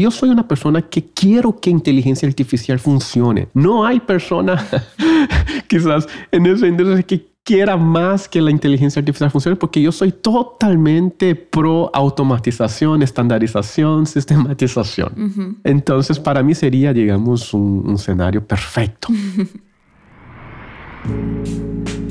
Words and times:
Yo 0.00 0.10
soy 0.10 0.30
una 0.30 0.48
persona 0.48 0.80
que 0.80 1.04
quiero 1.04 1.60
que 1.60 1.68
inteligencia 1.68 2.26
artificial 2.26 2.78
funcione. 2.78 3.48
No 3.52 3.84
hay 3.84 4.00
persona 4.00 4.66
quizás 5.68 6.08
en 6.32 6.46
esa 6.46 6.66
industria 6.66 7.02
que 7.02 7.26
quiera 7.44 7.76
más 7.76 8.26
que 8.26 8.40
la 8.40 8.50
inteligencia 8.50 9.00
artificial 9.00 9.30
funcione 9.30 9.56
porque 9.56 9.82
yo 9.82 9.92
soy 9.92 10.12
totalmente 10.12 11.34
pro 11.34 11.90
automatización, 11.92 13.02
estandarización, 13.02 14.06
sistematización. 14.06 15.58
Entonces, 15.64 16.18
para 16.18 16.42
mí 16.42 16.54
sería, 16.54 16.94
digamos, 16.94 17.52
un, 17.52 17.82
un 17.86 17.96
escenario 17.96 18.46
perfecto. 18.46 19.08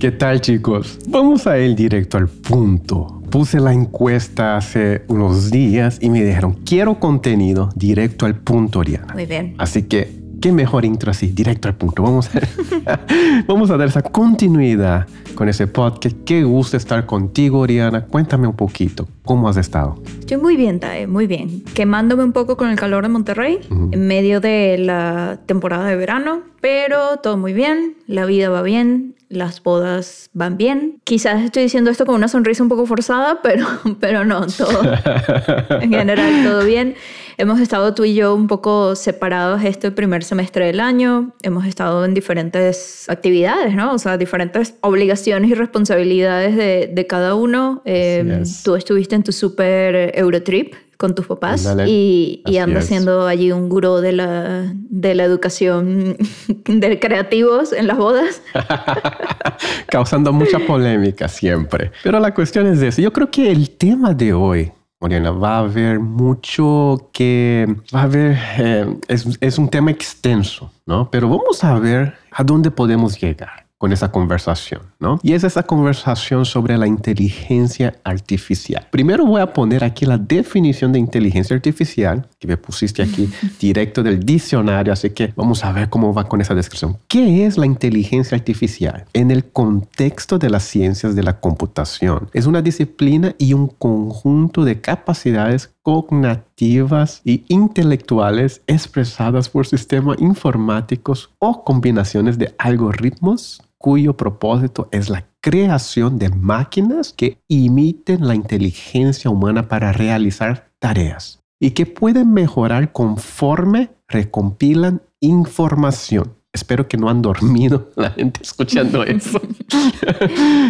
¿Qué 0.00 0.10
tal 0.10 0.40
chicos? 0.40 0.98
Vamos 1.08 1.46
a 1.46 1.58
ir 1.58 1.76
directo 1.76 2.16
al 2.16 2.26
punto. 2.26 3.20
Puse 3.28 3.60
la 3.60 3.74
encuesta 3.74 4.56
hace 4.56 5.02
unos 5.08 5.50
días 5.50 5.98
y 6.00 6.08
me 6.08 6.24
dijeron, 6.24 6.54
quiero 6.64 6.98
contenido 6.98 7.68
directo 7.74 8.24
al 8.24 8.36
punto, 8.36 8.78
Oriana. 8.78 9.12
Muy 9.12 9.26
bien. 9.26 9.56
Así 9.58 9.82
que, 9.82 10.19
qué 10.40 10.52
mejor 10.52 10.84
intro 10.84 11.10
así, 11.10 11.28
directo 11.28 11.68
al 11.68 11.74
punto. 11.74 12.02
Vamos 12.02 12.30
a, 12.34 13.00
vamos 13.46 13.70
a 13.70 13.76
dar 13.76 13.88
esa 13.88 14.02
continuidad 14.02 15.06
con 15.34 15.48
ese 15.48 15.66
podcast. 15.66 16.16
Qué 16.24 16.42
gusto 16.44 16.76
estar 16.76 17.06
contigo, 17.06 17.60
Oriana. 17.60 18.06
Cuéntame 18.06 18.46
un 18.46 18.56
poquito, 18.56 19.06
¿cómo 19.24 19.48
has 19.48 19.56
estado? 19.56 20.02
Estoy 20.20 20.38
muy 20.38 20.56
bien, 20.56 20.80
Tae, 20.80 21.06
muy 21.06 21.26
bien. 21.26 21.62
Quemándome 21.74 22.24
un 22.24 22.32
poco 22.32 22.56
con 22.56 22.70
el 22.70 22.76
calor 22.76 23.02
de 23.02 23.10
Monterrey 23.10 23.60
en 23.70 24.06
medio 24.06 24.40
de 24.40 24.78
la 24.78 25.40
temporada 25.46 25.86
de 25.86 25.96
verano, 25.96 26.42
pero 26.60 27.18
todo 27.18 27.36
muy 27.36 27.52
bien, 27.52 27.96
la 28.06 28.24
vida 28.24 28.48
va 28.48 28.62
bien, 28.62 29.14
las 29.30 29.62
bodas 29.62 30.28
van 30.34 30.56
bien. 30.56 31.00
Quizás 31.04 31.42
estoy 31.42 31.62
diciendo 31.62 31.90
esto 31.90 32.04
con 32.04 32.16
una 32.16 32.28
sonrisa 32.28 32.62
un 32.62 32.68
poco 32.68 32.84
forzada, 32.84 33.40
pero, 33.42 33.66
pero 33.98 34.24
no, 34.24 34.46
todo 34.46 34.82
en 35.80 35.90
general 35.90 36.44
todo 36.44 36.64
bien. 36.64 36.94
Hemos 37.40 37.58
estado 37.58 37.94
tú 37.94 38.04
y 38.04 38.12
yo 38.12 38.34
un 38.34 38.48
poco 38.48 38.94
separados 38.94 39.64
este 39.64 39.90
primer 39.90 40.22
semestre 40.24 40.66
del 40.66 40.78
año. 40.78 41.32
Hemos 41.42 41.64
estado 41.64 42.04
en 42.04 42.12
diferentes 42.12 43.08
actividades, 43.08 43.74
¿no? 43.74 43.94
O 43.94 43.98
sea, 43.98 44.18
diferentes 44.18 44.74
obligaciones 44.82 45.50
y 45.50 45.54
responsabilidades 45.54 46.54
de, 46.54 46.90
de 46.92 47.06
cada 47.06 47.34
uno. 47.34 47.80
Eh, 47.86 48.42
tú 48.62 48.74
estuviste 48.76 49.14
en 49.14 49.22
tu 49.22 49.32
super 49.32 50.12
Eurotrip 50.18 50.74
con 50.98 51.14
tus 51.14 51.26
papás 51.28 51.66
y, 51.86 52.42
y 52.44 52.58
anda 52.58 52.82
siendo 52.82 53.26
allí 53.26 53.52
un 53.52 53.70
gurú 53.70 53.96
de 54.00 54.12
la, 54.12 54.74
de 54.74 55.14
la 55.14 55.24
educación 55.24 56.18
de 56.66 57.00
creativos 57.00 57.72
en 57.72 57.86
las 57.86 57.96
bodas. 57.96 58.42
Causando 59.88 60.30
mucha 60.30 60.58
polémica 60.58 61.26
siempre. 61.26 61.90
Pero 62.02 62.20
la 62.20 62.34
cuestión 62.34 62.66
es 62.66 62.82
eso. 62.82 63.00
Yo 63.00 63.14
creo 63.14 63.30
que 63.30 63.50
el 63.50 63.70
tema 63.70 64.12
de 64.12 64.34
hoy 64.34 64.72
Morena, 65.00 65.30
va 65.30 65.56
a 65.56 65.58
haber 65.60 65.98
mucho 65.98 67.08
que, 67.12 67.74
va 67.94 68.00
a 68.00 68.02
haber, 68.02 68.38
eh, 68.58 68.96
es, 69.08 69.26
es, 69.40 69.58
un 69.58 69.68
tema 69.68 69.90
extenso, 69.90 70.70
¿no? 70.84 71.10
Pero 71.10 71.28
vamos 71.28 71.64
a 71.64 71.78
ver 71.78 72.14
a 72.30 72.44
dónde 72.44 72.70
podemos 72.70 73.18
llegar 73.18 73.66
con 73.80 73.94
esa 73.94 74.12
conversación, 74.12 74.82
¿no? 74.98 75.18
Y 75.22 75.32
es 75.32 75.42
esa 75.42 75.62
conversación 75.62 76.44
sobre 76.44 76.76
la 76.76 76.86
inteligencia 76.86 77.94
artificial. 78.04 78.86
Primero 78.90 79.24
voy 79.24 79.40
a 79.40 79.54
poner 79.54 79.84
aquí 79.84 80.04
la 80.04 80.18
definición 80.18 80.92
de 80.92 80.98
inteligencia 80.98 81.56
artificial, 81.56 82.28
que 82.40 82.48
me 82.48 82.56
pusiste 82.56 83.02
aquí 83.02 83.28
directo 83.60 84.02
del 84.02 84.24
diccionario, 84.24 84.92
así 84.92 85.10
que 85.10 85.32
vamos 85.36 85.62
a 85.62 85.72
ver 85.72 85.90
cómo 85.90 86.12
va 86.14 86.24
con 86.24 86.40
esa 86.40 86.54
descripción. 86.54 86.96
¿Qué 87.06 87.44
es 87.46 87.58
la 87.58 87.66
inteligencia 87.66 88.36
artificial? 88.36 89.04
En 89.12 89.30
el 89.30 89.44
contexto 89.44 90.38
de 90.38 90.48
las 90.48 90.64
ciencias 90.64 91.14
de 91.14 91.22
la 91.22 91.38
computación, 91.38 92.30
es 92.32 92.46
una 92.46 92.62
disciplina 92.62 93.34
y 93.38 93.52
un 93.52 93.68
conjunto 93.68 94.64
de 94.64 94.80
capacidades 94.80 95.70
cognitivas 95.82 97.20
y 97.24 97.44
intelectuales 97.48 98.62
expresadas 98.66 99.50
por 99.50 99.66
sistemas 99.66 100.18
informáticos 100.20 101.30
o 101.38 101.62
combinaciones 101.62 102.38
de 102.38 102.54
algoritmos 102.58 103.62
cuyo 103.76 104.14
propósito 104.14 104.88
es 104.92 105.08
la 105.08 105.26
creación 105.40 106.18
de 106.18 106.28
máquinas 106.28 107.14
que 107.14 107.38
imiten 107.48 108.26
la 108.26 108.34
inteligencia 108.34 109.30
humana 109.30 109.68
para 109.68 109.92
realizar 109.92 110.70
tareas 110.78 111.39
y 111.60 111.72
que 111.72 111.86
pueden 111.86 112.32
mejorar 112.32 112.92
conforme 112.92 113.90
recompilan 114.08 115.02
información. 115.20 116.34
Espero 116.52 116.88
que 116.88 116.96
no 116.96 117.08
han 117.08 117.22
dormido 117.22 117.90
la 117.96 118.10
gente 118.10 118.40
escuchando 118.42 119.04
eso. 119.04 119.40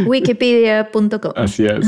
Wikipedia.com. 0.06 1.32
Así 1.36 1.64
es. 1.64 1.86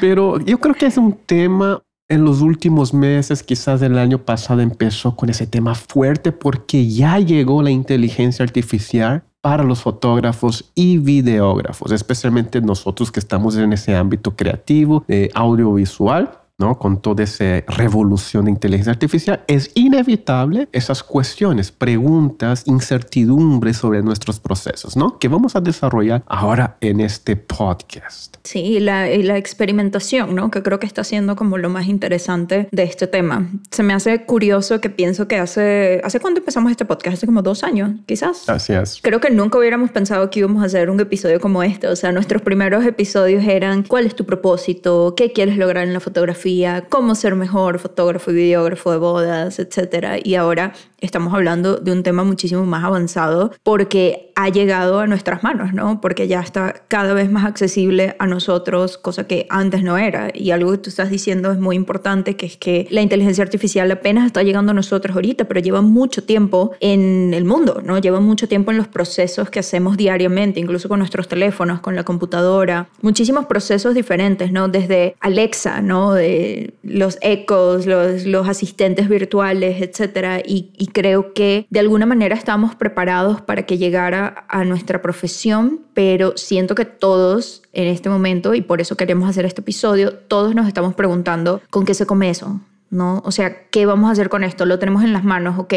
Pero 0.00 0.38
yo 0.40 0.58
creo 0.58 0.74
que 0.74 0.86
es 0.86 0.96
un 0.96 1.12
tema 1.26 1.82
en 2.08 2.24
los 2.24 2.42
últimos 2.42 2.92
meses, 2.92 3.42
quizás 3.42 3.80
el 3.82 3.98
año 3.98 4.18
pasado, 4.18 4.60
empezó 4.60 5.16
con 5.16 5.30
ese 5.30 5.46
tema 5.46 5.74
fuerte 5.74 6.32
porque 6.32 6.86
ya 6.86 7.18
llegó 7.18 7.62
la 7.62 7.70
inteligencia 7.70 8.44
artificial 8.44 9.24
para 9.40 9.64
los 9.64 9.82
fotógrafos 9.82 10.70
y 10.74 10.98
videógrafos, 10.98 11.92
especialmente 11.92 12.60
nosotros 12.60 13.10
que 13.10 13.20
estamos 13.20 13.56
en 13.56 13.72
ese 13.72 13.94
ámbito 13.94 14.36
creativo, 14.36 15.04
eh, 15.08 15.30
audiovisual. 15.34 16.30
¿No? 16.58 16.78
Con 16.78 17.00
toda 17.02 17.24
esa 17.24 17.62
revolución 17.66 18.44
de 18.44 18.52
inteligencia 18.52 18.92
artificial, 18.92 19.44
es 19.48 19.70
inevitable 19.74 20.68
esas 20.72 21.02
cuestiones, 21.02 21.72
preguntas, 21.72 22.62
incertidumbres 22.66 23.76
sobre 23.76 24.02
nuestros 24.02 24.38
procesos, 24.38 24.96
¿no? 24.96 25.18
Que 25.18 25.28
vamos 25.28 25.56
a 25.56 25.60
desarrollar 25.60 26.22
ahora 26.26 26.76
en 26.80 27.00
este 27.00 27.36
podcast. 27.36 28.36
Sí, 28.44 28.78
la, 28.78 29.10
y 29.10 29.22
la 29.22 29.36
experimentación, 29.36 30.34
¿no? 30.34 30.50
Que 30.50 30.62
creo 30.62 30.78
que 30.78 30.86
está 30.86 31.02
siendo 31.02 31.34
como 31.34 31.58
lo 31.58 31.70
más 31.70 31.86
interesante 31.86 32.68
de 32.70 32.82
este 32.84 33.06
tema. 33.06 33.48
Se 33.70 33.82
me 33.82 33.94
hace 33.94 34.24
curioso 34.24 34.80
que 34.80 34.90
pienso 34.90 35.26
que 35.26 35.38
hace... 35.38 36.00
¿Hace 36.04 36.20
cuándo 36.20 36.38
empezamos 36.38 36.70
este 36.70 36.84
podcast? 36.84 37.16
Hace 37.16 37.26
como 37.26 37.42
dos 37.42 37.64
años, 37.64 37.92
quizás. 38.06 38.48
Así 38.48 38.72
es. 38.72 39.00
Creo 39.02 39.20
que 39.20 39.30
nunca 39.30 39.58
hubiéramos 39.58 39.90
pensado 39.90 40.30
que 40.30 40.40
íbamos 40.40 40.62
a 40.62 40.66
hacer 40.66 40.90
un 40.90 41.00
episodio 41.00 41.40
como 41.40 41.62
este. 41.62 41.88
O 41.88 41.96
sea, 41.96 42.12
nuestros 42.12 42.42
primeros 42.42 42.84
episodios 42.84 43.42
eran 43.44 43.82
¿cuál 43.82 44.06
es 44.06 44.14
tu 44.14 44.24
propósito? 44.24 45.14
¿Qué 45.16 45.32
quieres 45.32 45.56
lograr 45.56 45.86
en 45.86 45.94
la 45.94 46.00
fotografía? 46.00 46.43
¿Cómo 46.90 47.14
ser 47.14 47.34
mejor 47.36 47.78
fotógrafo 47.78 48.30
y 48.30 48.34
videógrafo 48.34 48.92
de 48.92 48.98
bodas? 48.98 49.58
Etcétera. 49.58 50.18
Y 50.22 50.34
ahora 50.34 50.74
estamos 51.04 51.34
hablando 51.34 51.76
de 51.76 51.92
un 51.92 52.02
tema 52.02 52.24
muchísimo 52.24 52.64
más 52.64 52.84
avanzado 52.84 53.52
porque 53.62 54.32
ha 54.36 54.48
llegado 54.48 54.98
a 54.98 55.06
nuestras 55.06 55.42
manos, 55.42 55.72
¿no? 55.72 56.00
Porque 56.00 56.26
ya 56.26 56.40
está 56.40 56.84
cada 56.88 57.14
vez 57.14 57.30
más 57.30 57.44
accesible 57.44 58.16
a 58.18 58.26
nosotros, 58.26 58.98
cosa 58.98 59.26
que 59.26 59.46
antes 59.48 59.82
no 59.82 59.96
era. 59.96 60.30
Y 60.34 60.50
algo 60.50 60.72
que 60.72 60.78
tú 60.78 60.90
estás 60.90 61.10
diciendo 61.10 61.52
es 61.52 61.58
muy 61.58 61.76
importante, 61.76 62.36
que 62.36 62.46
es 62.46 62.56
que 62.56 62.86
la 62.90 63.00
inteligencia 63.00 63.44
artificial 63.44 63.90
apenas 63.90 64.26
está 64.26 64.42
llegando 64.42 64.72
a 64.72 64.74
nosotros 64.74 65.14
ahorita, 65.14 65.44
pero 65.44 65.60
lleva 65.60 65.82
mucho 65.82 66.24
tiempo 66.24 66.72
en 66.80 67.32
el 67.32 67.44
mundo, 67.44 67.80
¿no? 67.84 67.98
Lleva 67.98 68.20
mucho 68.20 68.48
tiempo 68.48 68.70
en 68.70 68.78
los 68.78 68.88
procesos 68.88 69.50
que 69.50 69.60
hacemos 69.60 69.96
diariamente, 69.96 70.58
incluso 70.58 70.88
con 70.88 70.98
nuestros 70.98 71.28
teléfonos, 71.28 71.80
con 71.80 71.94
la 71.94 72.02
computadora, 72.02 72.88
muchísimos 73.02 73.46
procesos 73.46 73.94
diferentes, 73.94 74.50
¿no? 74.50 74.68
Desde 74.68 75.14
Alexa, 75.20 75.80
¿no? 75.80 76.12
De 76.12 76.74
los 76.82 77.18
ecos, 77.20 77.86
los, 77.86 78.24
los 78.24 78.48
asistentes 78.48 79.08
virtuales, 79.08 79.80
etcétera. 79.80 80.40
Y, 80.44 80.70
y 80.76 80.88
creo 80.94 81.34
que 81.34 81.66
de 81.68 81.80
alguna 81.80 82.06
manera 82.06 82.34
estamos 82.34 82.74
preparados 82.74 83.42
para 83.42 83.64
que 83.64 83.76
llegara 83.76 84.46
a 84.48 84.64
nuestra 84.64 85.02
profesión, 85.02 85.80
pero 85.92 86.38
siento 86.38 86.74
que 86.74 86.86
todos 86.86 87.62
en 87.74 87.88
este 87.88 88.08
momento, 88.08 88.54
y 88.54 88.62
por 88.62 88.80
eso 88.80 88.96
queremos 88.96 89.28
hacer 89.28 89.44
este 89.44 89.60
episodio, 89.60 90.14
todos 90.14 90.54
nos 90.54 90.66
estamos 90.66 90.94
preguntando 90.94 91.60
con 91.68 91.84
qué 91.84 91.92
se 91.92 92.06
come 92.06 92.30
eso, 92.30 92.60
¿no? 92.88 93.20
O 93.26 93.32
sea, 93.32 93.68
¿qué 93.68 93.84
vamos 93.84 94.08
a 94.08 94.12
hacer 94.12 94.30
con 94.30 94.44
esto? 94.44 94.64
Lo 94.64 94.78
tenemos 94.78 95.04
en 95.04 95.12
las 95.12 95.24
manos, 95.24 95.58
¿ok? 95.58 95.74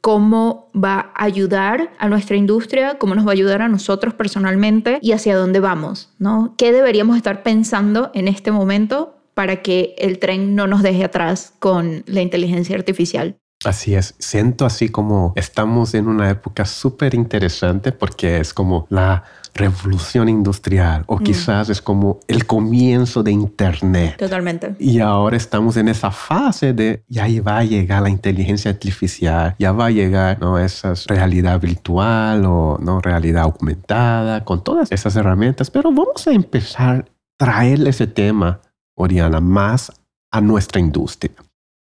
cómo 0.00 0.70
va 0.74 1.12
a 1.14 1.24
ayudar 1.24 1.92
a 1.98 2.08
nuestra 2.08 2.36
industria, 2.36 2.96
cómo 2.98 3.14
nos 3.14 3.26
va 3.26 3.30
a 3.30 3.32
ayudar 3.32 3.60
a 3.60 3.68
nosotros 3.68 4.14
personalmente 4.14 4.98
y 5.02 5.12
hacia 5.12 5.36
dónde 5.36 5.60
vamos, 5.60 6.10
¿no? 6.18 6.54
¿Qué 6.56 6.72
deberíamos 6.72 7.18
estar 7.18 7.42
pensando 7.42 8.10
en 8.14 8.26
este 8.26 8.50
momento 8.50 9.18
para 9.34 9.62
que 9.62 9.94
el 9.98 10.18
tren 10.18 10.54
no 10.54 10.66
nos 10.66 10.82
deje 10.82 11.04
atrás 11.04 11.54
con 11.58 12.02
la 12.06 12.22
inteligencia 12.22 12.76
artificial? 12.76 13.36
Así 13.64 13.94
es, 13.94 14.14
siento 14.18 14.64
así 14.64 14.88
como 14.88 15.34
estamos 15.36 15.92
en 15.92 16.08
una 16.08 16.30
época 16.30 16.64
súper 16.64 17.14
interesante 17.14 17.92
porque 17.92 18.40
es 18.40 18.54
como 18.54 18.86
la 18.88 19.24
revolución 19.54 20.30
industrial 20.30 21.04
o 21.06 21.18
quizás 21.18 21.68
es 21.68 21.82
como 21.82 22.20
el 22.26 22.46
comienzo 22.46 23.22
de 23.22 23.32
Internet. 23.32 24.16
Totalmente. 24.16 24.76
Y 24.78 25.00
ahora 25.00 25.36
estamos 25.36 25.76
en 25.76 25.88
esa 25.88 26.10
fase 26.10 26.72
de 26.72 27.02
ya 27.08 27.26
va 27.42 27.58
a 27.58 27.64
llegar 27.64 28.02
la 28.02 28.08
inteligencia 28.08 28.70
artificial, 28.70 29.54
ya 29.58 29.72
va 29.72 29.86
a 29.86 29.90
llegar 29.90 30.40
¿no? 30.40 30.58
esa 30.58 30.94
realidad 31.06 31.60
virtual 31.60 32.44
o 32.46 32.78
¿no? 32.80 33.00
realidad 33.00 33.42
aumentada 33.42 34.42
con 34.44 34.64
todas 34.64 34.90
esas 34.90 35.16
herramientas, 35.16 35.70
pero 35.70 35.92
vamos 35.92 36.26
a 36.26 36.32
empezar 36.32 36.96
a 36.96 37.04
traer 37.36 37.86
ese 37.86 38.06
tema, 38.06 38.60
Oriana, 38.94 39.40
más 39.40 39.92
a 40.30 40.40
nuestra 40.40 40.80
industria. 40.80 41.34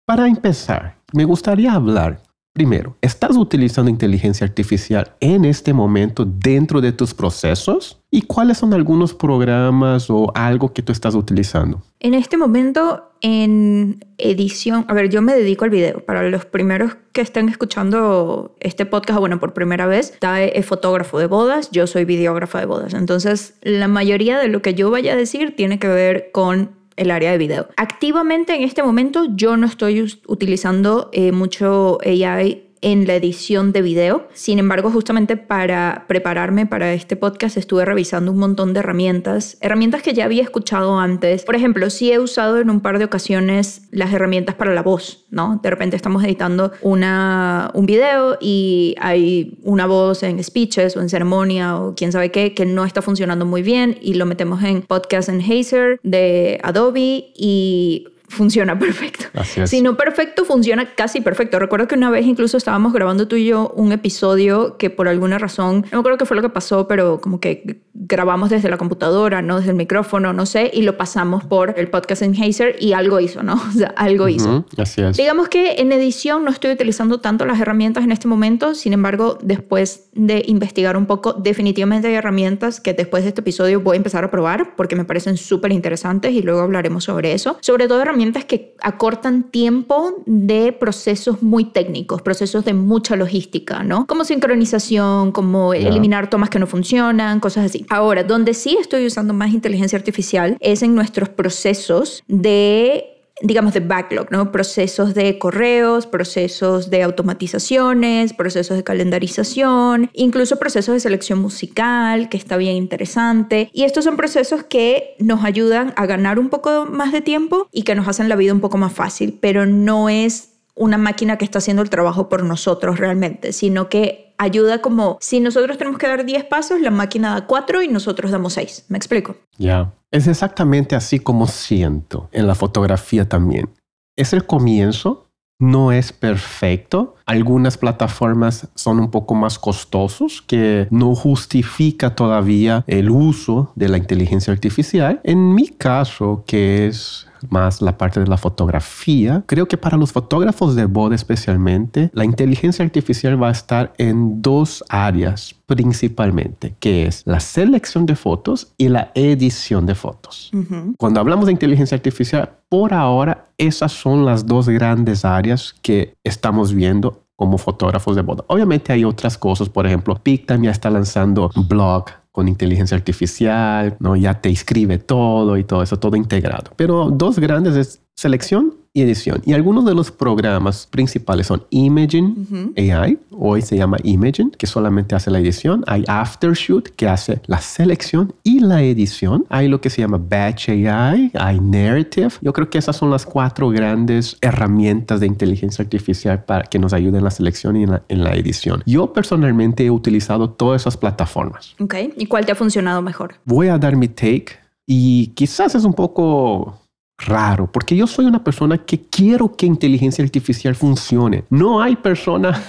Para 0.06 0.28
empezar, 0.28 0.95
me 1.16 1.24
gustaría 1.24 1.72
hablar 1.72 2.20
Primero, 2.56 2.96
¿estás 3.02 3.36
utilizando 3.36 3.90
inteligencia 3.90 4.46
artificial 4.46 5.12
en 5.20 5.44
este 5.44 5.74
momento 5.74 6.24
dentro 6.24 6.80
de 6.80 6.90
tus 6.90 7.12
procesos? 7.12 8.00
¿Y 8.10 8.22
cuáles 8.22 8.56
son 8.56 8.72
algunos 8.72 9.12
programas 9.12 10.08
o 10.08 10.32
algo 10.34 10.72
que 10.72 10.80
tú 10.80 10.90
estás 10.90 11.14
utilizando? 11.14 11.82
En 12.00 12.14
este 12.14 12.38
momento, 12.38 13.10
en 13.20 14.02
edición, 14.16 14.86
a 14.88 14.94
ver, 14.94 15.10
yo 15.10 15.20
me 15.20 15.34
dedico 15.34 15.66
al 15.66 15.70
video. 15.70 16.02
Para 16.06 16.22
los 16.30 16.46
primeros 16.46 16.96
que 17.12 17.20
estén 17.20 17.50
escuchando 17.50 18.56
este 18.60 18.86
podcast, 18.86 19.20
bueno, 19.20 19.38
por 19.38 19.52
primera 19.52 19.86
vez, 19.86 20.12
está 20.12 20.42
es 20.42 20.64
fotógrafo 20.64 21.18
de 21.18 21.26
bodas, 21.26 21.70
yo 21.72 21.86
soy 21.86 22.06
videógrafa 22.06 22.58
de 22.58 22.64
bodas. 22.64 22.94
Entonces, 22.94 23.58
la 23.60 23.86
mayoría 23.86 24.38
de 24.38 24.48
lo 24.48 24.62
que 24.62 24.72
yo 24.72 24.90
vaya 24.90 25.12
a 25.12 25.16
decir 25.16 25.54
tiene 25.56 25.78
que 25.78 25.88
ver 25.88 26.30
con 26.32 26.70
el 26.96 27.10
área 27.10 27.30
de 27.30 27.38
video. 27.38 27.68
Activamente 27.76 28.54
en 28.54 28.62
este 28.62 28.82
momento 28.82 29.26
yo 29.34 29.56
no 29.56 29.66
estoy 29.66 30.02
utilizando 30.26 31.10
eh, 31.12 31.32
mucho 31.32 31.98
AI 32.04 32.65
en 32.80 33.06
la 33.06 33.14
edición 33.14 33.72
de 33.72 33.82
video. 33.82 34.28
Sin 34.34 34.58
embargo, 34.58 34.90
justamente 34.90 35.36
para 35.36 36.04
prepararme 36.08 36.66
para 36.66 36.92
este 36.92 37.16
podcast 37.16 37.56
estuve 37.56 37.84
revisando 37.84 38.32
un 38.32 38.38
montón 38.38 38.74
de 38.74 38.80
herramientas, 38.80 39.58
herramientas 39.60 40.02
que 40.02 40.14
ya 40.14 40.24
había 40.24 40.42
escuchado 40.42 40.98
antes. 40.98 41.44
Por 41.44 41.56
ejemplo, 41.56 41.90
sí 41.90 42.12
he 42.12 42.18
usado 42.18 42.58
en 42.58 42.70
un 42.70 42.80
par 42.80 42.98
de 42.98 43.04
ocasiones 43.04 43.88
las 43.90 44.12
herramientas 44.12 44.54
para 44.54 44.74
la 44.74 44.82
voz, 44.82 45.24
¿no? 45.30 45.60
De 45.62 45.70
repente 45.70 45.96
estamos 45.96 46.24
editando 46.24 46.72
una, 46.82 47.70
un 47.74 47.86
video 47.86 48.38
y 48.40 48.94
hay 49.00 49.58
una 49.62 49.86
voz 49.86 50.22
en 50.22 50.42
speeches 50.42 50.96
o 50.96 51.00
en 51.00 51.08
ceremonia 51.08 51.76
o 51.76 51.94
quién 51.94 52.12
sabe 52.12 52.30
qué 52.30 52.54
que 52.54 52.66
no 52.66 52.84
está 52.84 53.02
funcionando 53.02 53.46
muy 53.46 53.62
bien 53.62 53.98
y 54.00 54.14
lo 54.14 54.26
metemos 54.26 54.62
en 54.62 54.82
Podcast 54.82 55.28
Enhancer 55.28 55.98
de 56.02 56.60
Adobe 56.62 57.32
y 57.34 58.08
funciona 58.28 58.78
perfecto. 58.78 59.26
Si 59.66 59.82
no 59.82 59.96
perfecto, 59.96 60.44
funciona 60.44 60.94
casi 60.94 61.20
perfecto. 61.20 61.58
Recuerdo 61.58 61.88
que 61.88 61.94
una 61.94 62.10
vez 62.10 62.26
incluso 62.26 62.56
estábamos 62.56 62.92
grabando 62.92 63.28
tú 63.28 63.36
y 63.36 63.46
yo 63.46 63.72
un 63.76 63.92
episodio 63.92 64.76
que 64.76 64.90
por 64.90 65.08
alguna 65.08 65.38
razón, 65.38 65.84
no 65.90 65.98
me 65.98 65.98
acuerdo 65.98 66.18
qué 66.18 66.26
fue 66.26 66.36
lo 66.36 66.42
que 66.42 66.48
pasó, 66.48 66.88
pero 66.88 67.20
como 67.20 67.40
que 67.40 67.80
grabamos 67.94 68.50
desde 68.50 68.68
la 68.68 68.76
computadora, 68.76 69.42
no 69.42 69.58
desde 69.58 69.70
el 69.70 69.76
micrófono, 69.76 70.32
no 70.32 70.46
sé, 70.46 70.70
y 70.72 70.82
lo 70.82 70.96
pasamos 70.96 71.44
por 71.44 71.78
el 71.78 71.88
podcast 71.88 72.22
en 72.22 72.40
Hazer 72.40 72.76
y 72.78 72.92
algo 72.92 73.20
hizo, 73.20 73.42
¿no? 73.42 73.54
O 73.76 73.78
sea, 73.78 73.88
algo 73.96 74.28
hizo. 74.28 74.64
Así 74.78 75.02
es. 75.02 75.16
Digamos 75.16 75.48
que 75.48 75.74
en 75.78 75.92
edición 75.92 76.44
no 76.44 76.50
estoy 76.50 76.70
utilizando 76.70 77.20
tanto 77.20 77.44
las 77.44 77.60
herramientas 77.60 78.04
en 78.04 78.12
este 78.12 78.28
momento, 78.28 78.74
sin 78.74 78.92
embargo, 78.92 79.38
después 79.42 80.08
de 80.14 80.42
investigar 80.46 80.96
un 80.96 81.06
poco, 81.06 81.34
definitivamente 81.34 82.08
hay 82.08 82.14
herramientas 82.14 82.80
que 82.80 82.94
después 82.94 83.24
de 83.24 83.30
este 83.30 83.40
episodio 83.42 83.80
voy 83.80 83.94
a 83.94 83.98
empezar 83.98 84.24
a 84.24 84.30
probar 84.30 84.76
porque 84.76 84.96
me 84.96 85.04
parecen 85.04 85.36
súper 85.36 85.72
interesantes 85.72 86.32
y 86.32 86.42
luego 86.42 86.60
hablaremos 86.60 87.04
sobre 87.04 87.32
eso. 87.32 87.58
Sobre 87.60 87.88
todo 87.88 88.00
herramientas 88.00 88.15
que 88.46 88.74
acortan 88.80 89.50
tiempo 89.50 90.22
de 90.26 90.72
procesos 90.72 91.42
muy 91.42 91.64
técnicos, 91.64 92.22
procesos 92.22 92.64
de 92.64 92.74
mucha 92.74 93.16
logística, 93.16 93.82
¿no? 93.82 94.06
Como 94.06 94.24
sincronización, 94.24 95.32
como 95.32 95.74
eliminar 95.74 96.30
tomas 96.30 96.50
que 96.50 96.58
no 96.58 96.66
funcionan, 96.66 97.40
cosas 97.40 97.66
así. 97.66 97.86
Ahora, 97.88 98.24
donde 98.24 98.54
sí 98.54 98.76
estoy 98.80 99.06
usando 99.06 99.34
más 99.34 99.52
inteligencia 99.52 99.98
artificial 99.98 100.56
es 100.60 100.82
en 100.82 100.94
nuestros 100.94 101.28
procesos 101.28 102.22
de 102.28 103.15
digamos, 103.42 103.74
de 103.74 103.80
backlog, 103.80 104.30
¿no? 104.30 104.50
Procesos 104.50 105.14
de 105.14 105.38
correos, 105.38 106.06
procesos 106.06 106.88
de 106.88 107.02
automatizaciones, 107.02 108.32
procesos 108.32 108.76
de 108.76 108.84
calendarización, 108.84 110.10
incluso 110.14 110.56
procesos 110.58 110.94
de 110.94 111.00
selección 111.00 111.38
musical, 111.40 112.28
que 112.28 112.36
está 112.36 112.56
bien 112.56 112.76
interesante. 112.76 113.68
Y 113.72 113.84
estos 113.84 114.04
son 114.04 114.16
procesos 114.16 114.64
que 114.64 115.14
nos 115.18 115.44
ayudan 115.44 115.92
a 115.96 116.06
ganar 116.06 116.38
un 116.38 116.48
poco 116.48 116.86
más 116.86 117.12
de 117.12 117.20
tiempo 117.20 117.68
y 117.72 117.82
que 117.82 117.94
nos 117.94 118.08
hacen 118.08 118.28
la 118.28 118.36
vida 118.36 118.52
un 118.52 118.60
poco 118.60 118.78
más 118.78 118.92
fácil, 118.92 119.38
pero 119.40 119.66
no 119.66 120.08
es 120.08 120.50
una 120.74 120.98
máquina 120.98 121.38
que 121.38 121.44
está 121.44 121.58
haciendo 121.58 121.82
el 121.82 121.90
trabajo 121.90 122.28
por 122.28 122.42
nosotros 122.42 122.98
realmente, 122.98 123.52
sino 123.52 123.88
que 123.88 124.25
ayuda 124.38 124.80
como 124.80 125.18
si 125.20 125.40
nosotros 125.40 125.78
tenemos 125.78 125.98
que 125.98 126.08
dar 126.08 126.24
10 126.24 126.44
pasos, 126.44 126.80
la 126.80 126.90
máquina 126.90 127.34
da 127.34 127.46
4 127.46 127.82
y 127.82 127.88
nosotros 127.88 128.30
damos 128.30 128.54
6. 128.54 128.86
¿Me 128.88 128.98
explico? 128.98 129.36
Ya. 129.58 129.92
Es 130.10 130.26
exactamente 130.28 130.94
así 130.94 131.18
como 131.18 131.46
siento 131.46 132.28
en 132.32 132.46
la 132.46 132.54
fotografía 132.54 133.28
también. 133.28 133.68
Es 134.16 134.32
el 134.32 134.46
comienzo, 134.46 135.26
no 135.58 135.92
es 135.92 136.12
perfecto. 136.12 137.16
Algunas 137.26 137.76
plataformas 137.76 138.68
son 138.74 139.00
un 139.00 139.10
poco 139.10 139.34
más 139.34 139.58
costosos 139.58 140.42
que 140.42 140.86
no 140.90 141.14
justifica 141.14 142.14
todavía 142.14 142.84
el 142.86 143.10
uso 143.10 143.72
de 143.74 143.88
la 143.88 143.98
inteligencia 143.98 144.52
artificial. 144.52 145.20
En 145.24 145.54
mi 145.54 145.68
caso, 145.68 146.44
que 146.46 146.86
es 146.86 147.26
más 147.50 147.82
la 147.82 147.98
parte 147.98 148.20
de 148.20 148.26
la 148.26 148.36
fotografía. 148.36 149.44
Creo 149.46 149.66
que 149.66 149.76
para 149.76 149.96
los 149.96 150.12
fotógrafos 150.12 150.74
de 150.74 150.86
boda 150.86 151.14
especialmente, 151.14 152.10
la 152.12 152.24
inteligencia 152.24 152.84
artificial 152.84 153.42
va 153.42 153.48
a 153.48 153.52
estar 153.52 153.92
en 153.98 154.42
dos 154.42 154.84
áreas 154.88 155.54
principalmente, 155.66 156.74
que 156.78 157.06
es 157.06 157.22
la 157.26 157.40
selección 157.40 158.06
de 158.06 158.14
fotos 158.14 158.72
y 158.78 158.88
la 158.88 159.10
edición 159.14 159.86
de 159.86 159.94
fotos. 159.94 160.50
Cuando 160.96 161.20
hablamos 161.20 161.46
de 161.46 161.52
inteligencia 161.52 161.96
artificial, 161.96 162.50
por 162.68 162.94
ahora 162.94 163.48
esas 163.58 163.92
son 163.92 164.24
las 164.24 164.46
dos 164.46 164.68
grandes 164.68 165.24
áreas 165.24 165.74
que 165.82 166.14
estamos 166.24 166.72
viendo 166.72 167.22
como 167.36 167.58
fotógrafos 167.58 168.16
de 168.16 168.22
boda. 168.22 168.44
Obviamente 168.48 168.92
hay 168.92 169.04
otras 169.04 169.36
cosas, 169.36 169.68
por 169.68 169.86
ejemplo, 169.86 170.14
Pictam 170.16 170.62
ya 170.62 170.70
está 170.70 170.88
lanzando 170.88 171.50
blog 171.68 172.06
con 172.36 172.48
inteligencia 172.48 172.94
artificial, 172.94 173.96
¿no? 173.98 174.14
ya 174.14 174.42
te 174.42 174.50
escribe 174.50 174.98
todo 174.98 175.56
y 175.56 175.64
todo 175.64 175.82
eso, 175.82 175.98
todo 175.98 176.16
integrado. 176.16 176.70
Pero 176.76 177.08
dos 177.10 177.38
grandes 177.38 177.76
es 177.76 178.02
selección 178.14 178.74
y 178.96 179.02
edición. 179.02 179.42
Y 179.44 179.52
algunos 179.52 179.84
de 179.84 179.94
los 179.94 180.10
programas 180.10 180.86
principales 180.86 181.48
son 181.48 181.66
Imaging 181.68 182.72
AI, 182.78 183.18
hoy 183.30 183.60
se 183.60 183.76
llama 183.76 183.98
Imaging, 184.02 184.52
que 184.52 184.66
solamente 184.66 185.14
hace 185.14 185.30
la 185.30 185.38
edición. 185.38 185.84
Hay 185.86 186.02
Aftershoot, 186.08 186.88
que 186.96 187.06
hace 187.06 187.42
la 187.44 187.60
selección 187.60 188.32
y 188.42 188.60
la 188.60 188.82
edición. 188.82 189.44
Hay 189.50 189.68
lo 189.68 189.82
que 189.82 189.90
se 189.90 190.00
llama 190.00 190.16
Batch 190.16 190.70
AI, 190.70 191.30
hay 191.34 191.60
Narrative. 191.60 192.30
Yo 192.40 192.54
creo 192.54 192.70
que 192.70 192.78
esas 192.78 192.96
son 192.96 193.10
las 193.10 193.26
cuatro 193.26 193.68
grandes 193.68 194.38
herramientas 194.40 195.20
de 195.20 195.26
inteligencia 195.26 195.82
artificial 195.82 196.44
para 196.44 196.64
que 196.64 196.78
nos 196.78 196.94
ayuden 196.94 197.16
en 197.16 197.24
la 197.24 197.30
selección 197.30 197.76
y 197.76 197.82
en 197.82 197.90
la, 197.90 198.02
en 198.08 198.24
la 198.24 198.34
edición. 198.34 198.82
Yo 198.86 199.12
personalmente 199.12 199.84
he 199.84 199.90
utilizado 199.90 200.48
todas 200.48 200.80
esas 200.80 200.96
plataformas. 200.96 201.74
Ok, 201.80 201.96
¿y 202.16 202.24
cuál 202.24 202.46
te 202.46 202.52
ha 202.52 202.54
funcionado 202.54 203.02
mejor? 203.02 203.34
Voy 203.44 203.68
a 203.68 203.76
dar 203.76 203.94
mi 203.94 204.08
take 204.08 204.56
y 204.86 205.26
quizás 205.34 205.74
es 205.74 205.84
un 205.84 205.92
poco 205.92 206.85
raro, 207.18 207.70
porque 207.70 207.96
yo 207.96 208.06
soy 208.06 208.26
una 208.26 208.44
persona 208.44 208.78
que 208.78 209.00
quiero 209.00 209.56
que 209.56 209.66
inteligencia 209.66 210.24
artificial 210.24 210.74
funcione. 210.74 211.44
No 211.50 211.80
hay 211.80 211.96
persona 211.96 212.62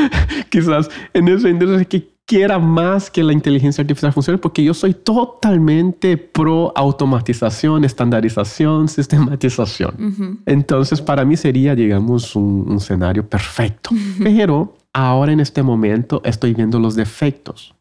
quizás 0.50 0.90
en 1.14 1.28
ese 1.28 1.50
industria 1.50 1.84
que 1.84 2.12
quiera 2.26 2.58
más 2.58 3.10
que 3.10 3.22
la 3.22 3.32
inteligencia 3.32 3.82
artificial 3.82 4.12
funcione 4.12 4.38
porque 4.38 4.64
yo 4.64 4.74
soy 4.74 4.94
totalmente 4.94 6.16
pro 6.16 6.72
automatización, 6.74 7.84
estandarización, 7.84 8.88
sistematización. 8.88 10.42
Entonces 10.46 11.00
para 11.00 11.24
mí 11.24 11.36
sería, 11.36 11.74
digamos, 11.74 12.34
un, 12.36 12.76
escenario 12.76 13.28
perfecto. 13.28 13.90
Pero 14.22 14.76
ahora 14.92 15.32
en 15.32 15.40
este 15.40 15.62
momento 15.62 16.20
estoy 16.24 16.54
viendo 16.54 16.78
los 16.78 16.94
defectos. 16.94 17.74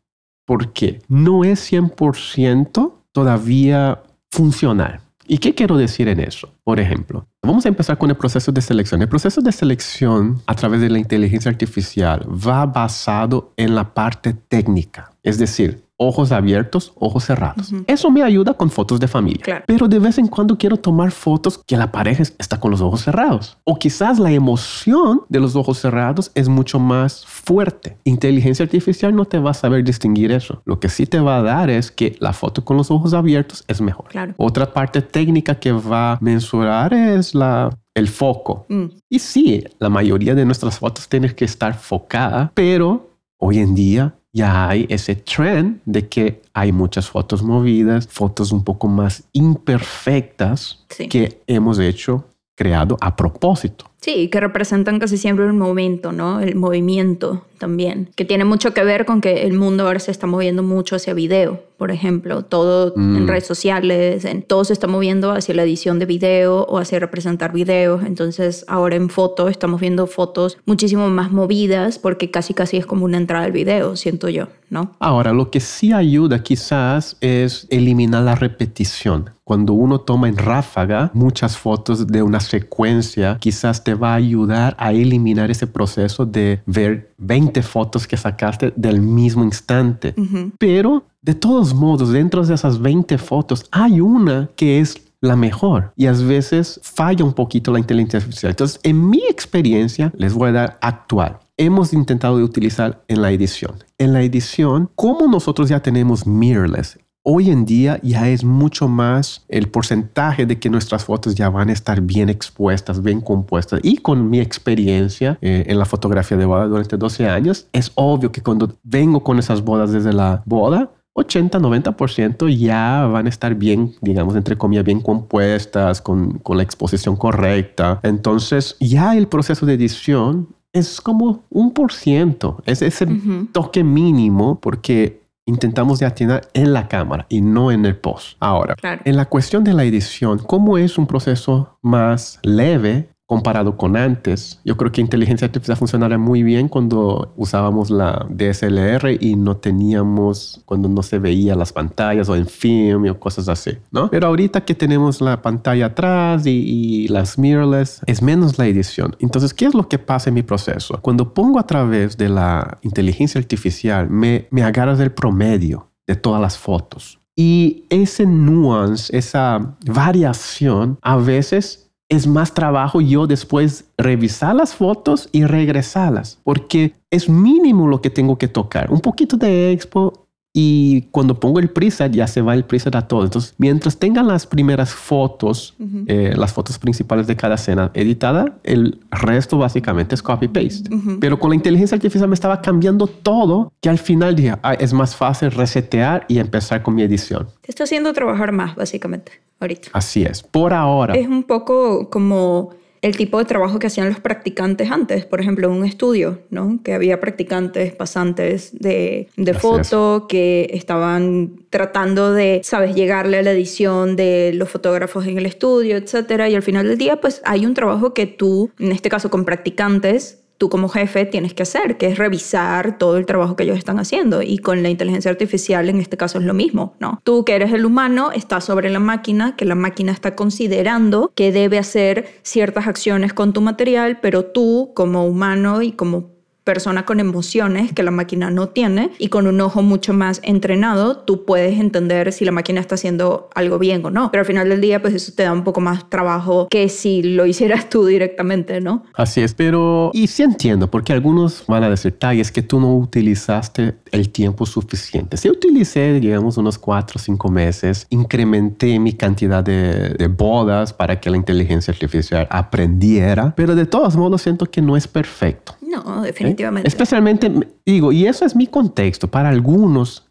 porque 0.46 1.00
No 1.08 1.44
es 1.46 1.72
100% 1.72 2.92
todavía 3.14 4.02
funcional. 4.32 5.00
¿Y 5.34 5.38
qué 5.38 5.56
quiero 5.56 5.78
decir 5.78 6.10
en 6.10 6.20
eso? 6.20 6.54
Por 6.62 6.82
ejemplo, 6.82 7.26
vamos 7.42 7.66
a 7.66 7.70
empezar 7.70 7.98
con 7.98 8.10
el 8.10 8.18
proceso 8.18 8.52
de 8.52 8.60
selección. 8.62 9.02
El 9.02 9.08
proceso 9.08 9.40
de 9.40 9.54
selección 9.54 10.42
a 10.46 10.56
través 10.56 10.82
de 10.82 10.90
la 10.90 11.00
inteligencia 11.00 11.50
artificial 11.50 12.28
va 12.28 12.66
basado 12.66 13.54
en 13.56 13.74
la 13.74 13.94
parte 13.94 14.34
técnica, 14.34 15.14
es 15.24 15.38
decir, 15.38 15.86
ojos 16.02 16.32
abiertos, 16.32 16.94
ojos 16.96 17.26
cerrados. 17.26 17.72
Eso 17.86 18.10
me 18.10 18.24
ayuda 18.24 18.56
con 18.56 18.72
fotos 18.72 19.00
de 19.00 19.08
familia. 19.08 19.64
Pero 19.68 19.88
de 19.88 20.00
vez 20.00 20.18
en 20.18 20.28
cuando 20.28 20.58
quiero 20.58 20.78
tomar 20.78 21.12
fotos 21.12 21.60
que 21.60 21.78
la 21.78 21.92
pareja 21.92 22.24
está 22.24 22.60
con 22.60 22.72
los 22.72 22.82
ojos 22.82 23.02
cerrados. 23.02 23.60
O 23.66 23.78
quizás 23.78 24.18
la 24.18 24.32
emoción 24.32 25.22
de 25.30 25.40
los 25.40 25.56
ojos 25.56 25.78
cerrados 25.78 26.32
es 26.34 26.50
mucho 26.50 26.80
más 26.80 27.24
fuerte. 27.28 27.98
Inteligencia 28.04 28.64
artificial 28.64 29.16
no 29.16 29.26
te 29.26 29.38
va 29.38 29.52
a 29.52 29.54
saber 29.54 29.84
distinguir 29.84 30.32
eso. 30.32 30.64
Lo 30.66 30.80
que 30.80 30.90
sí 30.90 31.06
te 31.06 31.20
va 31.20 31.38
a 31.38 31.44
dar 31.44 31.70
es 31.70 31.92
que 31.92 32.16
la 32.20 32.34
foto 32.34 32.66
con 32.66 32.78
los 32.78 32.90
ojos 32.90 33.14
abiertos 33.14 33.64
es 33.68 33.80
mejor. 33.80 34.10
Otra 34.38 34.74
parte 34.74 35.04
técnica 35.04 35.56
que 35.56 35.72
va 35.72 36.14
a 36.14 36.18
mensurar 36.20 36.96
es 36.96 37.36
la 37.36 37.70
el 37.94 38.08
foco. 38.08 38.66
Mm. 38.70 38.86
Y 39.10 39.20
sí, 39.20 39.64
la 39.78 39.90
mayoría 39.90 40.34
de 40.34 40.46
nuestras 40.46 40.80
fotos 40.80 41.08
tienen 41.10 41.32
que 41.36 41.46
estar 41.46 41.74
focada, 41.74 42.52
pero 42.56 43.12
hoy 43.38 43.60
en 43.60 43.76
día 43.76 44.16
ya 44.34 44.70
hay 44.70 44.86
ese 44.90 45.16
trend 45.16 45.82
de 45.86 46.08
que 46.08 46.42
hay 46.54 46.72
muchas 46.72 47.10
fotos 47.10 47.44
movidas, 47.44 48.08
fotos 48.08 48.52
un 48.52 48.64
poco 48.64 48.88
más 48.88 49.24
imperfectas 49.34 50.86
que 51.10 51.42
hemos 51.48 51.80
hecho 51.80 52.31
creado 52.62 52.96
a 53.02 53.16
propósito. 53.16 53.86
Sí, 54.02 54.30
que 54.30 54.40
representan 54.40 55.00
casi 55.00 55.18
siempre 55.18 55.46
el 55.46 55.54
momento, 55.54 56.12
¿no? 56.12 56.40
El 56.40 56.56
movimiento 56.56 57.46
también, 57.60 58.10
que 58.16 58.26
tiene 58.26 58.46
mucho 58.46 58.74
que 58.74 58.84
ver 58.84 59.06
con 59.06 59.22
que 59.22 59.44
el 59.44 59.54
mundo 59.54 59.86
ahora 59.86 60.00
se 60.00 60.10
está 60.10 60.26
moviendo 60.26 60.64
mucho 60.64 60.96
hacia 60.96 61.14
video, 61.14 61.64
por 61.78 61.92
ejemplo, 61.92 62.44
todo 62.44 62.94
en 62.96 63.26
mm. 63.26 63.28
redes 63.28 63.46
sociales, 63.46 64.26
en, 64.26 64.42
todo 64.42 64.64
se 64.64 64.74
está 64.74 64.88
moviendo 64.88 65.32
hacia 65.32 65.54
la 65.54 65.64
edición 65.64 66.00
de 66.00 66.08
video 66.08 66.64
o 66.64 66.80
hacia 66.80 67.00
representar 67.00 67.54
videos, 67.54 68.04
entonces 68.04 68.66
ahora 68.68 68.96
en 68.96 69.10
foto 69.10 69.48
estamos 69.48 69.80
viendo 69.82 70.08
fotos 70.08 70.58
muchísimo 70.66 71.10
más 71.10 71.32
movidas 71.32 72.00
porque 72.00 72.32
casi 72.32 72.56
casi 72.56 72.78
es 72.78 72.88
como 72.88 73.06
una 73.06 73.18
entrada 73.18 73.46
al 73.46 73.52
video, 73.52 73.96
siento 73.96 74.30
yo, 74.30 74.48
¿no? 74.72 74.96
Ahora, 75.00 75.34
lo 75.34 75.52
que 75.52 75.60
sí 75.60 75.94
ayuda 75.94 76.42
quizás 76.42 77.18
es 77.22 77.68
eliminar 77.70 78.24
la 78.24 78.34
repetición. 78.34 79.30
Cuando 79.52 79.74
uno 79.74 80.00
toma 80.00 80.30
en 80.30 80.38
ráfaga 80.38 81.12
muchas 81.14 81.58
fotos 81.58 82.08
de 82.08 82.24
una 82.24 82.40
secuencia, 82.40 83.38
quizás 83.38 83.84
te 83.84 83.96
va 83.96 84.14
a 84.14 84.16
ayudar 84.16 84.78
a 84.80 84.94
eliminar 84.94 85.52
ese 85.52 85.68
proceso 85.68 86.26
de 86.26 86.62
ver 86.66 87.14
20 87.18 87.62
fotos 87.62 88.08
que 88.08 88.16
sacaste 88.16 88.72
del 88.78 89.02
mismo 89.02 89.44
instante. 89.44 90.16
Pero 90.58 91.04
de 91.22 91.36
todos 91.36 91.74
modos, 91.74 92.14
dentro 92.14 92.46
de 92.46 92.54
esas 92.54 92.80
20 92.80 93.18
fotos 93.18 93.66
hay 93.72 94.00
una 94.00 94.50
que 94.56 94.80
es 94.80 94.96
la 95.20 95.36
mejor 95.36 95.92
y 95.98 96.06
a 96.06 96.14
veces 96.14 96.80
falla 96.82 97.26
un 97.26 97.34
poquito 97.34 97.74
la 97.74 97.80
inteligencia 97.80 98.20
artificial. 98.20 98.52
Entonces, 98.52 98.80
en 98.84 99.10
mi 99.10 99.22
experiencia, 99.30 100.14
les 100.16 100.34
voy 100.34 100.48
a 100.50 100.54
dar 100.54 100.80
actual. 100.82 101.40
Hemos 101.58 101.92
intentado 101.92 102.38
de 102.38 102.44
utilizar 102.44 103.04
en 103.10 103.22
la 103.22 103.32
edición. 103.32 103.84
En 103.98 104.14
la 104.14 104.24
edición, 104.24 104.90
como 104.96 105.28
nosotros 105.28 105.68
ya 105.68 105.82
tenemos 105.82 106.26
mirrorless, 106.26 106.98
Hoy 107.24 107.52
en 107.52 107.66
día 107.66 108.00
ya 108.02 108.28
es 108.30 108.44
mucho 108.44 108.88
más 108.88 109.46
el 109.48 109.70
porcentaje 109.70 110.48
de 110.48 110.58
que 110.58 110.72
nuestras 110.72 111.06
fotos 111.06 111.36
ya 111.36 111.50
van 111.50 111.70
a 111.70 111.74
estar 111.74 112.02
bien 112.02 112.30
expuestas, 112.30 113.04
bien 113.04 113.22
compuestas. 113.22 113.80
Y 113.84 113.98
con 113.98 114.28
mi 114.28 114.40
experiencia 114.40 115.38
eh, 115.40 115.66
en 115.68 115.78
la 115.78 115.86
fotografía 115.86 116.36
de 116.36 116.46
boda 116.46 116.66
durante 116.66 116.98
12 116.98 117.30
años, 117.30 117.68
es 117.74 117.92
obvio 117.94 118.32
que 118.32 118.42
cuando 118.42 118.74
vengo 118.82 119.24
con 119.24 119.38
esas 119.38 119.62
bodas 119.62 119.92
desde 119.92 120.14
la 120.14 120.42
boda, 120.48 120.90
80-90% 121.14 122.58
ya 122.58 123.06
van 123.06 123.28
a 123.28 123.30
estar 123.30 123.54
bien, 123.54 123.94
digamos, 124.02 124.36
entre 124.36 124.58
comillas, 124.58 124.84
bien 124.84 125.02
compuestas, 125.02 126.02
con, 126.02 126.40
con 126.40 126.58
la 126.58 126.64
exposición 126.64 127.18
correcta. 127.18 128.00
Entonces, 128.02 128.78
ya 128.80 129.16
el 129.16 129.28
proceso 129.28 129.68
de 129.68 129.76
edición 129.76 130.48
es 130.74 131.02
como 131.02 131.44
un 131.50 131.72
por 131.72 131.92
ciento, 131.92 132.64
es 132.66 132.82
ese 132.82 133.06
toque 133.52 133.84
mínimo 133.84 134.60
porque 134.60 135.21
intentamos 135.46 136.00
de 136.00 136.06
atinar 136.06 136.42
en 136.54 136.74
la 136.74 136.88
cámara 136.88 137.26
y 137.30 137.42
no 137.42 137.72
en 137.72 137.86
el 137.86 137.98
post. 137.98 138.38
Ahora, 138.40 138.76
en 138.84 139.16
la 139.16 139.26
cuestión 139.26 139.64
de 139.64 139.74
la 139.74 139.84
edición, 139.84 140.40
¿cómo 140.40 140.78
es 140.78 140.98
un 140.98 141.08
proceso 141.08 141.78
más 141.82 142.40
leve 142.44 143.11
comparado 143.32 143.78
con 143.78 143.96
antes. 143.96 144.60
Yo 144.66 144.76
creo 144.76 144.92
que 144.92 145.00
inteligencia 145.00 145.46
artificial 145.46 145.78
funcionaría 145.78 146.18
muy 146.18 146.44
bien 146.44 146.68
cuando 146.68 147.32
usábamos 147.38 147.90
la 147.90 148.28
DSLR 148.30 149.18
y 149.22 149.38
no 149.38 149.56
teníamos, 149.56 150.62
cuando 150.66 150.90
no 150.90 151.02
se 151.02 151.18
veía 151.18 151.56
las 151.56 151.72
pantallas 151.72 152.28
o 152.28 152.36
en 152.36 152.46
film 152.46 153.10
o 153.10 153.18
cosas 153.18 153.48
así, 153.48 153.78
¿no? 153.90 154.10
Pero 154.10 154.28
ahorita 154.28 154.66
que 154.66 154.76
tenemos 154.76 155.22
la 155.22 155.42
pantalla 155.42 155.86
atrás 155.86 156.46
y, 156.46 157.08
las 157.08 157.40
mirrorless, 157.40 158.02
es 158.06 158.22
menos 158.22 158.58
la 158.58 158.68
edición. 158.68 159.16
Entonces, 159.20 159.54
¿qué 159.54 159.64
es 159.64 159.74
lo 159.74 159.88
que 159.88 159.98
pasa 159.98 160.30
en 160.30 160.34
mi 160.34 160.44
proceso? 160.44 161.00
Cuando 161.02 161.34
pongo 161.34 161.58
a 161.58 161.66
través 161.66 162.18
de 162.18 162.28
la 162.28 162.80
inteligencia 162.82 163.40
artificial, 163.40 164.10
me, 164.10 164.50
me 164.52 164.62
agarras 164.64 165.00
el 165.00 165.14
promedio 165.14 165.90
de 166.06 166.18
todas 166.18 166.42
las 166.42 166.58
fotos. 166.58 167.22
Y 167.34 167.86
ese 167.90 168.26
nuance, 168.26 169.18
esa 169.18 169.78
variación, 169.86 171.00
a 171.02 171.16
veces 171.16 171.81
es 172.12 172.28
más 172.28 172.54
trabajo 172.54 173.00
yo 173.00 173.26
después 173.26 173.86
revisar 173.98 174.54
las 174.54 174.76
fotos 174.76 175.30
y 175.32 175.46
regresarlas, 175.46 176.40
porque 176.44 176.94
es 177.10 177.30
mínimo 177.30 177.88
lo 177.88 178.02
que 178.02 178.10
tengo 178.10 178.38
que 178.38 178.50
tocar. 178.50 178.92
Un 178.92 179.00
poquito 179.00 179.38
de 179.38 179.72
expo 179.72 180.28
y 180.54 181.04
cuando 181.12 181.40
pongo 181.40 181.60
el 181.60 181.70
preset 181.70 182.12
ya 182.12 182.28
se 182.28 182.42
va 182.42 182.54
el 182.54 182.66
preset 182.66 182.96
a 182.96 183.08
todo. 183.08 183.24
Entonces, 183.24 183.56
mientras 183.58 183.98
tengan 183.98 184.28
las 184.28 184.46
primeras 184.46 184.94
fotos, 184.94 185.76
eh, 186.08 186.34
las 186.36 186.52
fotos 186.52 186.78
principales 186.78 187.28
de 187.28 187.38
cada 187.38 187.56
escena 187.56 187.92
editada, 187.94 188.58
el 188.64 189.00
resto 189.12 189.58
básicamente 189.58 190.16
es 190.16 190.22
copy-paste. 190.22 190.90
Pero 191.20 191.40
con 191.40 191.52
la 191.52 191.56
inteligencia 191.56 191.96
artificial 191.96 192.28
me 192.28 192.36
estaba 192.36 192.62
cambiando 192.62 193.08
todo 193.08 193.72
que 193.82 193.90
al 193.90 193.98
final 193.98 194.36
dije, 194.36 194.56
es 194.80 194.92
más 194.94 195.16
fácil 195.16 195.52
resetear 195.52 196.26
y 196.28 196.40
empezar 196.40 196.84
con 196.84 196.96
mi 196.96 197.04
edición. 197.04 197.48
Te 197.62 197.72
está 197.72 197.86
haciendo 197.86 198.12
trabajar 198.12 198.52
más, 198.52 198.76
básicamente 198.76 199.32
ahorita. 199.62 199.90
Así 199.94 200.24
es, 200.24 200.44
por 200.44 200.74
ahora. 200.74 201.14
Es 201.14 201.28
un 201.28 201.44
poco 201.44 202.10
como 202.10 202.72
el 203.02 203.18
tipo 203.18 203.40
de 203.40 203.46
trabajo 203.46 203.80
que 203.80 203.88
hacían 203.88 204.10
los 204.10 204.20
practicantes 204.20 204.92
antes, 204.92 205.26
por 205.26 205.42
ejemplo, 205.42 205.68
en 205.68 205.74
un 205.74 205.86
estudio, 205.86 206.42
¿no? 206.52 206.80
Que 206.84 206.94
había 206.94 207.20
practicantes, 207.20 207.94
pasantes 207.94 208.78
de, 208.78 209.28
de 209.36 209.54
foto 209.56 210.28
que 210.30 210.70
estaban 210.74 211.54
tratando 211.72 212.32
de, 212.32 212.62
sabes, 212.64 212.94
llegarle 212.94 213.40
a 213.40 213.42
la 213.42 213.52
edición 213.52 214.16
de 214.16 214.52
los 214.54 214.70
fotógrafos 214.70 215.26
en 215.26 215.40
el 215.40 215.48
estudio, 215.48 215.98
etcétera. 215.98 216.48
Y 216.48 216.56
al 216.56 216.62
final 216.62 216.88
del 216.88 216.98
día, 216.98 217.20
pues 217.20 217.42
hay 217.44 217.66
un 217.66 217.74
trabajo 217.74 218.14
que 218.14 218.28
tú, 218.28 218.70
en 218.78 218.92
este 218.92 219.10
caso 219.10 219.32
con 219.32 219.46
practicantes, 219.46 220.41
tú 220.62 220.70
como 220.70 220.90
jefe 220.90 221.26
tienes 221.26 221.56
que 221.56 221.64
hacer, 221.64 221.98
que 221.98 222.06
es 222.06 222.20
revisar 222.20 223.00
todo 223.00 223.18
el 223.18 223.26
trabajo 223.26 223.56
que 223.56 223.64
ellos 223.64 223.80
están 223.80 223.98
haciendo. 223.98 224.44
Y 224.44 224.60
con 224.60 224.84
la 224.84 224.90
inteligencia 224.90 225.32
artificial 225.32 225.90
en 225.90 226.00
este 226.00 226.18
caso 226.18 226.38
es 226.38 226.46
lo 226.46 226.54
mismo, 226.54 226.94
¿no? 227.00 227.20
Tú 227.24 227.44
que 227.46 227.56
eres 227.56 227.74
el 227.74 227.84
humano, 227.84 228.32
estás 228.32 228.66
sobre 228.66 228.92
la 228.92 229.00
máquina, 229.00 229.56
que 229.56 229.66
la 229.66 229.74
máquina 229.74 230.12
está 230.12 230.36
considerando 230.36 231.32
que 231.34 231.52
debe 231.52 231.80
hacer 231.80 232.28
ciertas 232.44 232.86
acciones 232.86 233.34
con 233.34 233.54
tu 233.54 233.62
material, 233.62 234.20
pero 234.22 234.46
tú 234.46 234.92
como 234.94 235.26
humano 235.26 235.82
y 235.82 235.94
como 235.94 236.30
persona 236.72 237.04
con 237.04 237.20
emociones 237.20 237.92
que 237.92 238.02
la 238.02 238.12
máquina 238.12 238.50
no 238.50 238.70
tiene 238.70 239.12
y 239.20 239.28
con 239.28 239.46
un 239.46 239.60
ojo 239.60 239.82
mucho 239.82 240.14
más 240.14 240.40
entrenado, 240.42 241.18
tú 241.18 241.44
puedes 241.44 241.78
entender 241.78 242.32
si 242.32 242.46
la 242.46 242.54
máquina 242.54 242.80
está 242.80 242.96
haciendo 242.96 243.50
algo 243.56 243.78
bien 243.78 244.06
o 244.06 244.10
no. 244.10 244.32
Pero 244.32 244.40
al 244.40 244.46
final 244.46 244.70
del 244.70 244.80
día, 244.80 245.02
pues 245.02 245.14
eso 245.14 245.34
te 245.36 245.44
da 245.44 245.52
un 245.52 245.66
poco 245.66 245.82
más 245.82 246.10
trabajo 246.10 246.70
que 246.70 246.88
si 246.88 247.24
lo 247.24 247.46
hicieras 247.46 247.90
tú 247.90 248.06
directamente, 248.06 248.80
¿no? 248.80 249.04
Así 249.16 249.42
es, 249.42 249.54
pero 249.54 250.12
y 250.14 250.28
sí 250.28 250.44
entiendo, 250.44 250.90
porque 250.90 251.12
algunos 251.12 251.66
van 251.68 251.84
a 251.84 251.90
decir, 251.90 252.16
es 252.22 252.54
que 252.54 252.62
tú 252.62 252.80
no 252.80 252.96
utilizaste 252.96 253.96
el 254.14 254.30
tiempo 254.30 254.66
suficiente. 254.66 255.36
Si 255.36 255.50
utilicé, 255.50 256.14
digamos, 256.14 256.56
unos 256.56 256.78
cuatro 256.78 257.18
o 257.18 257.22
cinco 257.22 257.50
meses, 257.50 258.08
incrementé 258.10 258.98
mi 258.98 259.12
cantidad 259.12 259.62
de 259.62 260.28
bodas 260.28 260.94
para 260.94 261.20
que 261.20 261.30
la 261.30 261.36
inteligencia 261.36 261.92
artificial 261.92 262.48
aprendiera, 262.50 263.54
pero 263.58 263.76
de 263.76 263.86
todos 263.86 264.16
modos 264.16 264.42
siento 264.42 264.68
que 264.68 264.82
no 264.82 264.96
es 264.96 265.06
perfecto. 265.06 265.76
No, 265.92 266.22
definitivamente. 266.22 266.88
Especialmente, 266.88 267.52
digo, 267.86 268.12
y 268.12 268.26
eso 268.26 268.46
es 268.46 268.56
mi 268.56 268.68
contexto, 268.68 269.30
para 269.30 269.50
algunos 269.50 270.30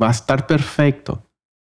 va 0.00 0.08
a 0.08 0.12
estar 0.12 0.46
perfecto. 0.46 1.24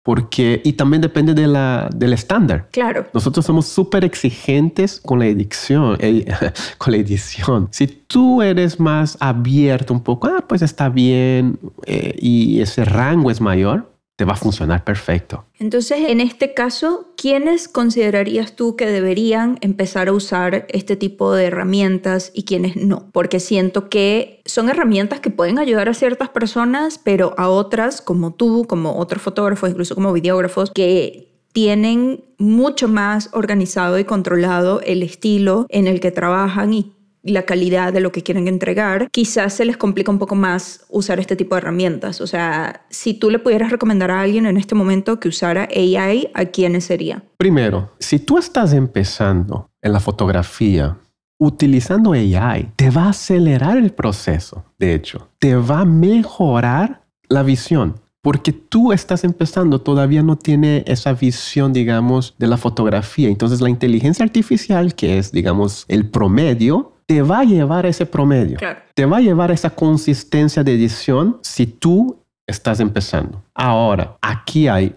Porque, 0.06 0.62
y 0.66 0.74
también 0.74 1.02
depende 1.02 1.34
de 1.34 1.48
la, 1.48 1.90
del 1.96 2.12
estándar. 2.12 2.68
Claro. 2.74 3.08
Nosotros 3.14 3.46
somos 3.46 3.68
súper 3.68 4.04
exigentes 4.04 5.00
con 5.00 5.20
la 5.20 5.28
edición, 5.28 5.96
eh, 6.00 6.26
con 6.78 6.92
la 6.92 6.98
edición. 6.98 7.70
Si 7.72 7.88
tú 7.88 8.42
eres 8.42 8.82
más 8.82 9.16
abierto 9.22 9.94
un 9.94 10.04
poco, 10.04 10.28
ah, 10.28 10.44
pues 10.46 10.62
está 10.62 10.90
bien, 10.90 11.58
eh, 11.86 12.16
y 12.20 12.60
ese 12.60 12.84
rango 12.84 13.32
es 13.32 13.40
mayor, 13.40 13.93
te 14.16 14.26
va 14.26 14.34
a 14.34 14.38
funcionar 14.38 14.84
perfecto. 14.84 15.46
Entonces, 15.58 16.10
en 16.10 16.22
este 16.22 16.54
caso, 16.54 17.14
¿quiénes 17.18 17.68
considerarías 17.68 18.56
tú 18.56 18.76
que 18.76 18.86
deberían 18.86 19.58
empezar 19.62 20.08
a 20.08 20.14
usar 20.14 20.68
este 20.70 20.96
tipo 20.96 21.34
de 21.34 21.46
herramientas 21.46 22.32
y 22.34 22.44
quiénes 22.44 22.76
no? 22.76 23.10
Porque 23.12 23.40
siento 23.40 23.90
que 23.90 24.42
son 24.46 24.70
herramientas 24.70 25.20
que 25.20 25.32
pueden 25.32 25.58
ayudar 25.58 25.90
a 25.90 25.94
ciertas 25.94 26.30
personas, 26.30 27.00
pero 27.04 27.34
a 27.38 27.50
otras, 27.50 28.02
como 28.02 28.34
tú, 28.34 28.66
como 28.68 28.98
otros 28.98 29.22
fotógrafos, 29.24 29.72
incluso 29.72 29.96
como 29.96 30.14
videógrafos, 30.14 30.72
que 30.72 31.34
tienen 31.52 32.24
mucho 32.38 32.88
más 32.88 33.30
organizado 33.34 33.98
y 34.00 34.06
controlado 34.06 34.82
el 34.82 35.02
estilo 35.02 35.66
en 35.70 35.88
el 35.88 36.00
que 36.00 36.12
trabajan 36.12 36.74
y 36.74 36.94
la 37.24 37.44
calidad 37.44 37.94
de 37.94 38.02
lo 38.02 38.12
que 38.12 38.22
quieren 38.22 38.48
entregar, 38.48 39.10
quizás 39.12 39.54
se 39.54 39.66
les 39.66 39.78
complica 39.78 40.12
un 40.12 40.20
poco 40.20 40.36
más 40.36 40.86
usar 40.90 41.20
este 41.20 41.36
tipo 41.36 41.56
de 41.56 41.62
herramientas. 41.62 42.22
O 42.22 42.28
sea, 42.28 42.86
si 42.90 43.14
tú 43.14 43.30
le 43.30 43.40
pudieras 43.40 43.72
recomendar 43.72 44.12
a 44.12 44.22
alguien 44.22 44.46
en 44.46 44.58
este 44.58 44.76
momento 44.76 45.20
que 45.20 45.30
usara 45.30 45.68
AI, 45.74 46.30
¿a 46.34 46.46
quiénes 46.46 46.84
sería? 46.86 47.24
Primero, 47.38 47.92
si 48.00 48.20
tú 48.20 48.38
estás 48.38 48.74
empezando 48.74 49.70
en 49.82 49.94
la 49.94 50.00
fotografía, 50.00 50.98
utilizando 51.40 52.12
AI, 52.14 52.72
te 52.76 52.90
va 52.90 53.06
a 53.06 53.10
acelerar 53.10 53.78
el 53.78 53.92
proceso, 53.92 54.66
de 54.78 54.94
hecho, 54.94 55.30
te 55.40 55.56
va 55.56 55.80
a 55.80 55.86
mejorar 55.86 57.04
la 57.30 57.44
visión. 57.44 58.02
Porque 58.22 58.54
tú 58.54 58.94
estás 58.94 59.26
empezando, 59.26 59.82
todavía 59.82 60.24
no 60.24 60.38
tiene 60.38 60.86
esa 60.88 61.12
visión, 61.12 61.74
digamos, 61.74 62.36
de 62.38 62.48
la 62.48 62.56
fotografía. 62.56 63.28
Entonces 63.28 63.60
la 63.60 63.70
inteligencia 63.70 64.24
artificial, 64.24 64.96
que 64.96 65.18
es, 65.18 65.34
digamos, 65.34 65.84
el 65.90 66.10
promedio, 66.10 66.93
te 67.06 67.22
va 67.22 67.40
a 67.40 67.44
llevar 67.44 67.86
a 67.86 67.90
ese 67.90 68.06
promedio. 68.06 68.58
Te 68.94 69.06
va 69.06 69.18
a 69.18 69.22
llevar 69.22 69.52
a 69.52 69.54
esa 69.54 69.70
consistencia 69.70 70.64
de 70.64 70.74
edición 70.74 71.38
si 71.42 71.66
tú 71.66 72.18
estás 72.48 72.80
empezando. 72.80 73.42
Ahora, 73.54 74.18
aquí 74.22 74.68
hay 74.68 74.94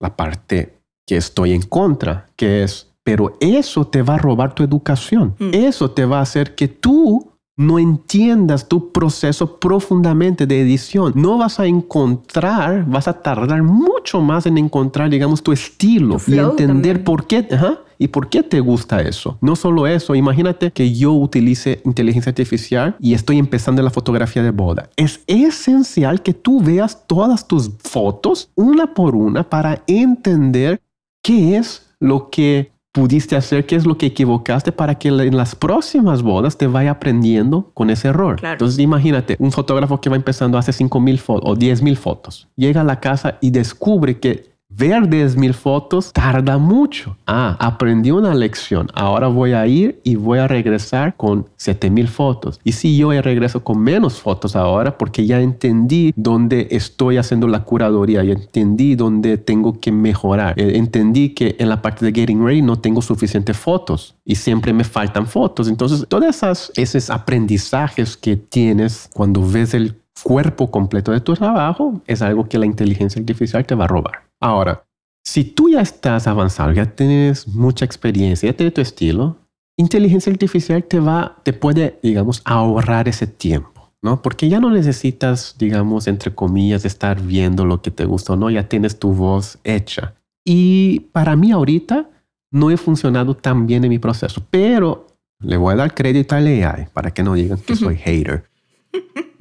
la 0.00 0.16
parte 0.16 0.78
que 1.06 1.16
estoy 1.16 1.52
en 1.52 1.62
contra, 1.62 2.28
que 2.36 2.62
es, 2.62 2.88
pero 3.02 3.36
eso 3.40 3.86
te 3.86 4.02
va 4.02 4.14
a 4.14 4.18
robar 4.18 4.54
tu 4.54 4.62
educación. 4.62 5.34
Mm. 5.38 5.50
Eso 5.52 5.90
te 5.90 6.04
va 6.04 6.18
a 6.18 6.22
hacer 6.22 6.54
que 6.54 6.68
tú 6.68 7.30
no 7.56 7.78
entiendas 7.78 8.68
tu 8.68 8.90
proceso 8.90 9.58
profundamente 9.58 10.46
de 10.46 10.62
edición. 10.62 11.12
No 11.14 11.36
vas 11.36 11.60
a 11.60 11.66
encontrar, 11.66 12.86
vas 12.86 13.06
a 13.06 13.20
tardar 13.20 13.62
mucho 13.62 14.22
más 14.22 14.46
en 14.46 14.56
encontrar, 14.56 15.10
digamos, 15.10 15.42
tu 15.42 15.52
estilo 15.52 16.16
Tu 16.16 16.32
y 16.32 16.38
entender 16.38 16.96
también. 16.96 17.04
por 17.04 17.26
qué, 17.26 17.46
ajá, 17.50 17.80
y 18.00 18.08
por 18.08 18.30
qué 18.30 18.42
te 18.42 18.60
gusta 18.60 19.02
eso. 19.02 19.36
No 19.42 19.54
solo 19.54 19.86
eso, 19.86 20.14
imagínate 20.14 20.72
que 20.72 20.92
yo 20.94 21.12
utilice 21.12 21.82
inteligencia 21.84 22.30
artificial 22.30 22.96
y 22.98 23.12
estoy 23.12 23.38
empezando 23.38 23.82
la 23.82 23.90
fotografía 23.90 24.42
de 24.42 24.50
boda. 24.50 24.88
Es 24.96 25.20
esencial 25.26 26.22
que 26.22 26.32
tú 26.32 26.62
veas 26.62 27.06
todas 27.06 27.46
tus 27.46 27.70
fotos 27.78 28.50
una 28.54 28.94
por 28.94 29.14
una 29.14 29.48
para 29.48 29.82
entender 29.86 30.80
qué 31.22 31.58
es 31.58 31.86
lo 32.00 32.30
que 32.30 32.72
pudiste 32.92 33.36
hacer, 33.36 33.66
qué 33.66 33.76
es 33.76 33.84
lo 33.84 33.98
que 33.98 34.06
equivocaste 34.06 34.72
para 34.72 34.96
que 34.96 35.08
en 35.08 35.36
las 35.36 35.54
próximas 35.54 36.22
bodas 36.22 36.56
te 36.56 36.66
vaya 36.66 36.92
aprendiendo 36.92 37.70
con 37.74 37.90
ese 37.90 38.08
error. 38.08 38.36
Claro. 38.36 38.54
Entonces 38.54 38.78
imagínate, 38.78 39.36
un 39.38 39.52
fotógrafo 39.52 40.00
que 40.00 40.08
va 40.08 40.16
empezando 40.16 40.56
hace 40.56 40.72
5 40.72 41.00
mil 41.00 41.18
fotos 41.18 41.50
o 41.50 41.54
10 41.54 41.82
mil 41.82 41.98
fotos, 41.98 42.48
llega 42.56 42.80
a 42.80 42.84
la 42.84 42.98
casa 42.98 43.36
y 43.42 43.50
descubre 43.50 44.18
que 44.18 44.50
ver 44.70 45.08
10 45.08 45.36
mil 45.36 45.54
fotos 45.54 46.12
tarda 46.12 46.58
mucho. 46.58 47.16
Ah, 47.26 47.56
aprendí 47.60 48.10
una 48.10 48.34
lección. 48.34 48.88
Ahora 48.94 49.28
voy 49.28 49.52
a 49.52 49.66
ir 49.66 50.00
y 50.04 50.16
voy 50.16 50.38
a 50.38 50.48
regresar 50.48 51.16
con 51.16 51.46
7 51.56 51.90
mil 51.90 52.08
fotos. 52.08 52.60
Y 52.64 52.72
si 52.72 52.96
yo 52.96 53.10
regreso 53.20 53.62
con 53.62 53.80
menos 53.80 54.20
fotos 54.20 54.56
ahora 54.56 54.96
porque 54.96 55.26
ya 55.26 55.40
entendí 55.40 56.12
dónde 56.16 56.68
estoy 56.70 57.16
haciendo 57.16 57.48
la 57.48 57.64
curaduría, 57.64 58.22
ya 58.24 58.32
entendí 58.32 58.94
dónde 58.94 59.36
tengo 59.38 59.80
que 59.80 59.92
mejorar. 59.92 60.58
Eh, 60.58 60.78
Entendí 60.78 61.30
que 61.30 61.56
en 61.58 61.68
la 61.68 61.82
parte 61.82 62.04
de 62.06 62.12
getting 62.12 62.44
ready 62.44 62.62
no 62.62 62.76
tengo 62.78 63.02
suficientes 63.02 63.56
fotos 63.56 64.16
y 64.24 64.36
siempre 64.36 64.72
me 64.72 64.84
faltan 64.84 65.26
fotos. 65.26 65.68
Entonces, 65.68 66.06
todas 66.08 66.36
esas 66.36 66.72
esos 66.76 67.10
aprendizajes 67.10 68.16
que 68.16 68.36
tienes 68.36 69.08
cuando 69.12 69.46
ves 69.46 69.74
el 69.74 70.00
cuerpo 70.22 70.70
completo 70.70 71.12
de 71.12 71.20
tu 71.20 71.34
trabajo 71.34 72.00
es 72.06 72.22
algo 72.22 72.48
que 72.48 72.58
la 72.58 72.66
inteligencia 72.66 73.20
artificial 73.20 73.64
te 73.66 73.74
va 73.74 73.84
a 73.84 73.88
robar. 73.88 74.24
Ahora, 74.40 74.84
si 75.24 75.44
tú 75.44 75.68
ya 75.68 75.80
estás 75.80 76.26
avanzado, 76.26 76.72
ya 76.72 76.86
tienes 76.86 77.46
mucha 77.48 77.84
experiencia, 77.84 78.50
ya 78.50 78.56
tienes 78.56 78.74
tu 78.74 78.80
estilo, 78.80 79.36
inteligencia 79.76 80.32
artificial 80.32 80.84
te 80.84 81.00
va, 81.00 81.36
te 81.42 81.52
puede, 81.52 81.98
digamos, 82.02 82.42
ahorrar 82.44 83.08
ese 83.08 83.26
tiempo, 83.26 83.92
¿no? 84.02 84.22
Porque 84.22 84.48
ya 84.48 84.60
no 84.60 84.70
necesitas, 84.70 85.56
digamos, 85.58 86.06
entre 86.06 86.34
comillas, 86.34 86.84
estar 86.84 87.20
viendo 87.20 87.64
lo 87.64 87.82
que 87.82 87.90
te 87.90 88.04
gusta 88.04 88.32
o 88.32 88.36
no, 88.36 88.50
ya 88.50 88.68
tienes 88.68 88.98
tu 88.98 89.12
voz 89.12 89.58
hecha. 89.64 90.14
Y 90.44 91.00
para 91.12 91.36
mí 91.36 91.52
ahorita 91.52 92.08
no 92.50 92.70
he 92.70 92.76
funcionado 92.76 93.36
tan 93.36 93.66
bien 93.66 93.84
en 93.84 93.90
mi 93.90 93.98
proceso, 93.98 94.42
pero 94.50 95.06
le 95.38 95.56
voy 95.56 95.74
a 95.74 95.76
dar 95.76 95.94
crédito 95.94 96.34
al 96.34 96.46
AI 96.46 96.88
para 96.92 97.12
que 97.12 97.22
no 97.22 97.34
digan 97.34 97.58
que 97.58 97.76
soy 97.76 97.96
hater. 97.96 98.49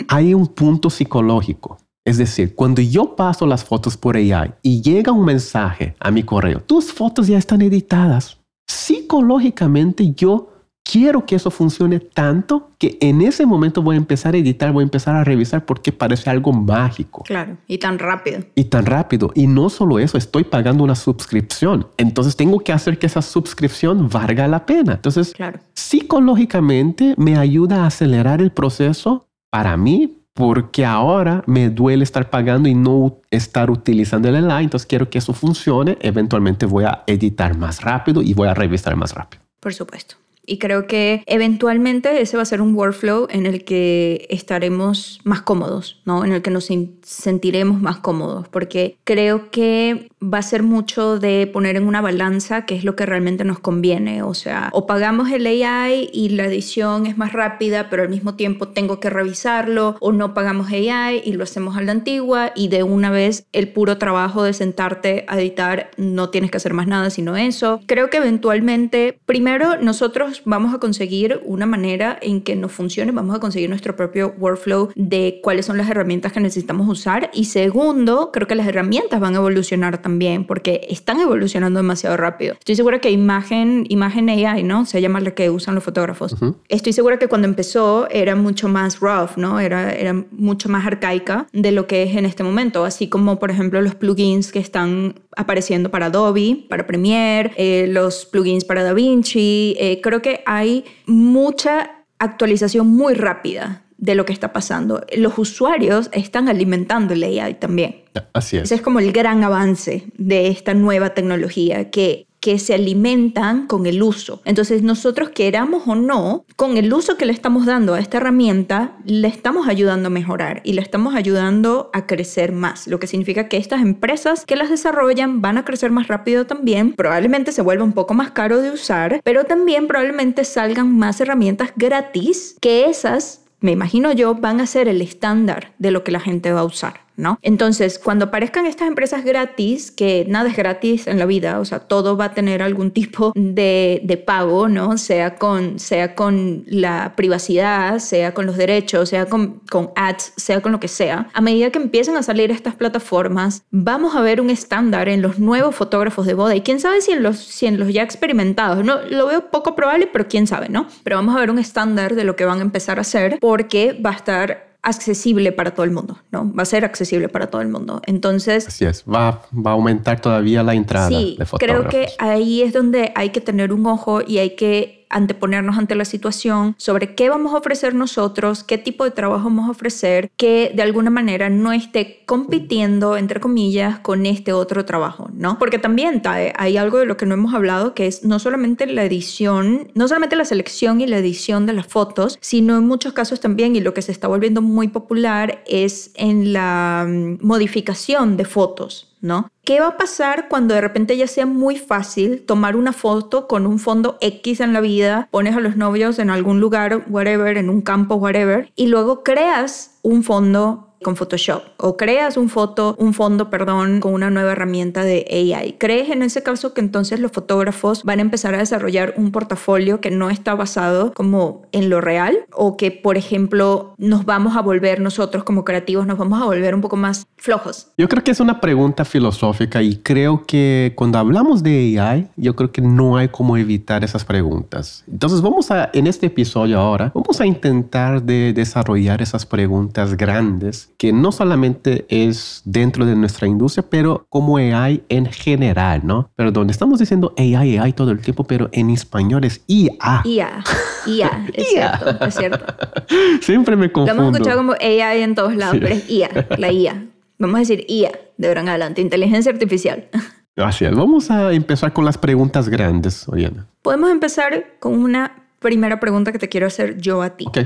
Hay 0.08 0.34
un 0.34 0.48
punto 0.48 0.90
psicológico. 0.90 1.78
Es 2.06 2.18
decir, 2.18 2.56
cuando 2.56 2.82
yo 2.82 3.16
paso 3.16 3.46
las 3.46 3.64
fotos 3.64 3.96
por 3.98 4.16
AI 4.16 4.54
y 4.64 4.82
llega 4.82 5.12
un 5.12 5.26
mensaje 5.26 5.96
a 6.00 6.10
mi 6.10 6.24
correo, 6.24 6.60
tus 6.62 6.92
fotos 6.92 7.28
ya 7.28 7.38
están 7.38 7.62
editadas. 7.62 8.40
Psicológicamente 8.68 10.12
yo 10.14 10.50
quiero 10.84 11.26
que 11.26 11.36
eso 11.36 11.52
funcione 11.52 12.00
tanto 12.00 12.72
que 12.80 12.98
en 13.02 13.22
ese 13.22 13.46
momento 13.46 13.84
voy 13.84 13.96
a 13.96 13.98
empezar 13.98 14.34
a 14.34 14.38
editar, 14.40 14.72
voy 14.72 14.82
a 14.82 14.86
empezar 14.86 15.16
a 15.16 15.24
revisar 15.24 15.66
porque 15.66 15.92
parece 15.92 16.30
algo 16.32 16.52
mágico 16.52 17.24
Claro, 17.26 17.58
y 17.68 17.78
tan 17.78 18.00
rápido. 18.00 18.40
y 18.56 18.64
tan 18.66 18.86
rápido. 18.88 19.32
Y 19.36 19.46
no 19.48 19.70
solo 19.70 20.00
eso, 20.00 20.18
estoy 20.18 20.44
pagando 20.46 20.84
una 20.84 20.96
suscripción. 20.96 21.88
Entonces 21.98 22.36
tengo 22.36 22.60
que 22.60 22.72
hacer 22.74 22.98
que 22.98 23.06
esa 23.06 23.22
suscripción 23.22 24.10
valga 24.10 24.48
la 24.48 24.66
pena. 24.66 24.94
Entonces, 24.94 25.34
Claro. 25.34 25.60
psicológicamente 25.76 27.14
me 27.18 27.38
ayuda 27.38 27.84
a 27.84 27.88
acelerar 27.88 28.42
el 28.42 28.52
proceso 28.52 29.28
para 29.50 29.78
mí 29.78 30.16
porque 30.34 30.86
ahora 30.86 31.44
me 31.48 31.70
duele 31.70 32.04
estar 32.04 32.30
pagando 32.30 32.70
y 32.70 32.74
no 32.76 33.18
estar 33.30 33.70
utilizando 33.70 34.30
el 34.30 34.50
AI. 34.50 34.64
Entonces 34.64 34.88
quiero 34.88 35.10
que 35.10 35.18
eso 35.18 35.34
funcione. 35.34 35.98
Eventualmente 36.00 36.66
voy 36.66 36.86
a 36.86 37.04
editar 37.08 37.58
más 37.58 37.82
rápido 37.82 38.22
y 38.22 38.34
voy 38.34 38.48
a 38.48 38.54
revisar 38.54 38.96
más 38.96 39.14
rápido. 39.14 39.44
Por 39.60 39.74
supuesto. 39.74 40.16
Y 40.46 40.58
creo 40.58 40.88
que 40.88 41.24
eventualmente 41.28 42.22
ese 42.22 42.38
va 42.38 42.44
a 42.44 42.46
ser 42.46 42.62
un 42.62 42.74
workflow 42.74 43.28
en 43.30 43.46
el 43.46 43.64
que 43.64 44.26
estaremos 44.30 45.20
más 45.24 45.42
cómodos, 45.42 46.02
¿no? 46.06 46.26
En 46.26 46.32
el 46.32 46.42
que 46.42 46.50
nos 46.50 46.70
sentiremos 47.04 47.82
más 47.82 47.98
cómodos, 47.98 48.48
porque 48.48 48.98
creo 49.04 49.52
que 49.52 50.10
va 50.22 50.40
a 50.40 50.44
ser 50.44 50.64
mucho 50.64 51.20
de 51.20 51.48
poner 51.48 51.76
en 51.76 51.88
una 51.88 52.02
balanza 52.02 52.66
qué 52.66 52.76
es 52.76 52.84
lo 52.84 52.96
que 52.96 53.06
realmente 53.06 53.44
nos 53.46 53.60
conviene. 53.60 54.24
O 54.24 54.34
sea, 54.34 54.70
o 54.74 54.88
pagamos 54.88 55.30
el 55.32 55.46
AI 55.46 56.10
y 56.12 56.30
la 56.30 56.46
edición 56.46 57.06
es 57.06 57.18
más 57.18 57.34
rápida, 57.34 57.90
pero 57.90 58.04
al 58.04 58.10
mismo 58.10 58.36
tiempo 58.36 58.70
tengo 58.70 59.00
que 59.00 59.10
revisarlo, 59.10 59.98
o 60.00 60.12
no 60.12 60.34
pagamos 60.34 60.72
AI 60.72 61.22
y 61.24 61.34
lo 61.34 61.44
hacemos 61.44 61.78
a 61.78 61.82
la 61.82 61.92
antigua 61.92 62.52
y 62.56 62.70
de 62.70 62.84
una 62.84 63.12
vez 63.12 63.46
el 63.54 63.72
puro 63.72 63.98
trabajo 63.98 64.44
de 64.44 64.54
sentarte 64.54 65.26
a 65.28 65.40
editar 65.40 65.92
no 65.98 66.30
tienes 66.30 66.52
que 66.52 66.58
hacer 66.58 66.74
más 66.74 66.88
nada 66.88 67.10
sino 67.10 67.38
eso. 67.38 67.82
Creo 67.86 68.10
que 68.10 68.18
eventualmente, 68.18 69.20
primero 69.26 69.78
nosotros 69.82 70.39
vamos 70.46 70.74
a 70.74 70.80
conseguir 70.80 71.42
una 71.46 71.66
manera 71.66 72.18
en 72.22 72.42
que 72.42 72.56
nos 72.56 72.72
funcione, 72.72 73.12
vamos 73.12 73.36
a 73.36 73.40
conseguir 73.40 73.70
nuestro 73.70 73.96
propio 73.96 74.34
workflow 74.38 74.90
de 74.96 75.40
cuáles 75.44 75.66
son 75.66 75.78
las 75.78 75.90
herramientas 75.90 76.32
que 76.32 76.40
necesitamos 76.40 76.88
usar 76.88 77.30
y 77.34 77.46
segundo, 77.46 78.32
creo 78.32 78.48
que 78.48 78.56
las 78.56 78.68
herramientas 78.68 79.20
van 79.20 79.36
a 79.36 79.38
evolucionar 79.38 80.02
también 80.02 80.46
porque 80.46 80.82
están 80.90 81.20
evolucionando 81.20 81.80
demasiado 81.80 82.18
rápido. 82.18 82.54
Estoy 82.54 82.76
segura 82.76 83.00
que 83.00 83.12
imagen, 83.12 83.86
imagen 83.90 84.30
AI, 84.30 84.64
¿no? 84.64 84.86
Se 84.86 85.02
llama 85.02 85.20
la 85.20 85.32
que 85.32 85.50
usan 85.50 85.76
los 85.76 85.84
fotógrafos. 85.84 86.36
Estoy 86.68 86.94
segura 86.94 87.18
que 87.18 87.28
cuando 87.28 87.48
empezó 87.48 88.08
era 88.10 88.36
mucho 88.36 88.68
más 88.68 89.00
rough, 89.00 89.38
¿no? 89.38 89.60
Era, 89.60 89.94
era 89.94 90.14
mucho 90.32 90.70
más 90.70 90.86
arcaica 90.86 91.48
de 91.54 91.72
lo 91.72 91.88
que 91.88 92.04
es 92.04 92.16
en 92.16 92.26
este 92.26 92.44
momento, 92.44 92.86
así 92.86 93.08
como 93.10 93.40
por 93.40 93.52
ejemplo 93.52 93.82
los 93.82 93.96
plugins 93.96 94.52
que 94.52 94.60
están 94.60 95.16
apareciendo 95.40 95.90
para 95.90 96.08
Adobe, 96.08 96.66
para 96.68 96.86
Premiere, 96.86 97.54
eh, 97.56 97.88
los 97.88 98.26
plugins 98.26 98.66
para 98.66 98.84
DaVinci. 98.84 99.74
Eh, 99.80 100.02
creo 100.04 100.22
que 100.22 100.44
hay 100.46 100.84
mucha 101.06 102.04
actualización 102.20 102.88
muy 102.88 103.14
rápida 103.14 103.86
de 103.98 104.16
lo 104.16 104.26
que 104.26 104.34
está 104.34 104.52
pasando. 104.52 105.02
Los 105.16 105.38
usuarios 105.38 106.10
están 106.12 106.50
alimentando 106.50 107.14
el 107.14 107.24
AI 107.24 107.54
también. 107.54 108.04
Así 108.34 108.58
es. 108.58 108.64
Ese 108.64 108.76
es 108.76 108.82
como 108.82 109.00
el 109.00 109.14
gran 109.14 109.42
avance 109.46 110.04
de 110.18 110.50
esta 110.50 110.74
nueva 110.74 111.14
tecnología 111.14 111.90
que 111.90 112.28
que 112.40 112.60
se 112.60 112.74
alimentan 112.74 113.68
con 113.68 113.86
el 113.86 114.02
uso. 114.02 114.42
Entonces 114.46 114.82
nosotros 114.82 115.30
queramos 115.30 115.84
o 115.88 115.96
no, 115.96 116.46
con 116.56 116.78
el 116.78 116.94
uso 116.94 117.18
que 117.18 117.26
le 117.26 117.34
estamos 117.34 117.66
dando 117.66 117.94
a 117.94 118.00
esta 118.00 118.18
herramienta, 118.18 118.98
le 119.06 119.28
estamos 119.28 119.68
ayudando 119.68 120.08
a 120.08 120.12
mejorar 120.12 120.62
y 120.64 120.74
le 120.74 120.82
estamos 120.82 121.16
ayudando 121.16 121.90
a 121.94 122.06
crecer 122.06 122.52
más, 122.52 122.88
lo 122.88 123.00
que 123.00 123.08
significa 123.08 123.48
que 123.48 123.58
estas 123.58 123.82
empresas 123.82 124.46
que 124.46 124.56
las 124.56 124.70
desarrollan 124.70 125.42
van 125.42 125.58
a 125.58 125.66
crecer 125.66 125.92
más 125.92 126.08
rápido 126.08 126.46
también, 126.46 126.94
probablemente 126.94 127.52
se 127.52 127.62
vuelva 127.62 127.84
un 127.84 127.94
poco 127.94 128.14
más 128.14 128.32
caro 128.32 128.62
de 128.62 128.72
usar, 128.72 129.22
pero 129.24 129.44
también 129.44 129.88
probablemente 129.88 130.44
salgan 130.44 130.98
más 130.98 131.20
herramientas 131.22 131.72
gratis 131.76 132.56
que 132.62 132.86
esas 132.86 133.42
me 133.62 133.72
imagino 133.72 134.14
yo, 134.14 134.36
van 134.36 134.62
a 134.62 134.66
ser 134.66 134.88
el 134.88 135.02
estándar 135.02 135.74
de 135.80 135.92
lo 135.92 136.04
que 136.04 136.14
la 136.14 136.20
gente 136.20 136.54
va 136.54 136.62
a 136.62 136.66
usar, 136.66 137.02
¿no? 137.20 137.38
Entonces, 137.42 138.00
cuando 138.00 138.26
aparezcan 138.26 138.66
estas 138.66 138.88
empresas 138.88 139.24
gratis, 139.24 139.92
que 139.92 140.26
nada 140.28 140.50
es 140.50 140.56
gratis 140.56 141.08
en 141.08 141.20
la 141.20 141.26
vida, 141.26 141.60
o 141.60 141.66
sea, 141.66 141.80
todo 141.80 142.18
va 142.18 142.26
a 142.26 142.34
tener 142.34 142.64
algún 142.64 142.92
tipo 142.92 143.34
de, 143.36 144.24
pago, 144.26 144.68
¿no? 144.68 144.98
Sea 144.98 145.36
con, 145.36 145.80
sea 145.80 146.16
con 146.16 146.64
la 146.66 147.14
privacidad, 147.16 148.00
sea 148.00 148.34
con 148.34 148.46
los 148.46 148.58
derechos, 148.58 149.10
sea 149.10 149.26
con, 149.26 149.62
con 149.70 149.92
ads, 149.96 150.34
sea 150.36 150.62
con 150.62 150.72
lo 150.72 150.80
que 150.80 150.88
sea. 150.88 151.30
A 151.34 151.42
medida 151.42 151.70
que 151.70 151.80
empiecen 151.80 152.16
a 152.16 152.24
salir 152.24 152.52
estas 152.52 152.76
plataformas, 152.76 153.64
vamos 153.72 154.16
a 154.16 154.22
ver 154.22 154.42
un 154.42 154.50
estándar 154.50 155.10
en 155.10 155.22
los 155.22 155.40
nuevos 155.40 155.76
fotógrafos 155.76 156.26
de 156.26 156.34
boda. 156.34 156.56
Y 156.56 156.62
quién 156.62 156.80
sabe 156.80 157.02
si 157.02 157.12
en 157.12 157.24
los, 157.24 157.38
si 157.38 157.66
en 157.66 157.80
los 157.80 157.92
ya 157.94 158.04
experimentados, 158.04 158.84
no, 158.84 159.02
lo 159.10 159.28
veo 159.28 159.50
poco 159.52 159.76
probable, 159.76 160.10
pero 160.12 160.28
quién 160.28 160.48
sabe, 160.48 160.70
¿no? 160.70 160.88
Pero 161.04 161.18
vamos 161.18 161.36
a 161.36 161.40
ver 161.40 161.52
un 161.52 161.60
estándar 161.60 162.16
de 162.16 162.24
lo 162.24 162.36
que 162.36 162.46
van 162.46 162.60
a 162.60 162.62
empezar 162.62 162.98
a 162.98 163.02
hacer 163.02 163.38
porque 163.40 163.94
va 163.94 164.12
a 164.12 164.16
estar 164.16 164.69
accesible 164.82 165.52
para 165.52 165.72
todo 165.72 165.84
el 165.84 165.92
mundo, 165.92 166.20
¿no? 166.32 166.52
Va 166.54 166.64
a 166.64 166.66
ser 166.66 166.86
accesible 166.86 167.30
para 167.30 167.48
todo 167.48 167.62
el 167.62 167.68
mundo. 167.68 168.02
Entonces, 168.06 168.68
Así 168.68 168.86
es, 168.86 169.04
va, 169.04 169.42
va 169.54 169.72
a 169.72 169.74
aumentar 169.74 170.22
todavía 170.22 170.64
la 170.64 170.74
entrada 170.74 171.10
sí, 171.10 171.36
de 171.38 171.46
creo 171.46 171.48
fotógrafos. 171.84 171.92
que 171.92 172.08
ahí 172.20 172.62
es 172.62 172.74
donde 172.74 173.12
hay 173.16 173.30
que 173.32 173.42
tener 173.42 173.74
un 173.74 173.86
ojo 173.86 174.22
y 174.26 174.38
hay 174.38 174.56
que 174.56 174.99
anteponernos 175.10 175.78
ante 175.78 175.96
la 175.96 176.06
situación 176.06 176.76
sobre 176.78 177.16
qué 177.16 177.30
vamos 177.30 177.54
a 177.54 177.58
ofrecer 177.58 177.96
nosotros, 177.96 178.64
qué 178.64 178.78
tipo 178.78 179.04
de 179.04 179.12
trabajo 179.12 179.46
vamos 179.46 179.68
a 179.68 179.72
ofrecer, 179.72 180.32
que 180.38 180.72
de 180.76 180.82
alguna 180.82 181.10
manera 181.10 181.50
no 181.50 181.72
esté 181.72 182.24
compitiendo, 182.26 183.18
entre 183.18 183.40
comillas, 183.40 184.00
con 184.00 184.26
este 184.26 184.54
otro 184.54 184.86
trabajo, 184.86 185.30
¿no? 185.34 185.58
Porque 185.58 185.80
también 185.80 186.22
Tae, 186.22 186.54
hay 186.58 186.78
algo 186.78 187.00
de 187.00 187.06
lo 187.06 187.18
que 187.18 187.26
no 187.26 187.34
hemos 187.34 187.54
hablado, 187.54 187.94
que 187.94 188.08
es 188.08 188.24
no 188.24 188.40
solamente 188.40 188.86
la 188.86 189.04
edición, 189.04 189.92
no 189.96 190.08
solamente 190.08 190.36
la 190.36 190.46
selección 190.46 191.02
y 191.02 191.08
la 191.08 191.18
edición 191.18 191.66
de 191.66 191.74
las 191.74 191.88
fotos, 191.88 192.38
sino 192.42 192.78
en 192.78 192.88
muchos 192.88 193.14
casos 193.14 193.40
también, 193.40 193.76
y 193.76 193.82
lo 193.82 193.94
que 193.94 194.02
se 194.02 194.12
está 194.12 194.28
volviendo 194.28 194.62
muy 194.62 194.88
popular, 194.88 195.64
es 195.68 196.12
en 196.16 196.54
la 196.54 197.06
mm, 197.08 197.46
modificación 197.46 198.38
de 198.38 198.46
fotos. 198.46 199.09
¿No? 199.22 199.52
¿Qué 199.64 199.80
va 199.80 199.88
a 199.88 199.98
pasar 199.98 200.48
cuando 200.50 200.74
de 200.74 200.82
repente 200.82 201.18
ya 201.18 201.28
sea 201.28 201.46
muy 201.46 201.78
fácil 201.78 202.44
tomar 202.46 202.76
una 202.76 202.94
foto 202.94 203.48
con 203.48 203.68
un 203.68 203.80
fondo 203.80 204.18
X 204.22 204.60
en 204.60 204.74
la 204.74 204.82
vida, 204.82 205.28
pones 205.32 205.56
a 205.56 205.60
los 205.60 205.76
novios 205.76 206.20
en 206.20 206.30
algún 206.30 206.60
lugar, 206.60 207.06
whatever, 207.10 207.58
en 207.58 207.70
un 207.70 207.82
campo, 207.82 208.16
whatever, 208.16 208.72
y 208.76 208.88
luego 208.88 209.24
creas 209.24 210.00
un 210.02 210.24
fondo 210.24 210.89
con 211.04 211.16
Photoshop 211.16 211.64
o 211.78 211.98
creas 211.98 212.38
un 212.38 212.50
foto, 212.50 212.96
un 213.00 213.14
fondo, 213.14 213.50
perdón, 213.50 214.00
con 214.00 214.14
una 214.14 214.30
nueva 214.30 214.52
herramienta 214.52 215.04
de 215.04 215.26
AI. 215.30 215.76
¿Crees 215.78 216.10
en 216.10 216.22
ese 216.22 216.44
caso 216.44 216.74
que 216.74 216.82
entonces 216.82 217.20
los 217.20 217.32
fotógrafos 217.32 218.04
van 218.04 218.20
a 218.20 218.22
empezar 218.22 218.54
a 218.56 218.58
desarrollar 218.58 219.14
un 219.18 219.32
portafolio 219.32 220.02
que 220.02 220.12
no 220.12 220.30
está 220.30 220.56
basado 220.56 221.14
como 221.14 221.64
en 221.72 221.90
lo 221.90 222.02
real 222.02 222.40
o 222.52 222.78
que, 222.78 222.92
por 222.92 223.18
ejemplo, 223.18 223.94
nos 223.98 224.26
vamos 224.26 224.56
a 224.58 224.62
volver 224.62 225.00
nosotros 225.00 225.44
como 225.44 225.64
creativos, 225.64 226.06
nos 226.06 226.18
vamos 226.18 226.42
a 226.42 226.46
volver 226.46 226.76
un 226.76 226.82
poco 226.82 226.98
más 226.98 227.28
flojos? 227.38 227.88
Yo 227.98 228.08
creo 228.10 228.24
que 228.24 228.32
es 228.32 228.40
una 228.40 228.60
pregunta 228.60 229.06
filosófica 229.06 229.82
y 229.82 229.98
creo 229.98 230.46
que 230.46 230.94
cuando 230.96 231.18
hablamos 231.18 231.64
de 231.64 232.00
AI, 232.00 232.28
yo 232.36 232.56
creo 232.56 232.72
que 232.72 232.82
no 232.82 233.18
hay 233.18 233.30
cómo 233.30 233.58
evitar 233.58 234.04
esas 234.04 234.26
preguntas. 234.26 235.04
Entonces 235.10 235.42
vamos 235.42 235.72
a, 235.72 235.90
en 235.94 236.08
este 236.08 236.28
episodio 236.28 236.80
ahora, 236.80 237.12
vamos 237.14 237.40
a 237.40 237.46
intentar 237.46 238.22
de 238.22 238.54
desarrollar 238.54 239.22
esas 239.22 239.46
preguntas 239.46 240.16
grandes 240.18 240.89
que 240.98 241.14
no 241.14 241.32
solamente 241.32 242.06
es 242.10 242.62
dentro 242.66 243.06
de 243.06 243.16
nuestra 243.16 243.48
industria, 243.48 243.86
pero 243.90 244.26
como 244.30 244.58
AI 244.58 245.04
en 245.10 245.26
general, 245.28 246.02
¿no? 246.04 246.32
Perdón, 246.36 246.70
estamos 246.70 247.00
diciendo 247.00 247.34
AI, 247.38 247.78
AI 247.78 247.94
todo 247.94 248.12
el 248.12 248.20
tiempo, 248.20 248.44
pero 248.44 248.70
en 248.72 248.90
español 248.90 249.44
es 249.46 249.62
IA. 249.68 250.22
IA, 250.26 250.64
IA, 251.06 251.46
es 251.54 251.68
cierto, 251.70 252.26
es 252.26 252.36
cierto. 252.36 252.66
Siempre 253.42 253.76
me 253.76 253.92
confundo. 253.92 254.22
Lo 254.22 254.28
hemos 254.28 254.36
escuchado 254.36 254.58
como 254.58 254.74
AI 254.74 255.22
en 255.22 255.36
todos 255.36 255.56
lados, 255.56 255.78
pero 255.80 255.94
es 255.94 256.10
IA, 256.10 256.30
la 256.58 256.72
IA. 256.72 257.06
Vamos 257.38 257.56
a 257.56 257.60
decir 257.60 257.86
IA 257.88 258.12
de 258.38 258.48
ahora 258.48 258.62
en 258.62 258.70
adelante, 258.70 259.02
inteligencia 259.02 259.52
artificial. 259.52 260.08
Gracias. 260.56 260.94
Vamos 260.94 261.32
a 261.32 261.54
empezar 261.54 261.94
con 261.94 262.04
las 262.04 262.18
preguntas 262.18 262.68
grandes, 262.68 263.28
Oriana. 263.30 263.66
Podemos 263.82 264.12
empezar 264.12 264.76
con 264.80 265.02
una 265.02 265.46
primera 265.60 266.00
pregunta 266.02 266.34
que 266.34 266.40
te 266.40 266.50
quiero 266.50 266.68
hacer 266.68 266.98
yo 266.98 267.22
a 267.22 267.38
ti. 267.38 267.46
Ok. 267.48 267.60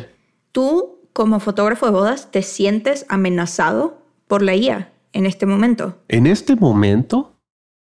Tú 0.52 1.00
como 1.14 1.40
fotógrafo 1.40 1.86
de 1.86 1.92
bodas, 1.92 2.32
¿te 2.32 2.42
sientes 2.42 3.06
amenazado 3.08 3.98
por 4.28 4.42
la 4.42 4.56
IA 4.56 4.92
en 5.14 5.26
este 5.26 5.46
momento? 5.46 5.98
En 6.08 6.28
este 6.28 6.56
momento 6.56 7.34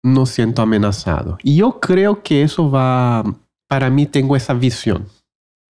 no 0.03 0.25
siento 0.25 0.61
amenazado. 0.61 1.37
Y 1.43 1.57
yo 1.57 1.79
creo 1.79 2.23
que 2.23 2.41
eso 2.41 2.71
va, 2.71 3.23
para 3.67 3.89
mí 3.89 4.05
tengo 4.05 4.35
esa 4.35 4.53
visión. 4.53 5.07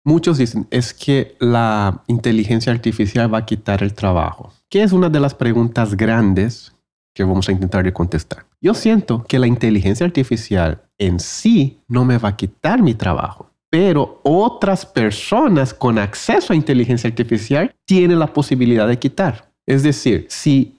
Muchos 0.06 0.38
dicen, 0.38 0.68
es 0.70 0.94
que 0.94 1.36
la 1.40 2.04
inteligencia 2.08 2.72
artificial 2.72 3.34
va 3.34 3.40
a 3.40 3.46
quitar 3.46 3.84
el 3.84 3.94
trabajo, 3.94 4.54
que 4.70 4.84
es 4.84 4.94
una 4.94 5.10
de 5.10 5.20
las 5.20 5.34
preguntas 5.34 5.98
grandes 5.98 6.74
que 7.14 7.24
vamos 7.24 7.50
a 7.50 7.52
intentar 7.52 7.92
contestar. 7.92 8.46
Yo 8.62 8.74
siento 8.74 9.24
que 9.24 9.40
la 9.40 9.48
inteligencia 9.48 10.06
artificial 10.06 10.84
en 10.98 11.20
sí 11.20 11.82
no 11.88 12.06
me 12.06 12.20
va 12.20 12.30
a 12.30 12.38
quitar 12.38 12.82
mi 12.82 12.94
trabajo 12.94 13.52
pero 13.70 14.20
otras 14.24 14.86
personas 14.86 15.74
con 15.74 15.98
acceso 15.98 16.54
a 16.54 16.56
inteligencia 16.56 17.10
artificial 17.10 17.74
tienen 17.86 18.20
la 18.20 18.32
posibilidad 18.34 18.88
de 18.88 19.00
quitar. 19.00 19.50
Es 19.66 19.84
decir, 19.84 20.26
si 20.30 20.78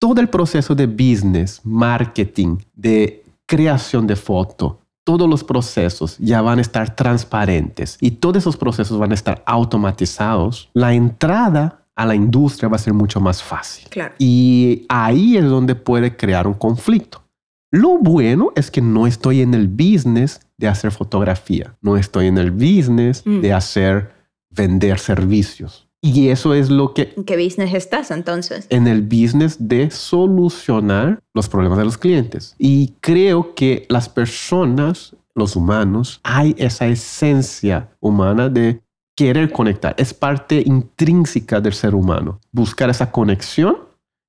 todo 0.00 0.20
el 0.20 0.28
proceso 0.28 0.74
de 0.74 0.86
business, 0.86 1.60
marketing, 1.64 2.58
de 2.74 3.24
creación 3.46 4.06
de 4.06 4.14
foto, 4.14 4.80
todos 5.04 5.28
los 5.28 5.42
procesos 5.42 6.18
ya 6.18 6.42
van 6.42 6.58
a 6.58 6.62
estar 6.62 6.94
transparentes 6.94 7.96
y 8.00 8.12
todos 8.12 8.36
esos 8.36 8.56
procesos 8.56 8.98
van 8.98 9.10
a 9.10 9.14
estar 9.14 9.42
automatizados, 9.46 10.68
la 10.74 10.92
entrada 10.92 11.86
a 11.96 12.06
la 12.06 12.14
industria 12.14 12.68
va 12.68 12.76
a 12.76 12.78
ser 12.78 12.92
mucho 12.92 13.18
más 13.20 13.42
fácil. 13.42 13.88
Y 14.18 14.84
ahí 14.88 15.36
es 15.36 15.44
donde 15.44 15.74
puede 15.74 16.16
crear 16.16 16.46
un 16.46 16.54
conflicto. 16.54 17.24
Lo 17.72 17.98
bueno 17.98 18.52
es 18.54 18.70
que 18.70 18.80
no 18.80 19.06
estoy 19.06 19.40
en 19.40 19.52
el 19.52 19.66
business 19.66 20.40
de 20.58 20.68
hacer 20.68 20.90
fotografía, 20.90 21.76
no 21.80 21.96
estoy 21.96 22.26
en 22.26 22.36
el 22.36 22.50
business 22.50 23.22
mm. 23.24 23.40
de 23.40 23.52
hacer 23.52 24.12
vender 24.50 24.98
servicios. 24.98 25.88
Y 26.00 26.28
eso 26.28 26.54
es 26.54 26.70
lo 26.70 26.94
que... 26.94 27.12
¿En 27.16 27.24
qué 27.24 27.42
business 27.42 27.74
estás 27.74 28.10
entonces? 28.10 28.66
En 28.70 28.86
el 28.86 29.02
business 29.02 29.56
de 29.58 29.90
solucionar 29.90 31.20
los 31.34 31.48
problemas 31.48 31.78
de 31.78 31.84
los 31.84 31.98
clientes. 31.98 32.54
Y 32.58 32.94
creo 33.00 33.54
que 33.54 33.84
las 33.88 34.08
personas, 34.08 35.16
los 35.34 35.56
humanos, 35.56 36.20
hay 36.22 36.54
esa 36.56 36.86
esencia 36.86 37.90
humana 38.00 38.48
de 38.48 38.80
querer 39.16 39.50
conectar. 39.50 39.96
Es 39.98 40.14
parte 40.14 40.62
intrínseca 40.64 41.60
del 41.60 41.72
ser 41.72 41.96
humano. 41.96 42.40
Buscar 42.52 42.90
esa 42.90 43.10
conexión 43.10 43.76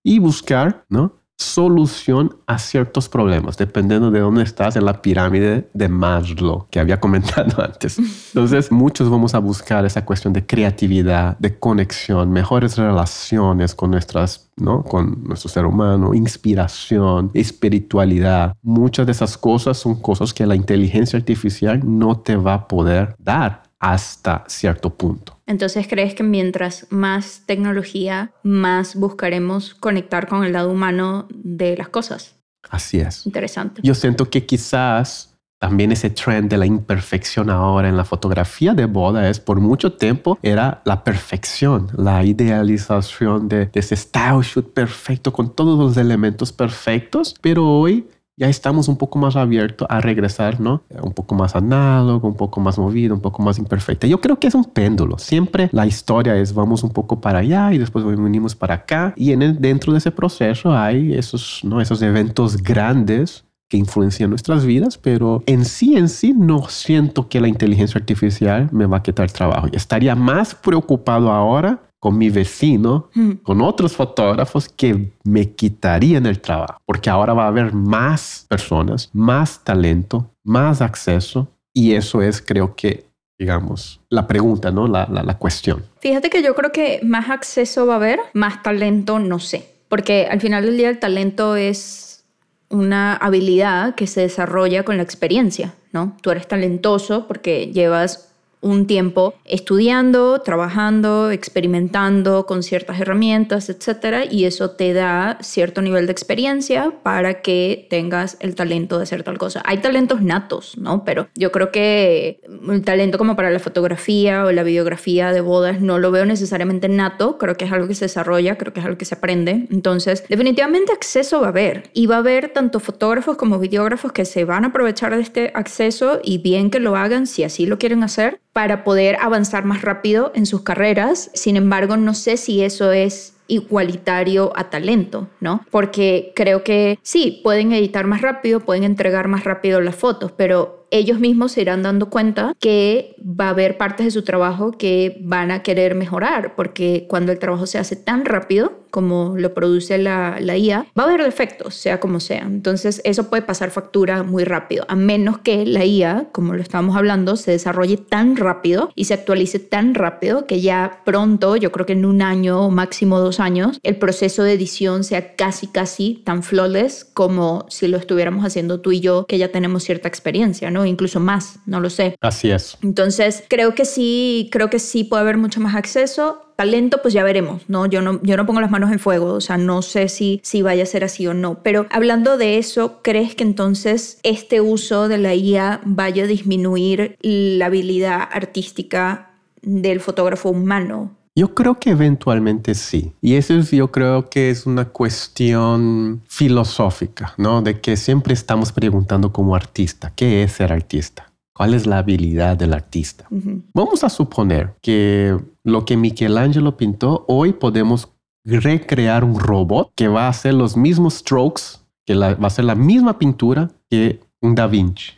y 0.03 0.17
buscar, 0.17 0.85
¿no? 0.89 1.18
Solución 1.39 2.35
a 2.47 2.59
ciertos 2.59 3.07
problemas, 3.07 3.57
dependiendo 3.57 4.11
de 4.11 4.19
dónde 4.19 4.43
estás 4.43 4.75
en 4.75 4.83
la 4.83 5.01
pirámide 5.01 5.69
de 5.73 5.87
Maslow, 5.87 6.67
que 6.69 6.81
había 6.81 6.99
comentado 6.99 7.63
antes. 7.63 7.97
Entonces, 7.97 8.71
muchos 8.71 9.09
vamos 9.09 9.33
a 9.33 9.39
buscar 9.39 9.85
esa 9.85 10.03
cuestión 10.03 10.33
de 10.33 10.45
creatividad, 10.45 11.37
de 11.39 11.57
conexión, 11.57 12.29
mejores 12.31 12.77
relaciones 12.77 13.73
con 13.73 13.91
nuestras, 13.91 14.49
¿no? 14.57 14.83
Con 14.83 15.23
nuestro 15.23 15.49
ser 15.49 15.65
humano, 15.65 16.13
inspiración, 16.13 17.31
espiritualidad. 17.33 18.53
Muchas 18.61 19.05
de 19.05 19.13
esas 19.13 19.37
cosas 19.37 19.77
son 19.77 20.01
cosas 20.01 20.33
que 20.33 20.45
la 20.45 20.55
inteligencia 20.55 21.17
artificial 21.17 21.79
no 21.85 22.19
te 22.19 22.35
va 22.35 22.53
a 22.53 22.67
poder 22.67 23.15
dar 23.17 23.63
hasta 23.79 24.43
cierto 24.47 24.89
punto. 24.89 25.38
Entonces, 25.49 25.87
¿crees 25.87 26.13
que 26.13 26.21
mientras 26.21 26.85
más 26.91 27.41
tecnología, 27.47 28.31
más 28.43 28.95
buscaremos 28.95 29.73
conectar 29.73 30.27
con 30.27 30.43
el 30.43 30.53
lado 30.53 30.71
humano 30.71 31.27
de 31.33 31.75
las 31.75 31.89
cosas? 31.89 32.35
Así 32.69 32.99
es. 32.99 33.25
Interesante. 33.25 33.81
Yo 33.83 33.95
siento 33.95 34.29
que 34.29 34.45
quizás 34.45 35.35
también 35.59 35.91
ese 35.91 36.11
trend 36.11 36.51
de 36.51 36.57
la 36.57 36.67
imperfección 36.67 37.49
ahora 37.49 37.89
en 37.89 37.97
la 37.97 38.05
fotografía 38.05 38.75
de 38.75 38.85
boda 38.85 39.27
es 39.27 39.39
por 39.39 39.59
mucho 39.59 39.93
tiempo 39.93 40.37
era 40.43 40.83
la 40.85 41.03
perfección, 41.03 41.89
la 41.97 42.23
idealización 42.23 43.49
de, 43.49 43.65
de 43.65 43.79
ese 43.79 43.95
style 43.95 44.41
shoot 44.43 44.71
perfecto 44.71 45.33
con 45.33 45.53
todos 45.55 45.79
los 45.79 45.97
elementos 45.97 46.53
perfectos, 46.53 47.35
pero 47.41 47.67
hoy 47.67 48.07
ya 48.39 48.47
estamos 48.47 48.87
un 48.87 48.95
poco 48.95 49.19
más 49.19 49.35
abiertos 49.35 49.85
a 49.91 49.99
regresar, 49.99 50.61
¿no? 50.61 50.81
Un 51.03 51.11
poco 51.11 51.35
más 51.35 51.57
análogo, 51.57 52.25
un 52.25 52.35
poco 52.35 52.61
más 52.61 52.79
movido, 52.79 53.13
un 53.13 53.19
poco 53.19 53.43
más 53.43 53.59
imperfecto. 53.59 54.07
Yo 54.07 54.21
creo 54.21 54.39
que 54.39 54.47
es 54.47 54.55
un 54.55 54.63
péndulo. 54.63 55.17
Siempre 55.17 55.69
la 55.73 55.85
historia 55.85 56.37
es 56.37 56.53
vamos 56.53 56.81
un 56.83 56.91
poco 56.91 57.19
para 57.19 57.39
allá 57.39 57.73
y 57.73 57.77
después 57.77 58.05
venimos 58.05 58.55
para 58.55 58.75
acá. 58.75 59.13
Y 59.17 59.33
en 59.33 59.41
el, 59.41 59.59
dentro 59.59 59.91
de 59.91 59.99
ese 59.99 60.11
proceso 60.11 60.73
hay 60.73 61.13
esos, 61.13 61.59
¿no? 61.65 61.81
esos 61.81 62.01
eventos 62.01 62.63
grandes 62.63 63.43
que 63.67 63.75
influencian 63.77 64.29
nuestras 64.29 64.65
vidas, 64.65 64.97
pero 64.97 65.43
en 65.45 65.65
sí, 65.65 65.95
en 65.95 66.07
sí, 66.09 66.33
no 66.33 66.67
siento 66.69 67.27
que 67.27 67.39
la 67.41 67.49
inteligencia 67.49 67.99
artificial 67.99 68.69
me 68.71 68.85
va 68.85 68.97
a 68.97 69.03
quitar 69.03 69.29
trabajo. 69.29 69.67
Estaría 69.73 70.15
más 70.15 70.55
preocupado 70.55 71.31
ahora 71.31 71.88
con 71.99 72.17
mi 72.17 72.29
vecino, 72.29 73.09
hmm. 73.13 73.31
con 73.43 73.61
otros 73.61 73.95
fotógrafos 73.95 74.69
que 74.69 75.11
me 75.23 75.51
quitarían 75.51 76.25
el 76.25 76.39
trabajo, 76.39 76.79
porque 76.85 77.09
ahora 77.09 77.33
va 77.33 77.45
a 77.45 77.47
haber 77.49 77.73
más 77.73 78.45
personas, 78.47 79.09
más 79.13 79.63
talento, 79.63 80.31
más 80.43 80.81
acceso, 80.81 81.49
y 81.73 81.93
eso 81.93 82.21
es, 82.21 82.41
creo 82.41 82.75
que, 82.75 83.05
digamos, 83.37 84.01
la 84.09 84.27
pregunta, 84.27 84.71
¿no? 84.71 84.87
La, 84.87 85.07
la, 85.11 85.23
la 85.23 85.37
cuestión. 85.37 85.83
Fíjate 85.99 86.29
que 86.29 86.41
yo 86.41 86.55
creo 86.55 86.71
que 86.71 87.01
más 87.03 87.29
acceso 87.29 87.85
va 87.85 87.93
a 87.93 87.97
haber, 87.97 88.19
más 88.33 88.63
talento, 88.63 89.19
no 89.19 89.39
sé, 89.39 89.67
porque 89.89 90.27
al 90.29 90.39
final 90.39 90.65
del 90.65 90.77
día 90.77 90.89
el 90.89 90.99
talento 90.99 91.55
es 91.55 92.23
una 92.69 93.15
habilidad 93.15 93.95
que 93.95 94.07
se 94.07 94.21
desarrolla 94.21 94.83
con 94.83 94.97
la 94.97 95.03
experiencia, 95.03 95.73
¿no? 95.91 96.15
Tú 96.21 96.31
eres 96.31 96.47
talentoso 96.47 97.27
porque 97.27 97.71
llevas 97.73 98.28
un 98.61 98.87
tiempo 98.87 99.35
estudiando, 99.45 100.39
trabajando, 100.41 101.31
experimentando 101.31 102.45
con 102.45 102.63
ciertas 102.63 102.99
herramientas, 102.99 103.69
etcétera, 103.69 104.25
y 104.29 104.45
eso 104.45 104.71
te 104.71 104.93
da 104.93 105.37
cierto 105.41 105.81
nivel 105.81 106.05
de 106.05 106.11
experiencia 106.11 106.93
para 107.03 107.41
que 107.41 107.87
tengas 107.89 108.37
el 108.39 108.55
talento 108.55 108.97
de 108.97 109.03
hacer 109.03 109.23
tal 109.23 109.37
cosa. 109.37 109.61
Hay 109.65 109.77
talentos 109.77 110.21
natos, 110.21 110.77
¿no? 110.77 111.05
Pero 111.05 111.29
yo 111.35 111.51
creo 111.51 111.71
que 111.71 112.41
el 112.69 112.83
talento 112.83 113.17
como 113.17 113.35
para 113.35 113.49
la 113.49 113.59
fotografía 113.59 114.45
o 114.45 114.51
la 114.51 114.63
videografía 114.63 115.31
de 115.31 115.41
bodas 115.41 115.81
no 115.81 115.97
lo 115.97 116.11
veo 116.11 116.25
necesariamente 116.25 116.89
nato, 116.89 117.37
creo 117.37 117.55
que 117.55 117.65
es 117.65 117.71
algo 117.71 117.87
que 117.87 117.95
se 117.95 118.05
desarrolla, 118.05 118.57
creo 118.57 118.73
que 118.73 118.81
es 118.81 118.85
algo 118.85 118.97
que 118.97 119.05
se 119.05 119.15
aprende. 119.15 119.67
Entonces, 119.71 120.25
definitivamente 120.27 120.91
acceso 120.91 121.39
va 121.39 121.47
a 121.47 121.49
haber 121.49 121.89
y 121.93 122.07
va 122.07 122.15
a 122.15 122.19
haber 122.19 122.49
tanto 122.49 122.79
fotógrafos 122.79 123.37
como 123.37 123.59
videógrafos 123.59 124.11
que 124.11 124.25
se 124.25 124.43
van 124.45 124.65
a 124.65 124.67
aprovechar 124.67 125.15
de 125.15 125.21
este 125.21 125.51
acceso 125.53 126.19
y 126.23 126.39
bien 126.39 126.69
que 126.69 126.79
lo 126.79 126.95
hagan 126.95 127.27
si 127.27 127.43
así 127.43 127.65
lo 127.65 127.77
quieren 127.77 128.03
hacer 128.03 128.39
para 128.59 128.83
poder 128.83 129.15
avanzar 129.21 129.63
más 129.63 129.83
rápido 129.83 130.33
en 130.35 130.45
sus 130.45 130.63
carreras. 130.63 131.31
Sin 131.33 131.55
embargo, 131.55 131.95
no 131.95 132.13
sé 132.13 132.35
si 132.35 132.61
eso 132.61 132.91
es 132.91 133.37
igualitario 133.47 134.51
a 134.53 134.69
talento, 134.69 135.29
¿no? 135.39 135.65
Porque 135.71 136.33
creo 136.35 136.61
que 136.61 136.99
sí, 137.01 137.39
pueden 137.41 137.71
editar 137.71 138.05
más 138.05 138.21
rápido, 138.21 138.59
pueden 138.59 138.83
entregar 138.83 139.29
más 139.29 139.45
rápido 139.45 139.79
las 139.79 139.95
fotos, 139.95 140.33
pero 140.33 140.85
ellos 140.91 141.21
mismos 141.21 141.53
se 141.53 141.61
irán 141.61 141.83
dando 141.83 142.09
cuenta 142.09 142.53
que 142.59 143.15
va 143.19 143.45
a 143.45 143.51
haber 143.51 143.77
partes 143.77 144.07
de 144.07 144.11
su 144.11 144.23
trabajo 144.23 144.73
que 144.73 145.17
van 145.21 145.51
a 145.51 145.63
querer 145.63 145.95
mejorar, 145.95 146.55
porque 146.57 147.05
cuando 147.07 147.31
el 147.31 147.39
trabajo 147.39 147.65
se 147.65 147.77
hace 147.77 147.95
tan 147.95 148.25
rápido 148.25 148.73
como 148.89 149.35
lo 149.37 149.53
produce 149.53 149.97
la, 149.97 150.37
la 150.39 150.57
IA, 150.57 150.87
va 150.97 151.03
a 151.03 151.07
haber 151.07 151.23
defectos, 151.23 151.75
sea 151.75 151.99
como 151.99 152.19
sea. 152.19 152.41
Entonces, 152.41 153.01
eso 153.03 153.29
puede 153.29 153.43
pasar 153.43 153.71
factura 153.71 154.23
muy 154.23 154.43
rápido, 154.43 154.85
a 154.87 154.95
menos 154.95 155.39
que 155.39 155.65
la 155.65 155.85
IA, 155.85 156.27
como 156.31 156.53
lo 156.53 156.61
estábamos 156.61 156.95
hablando, 156.95 157.35
se 157.35 157.51
desarrolle 157.51 157.97
tan 157.97 158.35
rápido 158.35 158.91
y 158.95 159.05
se 159.05 159.13
actualice 159.13 159.59
tan 159.59 159.95
rápido 159.95 160.45
que 160.45 160.61
ya 160.61 161.01
pronto, 161.05 161.55
yo 161.55 161.71
creo 161.71 161.85
que 161.85 161.93
en 161.93 162.05
un 162.05 162.21
año 162.21 162.65
o 162.65 162.69
máximo 162.69 163.19
dos 163.19 163.39
años, 163.39 163.79
el 163.83 163.97
proceso 163.97 164.43
de 164.43 164.53
edición 164.53 165.03
sea 165.03 165.35
casi, 165.35 165.67
casi 165.67 166.21
tan 166.25 166.43
flawless 166.43 167.05
como 167.05 167.65
si 167.69 167.87
lo 167.87 167.97
estuviéramos 167.97 168.45
haciendo 168.45 168.81
tú 168.81 168.91
y 168.91 168.99
yo, 168.99 169.25
que 169.27 169.37
ya 169.37 169.51
tenemos 169.51 169.83
cierta 169.83 170.07
experiencia, 170.07 170.71
¿no? 170.71 170.85
Incluso 170.85 171.19
más, 171.19 171.59
no 171.65 171.79
lo 171.79 171.89
sé. 171.89 172.15
Así 172.21 172.51
es. 172.51 172.77
Entonces, 172.81 173.43
creo 173.47 173.75
que 173.75 173.85
sí, 173.85 174.49
creo 174.51 174.69
que 174.69 174.79
sí 174.79 175.03
puede 175.03 175.21
haber 175.21 175.37
mucho 175.37 175.59
más 175.59 175.75
acceso 175.75 176.48
talento, 176.59 177.01
pues 177.01 177.13
ya 177.13 177.23
veremos, 177.23 177.63
¿no? 177.69 177.85
Yo 177.85 178.01
no, 178.01 178.21
yo 178.21 178.35
no 178.35 178.45
pongo 178.45 178.59
las 178.59 178.69
manos 178.69 178.91
en 178.91 178.99
fuego, 178.99 179.31
o 179.31 179.39
sea, 179.39 179.57
no 179.57 179.81
sé 179.81 180.09
si, 180.09 180.41
si 180.43 180.61
vaya 180.61 180.83
a 180.83 180.85
ser 180.85 181.05
así 181.05 181.25
o 181.25 181.33
no. 181.33 181.63
Pero 181.63 181.85
hablando 181.89 182.37
de 182.37 182.57
eso, 182.57 182.99
¿crees 183.01 183.33
que 183.33 183.45
entonces 183.45 184.19
este 184.23 184.59
uso 184.59 185.07
de 185.07 185.19
la 185.19 185.33
IA 185.33 185.79
vaya 185.85 186.25
a 186.25 186.27
disminuir 186.27 187.15
la 187.21 187.67
habilidad 187.67 188.27
artística 188.29 189.31
del 189.61 190.01
fotógrafo 190.01 190.49
humano? 190.49 191.15
Yo 191.33 191.55
creo 191.55 191.79
que 191.79 191.91
eventualmente 191.91 192.75
sí. 192.75 193.13
Y 193.21 193.35
eso 193.35 193.53
es, 193.53 193.71
yo 193.71 193.89
creo 193.89 194.29
que 194.29 194.49
es 194.49 194.65
una 194.65 194.83
cuestión 194.83 196.23
filosófica, 196.27 197.35
¿no? 197.37 197.61
De 197.61 197.79
que 197.79 197.95
siempre 197.95 198.33
estamos 198.33 198.73
preguntando 198.73 199.31
como 199.31 199.55
artista, 199.55 200.11
¿qué 200.13 200.43
es 200.43 200.51
ser 200.51 200.73
artista? 200.73 201.31
¿Cuál 201.53 201.73
es 201.73 201.85
la 201.85 201.99
habilidad 201.99 202.57
del 202.57 202.73
artista? 202.73 203.27
Vamos 203.73 204.03
a 204.03 204.09
suponer 204.09 204.75
que 204.81 205.37
lo 205.69 205.85
que 205.85 205.97
Michelangelo 205.97 206.77
pintó, 206.77 207.25
hoy 207.27 207.53
podemos 207.53 208.09
recrear 208.43 209.23
un 209.23 209.39
robot 209.39 209.91
que 209.95 210.07
va 210.07 210.25
a 210.25 210.29
hacer 210.29 210.53
los 210.53 210.75
mismos 210.75 211.15
strokes, 211.15 211.79
que 212.05 212.15
va 212.15 212.27
a 212.27 212.47
hacer 212.47 212.65
la 212.65 212.75
misma 212.75 213.17
pintura 213.17 213.69
que 213.89 214.19
un 214.41 214.55
Da 214.55 214.67
Vinci. 214.67 215.13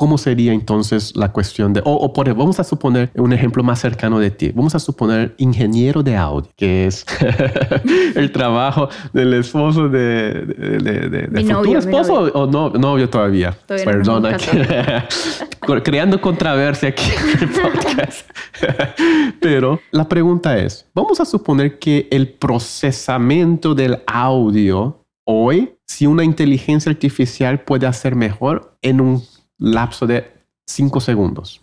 ¿Cómo 0.00 0.16
sería 0.16 0.52
entonces 0.52 1.16
la 1.16 1.32
cuestión 1.32 1.72
de, 1.72 1.82
o, 1.84 2.12
por 2.12 2.32
vamos 2.32 2.60
a 2.60 2.62
suponer 2.62 3.10
un 3.16 3.32
ejemplo 3.32 3.64
más 3.64 3.80
cercano 3.80 4.20
de 4.20 4.30
ti, 4.30 4.52
vamos 4.54 4.72
a 4.76 4.78
suponer 4.78 5.34
ingeniero 5.38 6.04
de 6.04 6.14
audio, 6.14 6.48
que 6.54 6.86
es 6.86 7.04
el 8.14 8.30
trabajo 8.30 8.88
del 9.12 9.34
esposo 9.34 9.88
de, 9.88 10.46
de, 10.46 11.28
de, 11.28 11.44
futuro 11.52 11.80
esposo 11.80 12.12
o 12.32 12.46
no, 12.46 12.70
novio 12.70 13.10
todavía. 13.10 13.58
todavía 13.66 13.84
Perdona, 13.84 14.36
creando 15.82 16.20
controversia 16.20 16.90
aquí 16.90 17.10
en 17.10 17.42
el 17.42 17.48
podcast. 17.48 18.30
Pero 19.40 19.80
la 19.90 20.08
pregunta 20.08 20.56
es, 20.58 20.86
vamos 20.94 21.18
a 21.18 21.24
suponer 21.24 21.80
que 21.80 22.06
el 22.12 22.28
procesamiento 22.28 23.74
del 23.74 24.00
audio 24.06 25.04
hoy, 25.24 25.74
si 25.86 26.06
una 26.06 26.22
inteligencia 26.22 26.88
artificial 26.88 27.62
puede 27.62 27.88
hacer 27.88 28.14
mejor 28.14 28.78
en 28.80 29.00
un 29.00 29.22
lapso 29.58 30.06
de 30.06 30.24
cinco 30.66 31.00
segundos. 31.00 31.60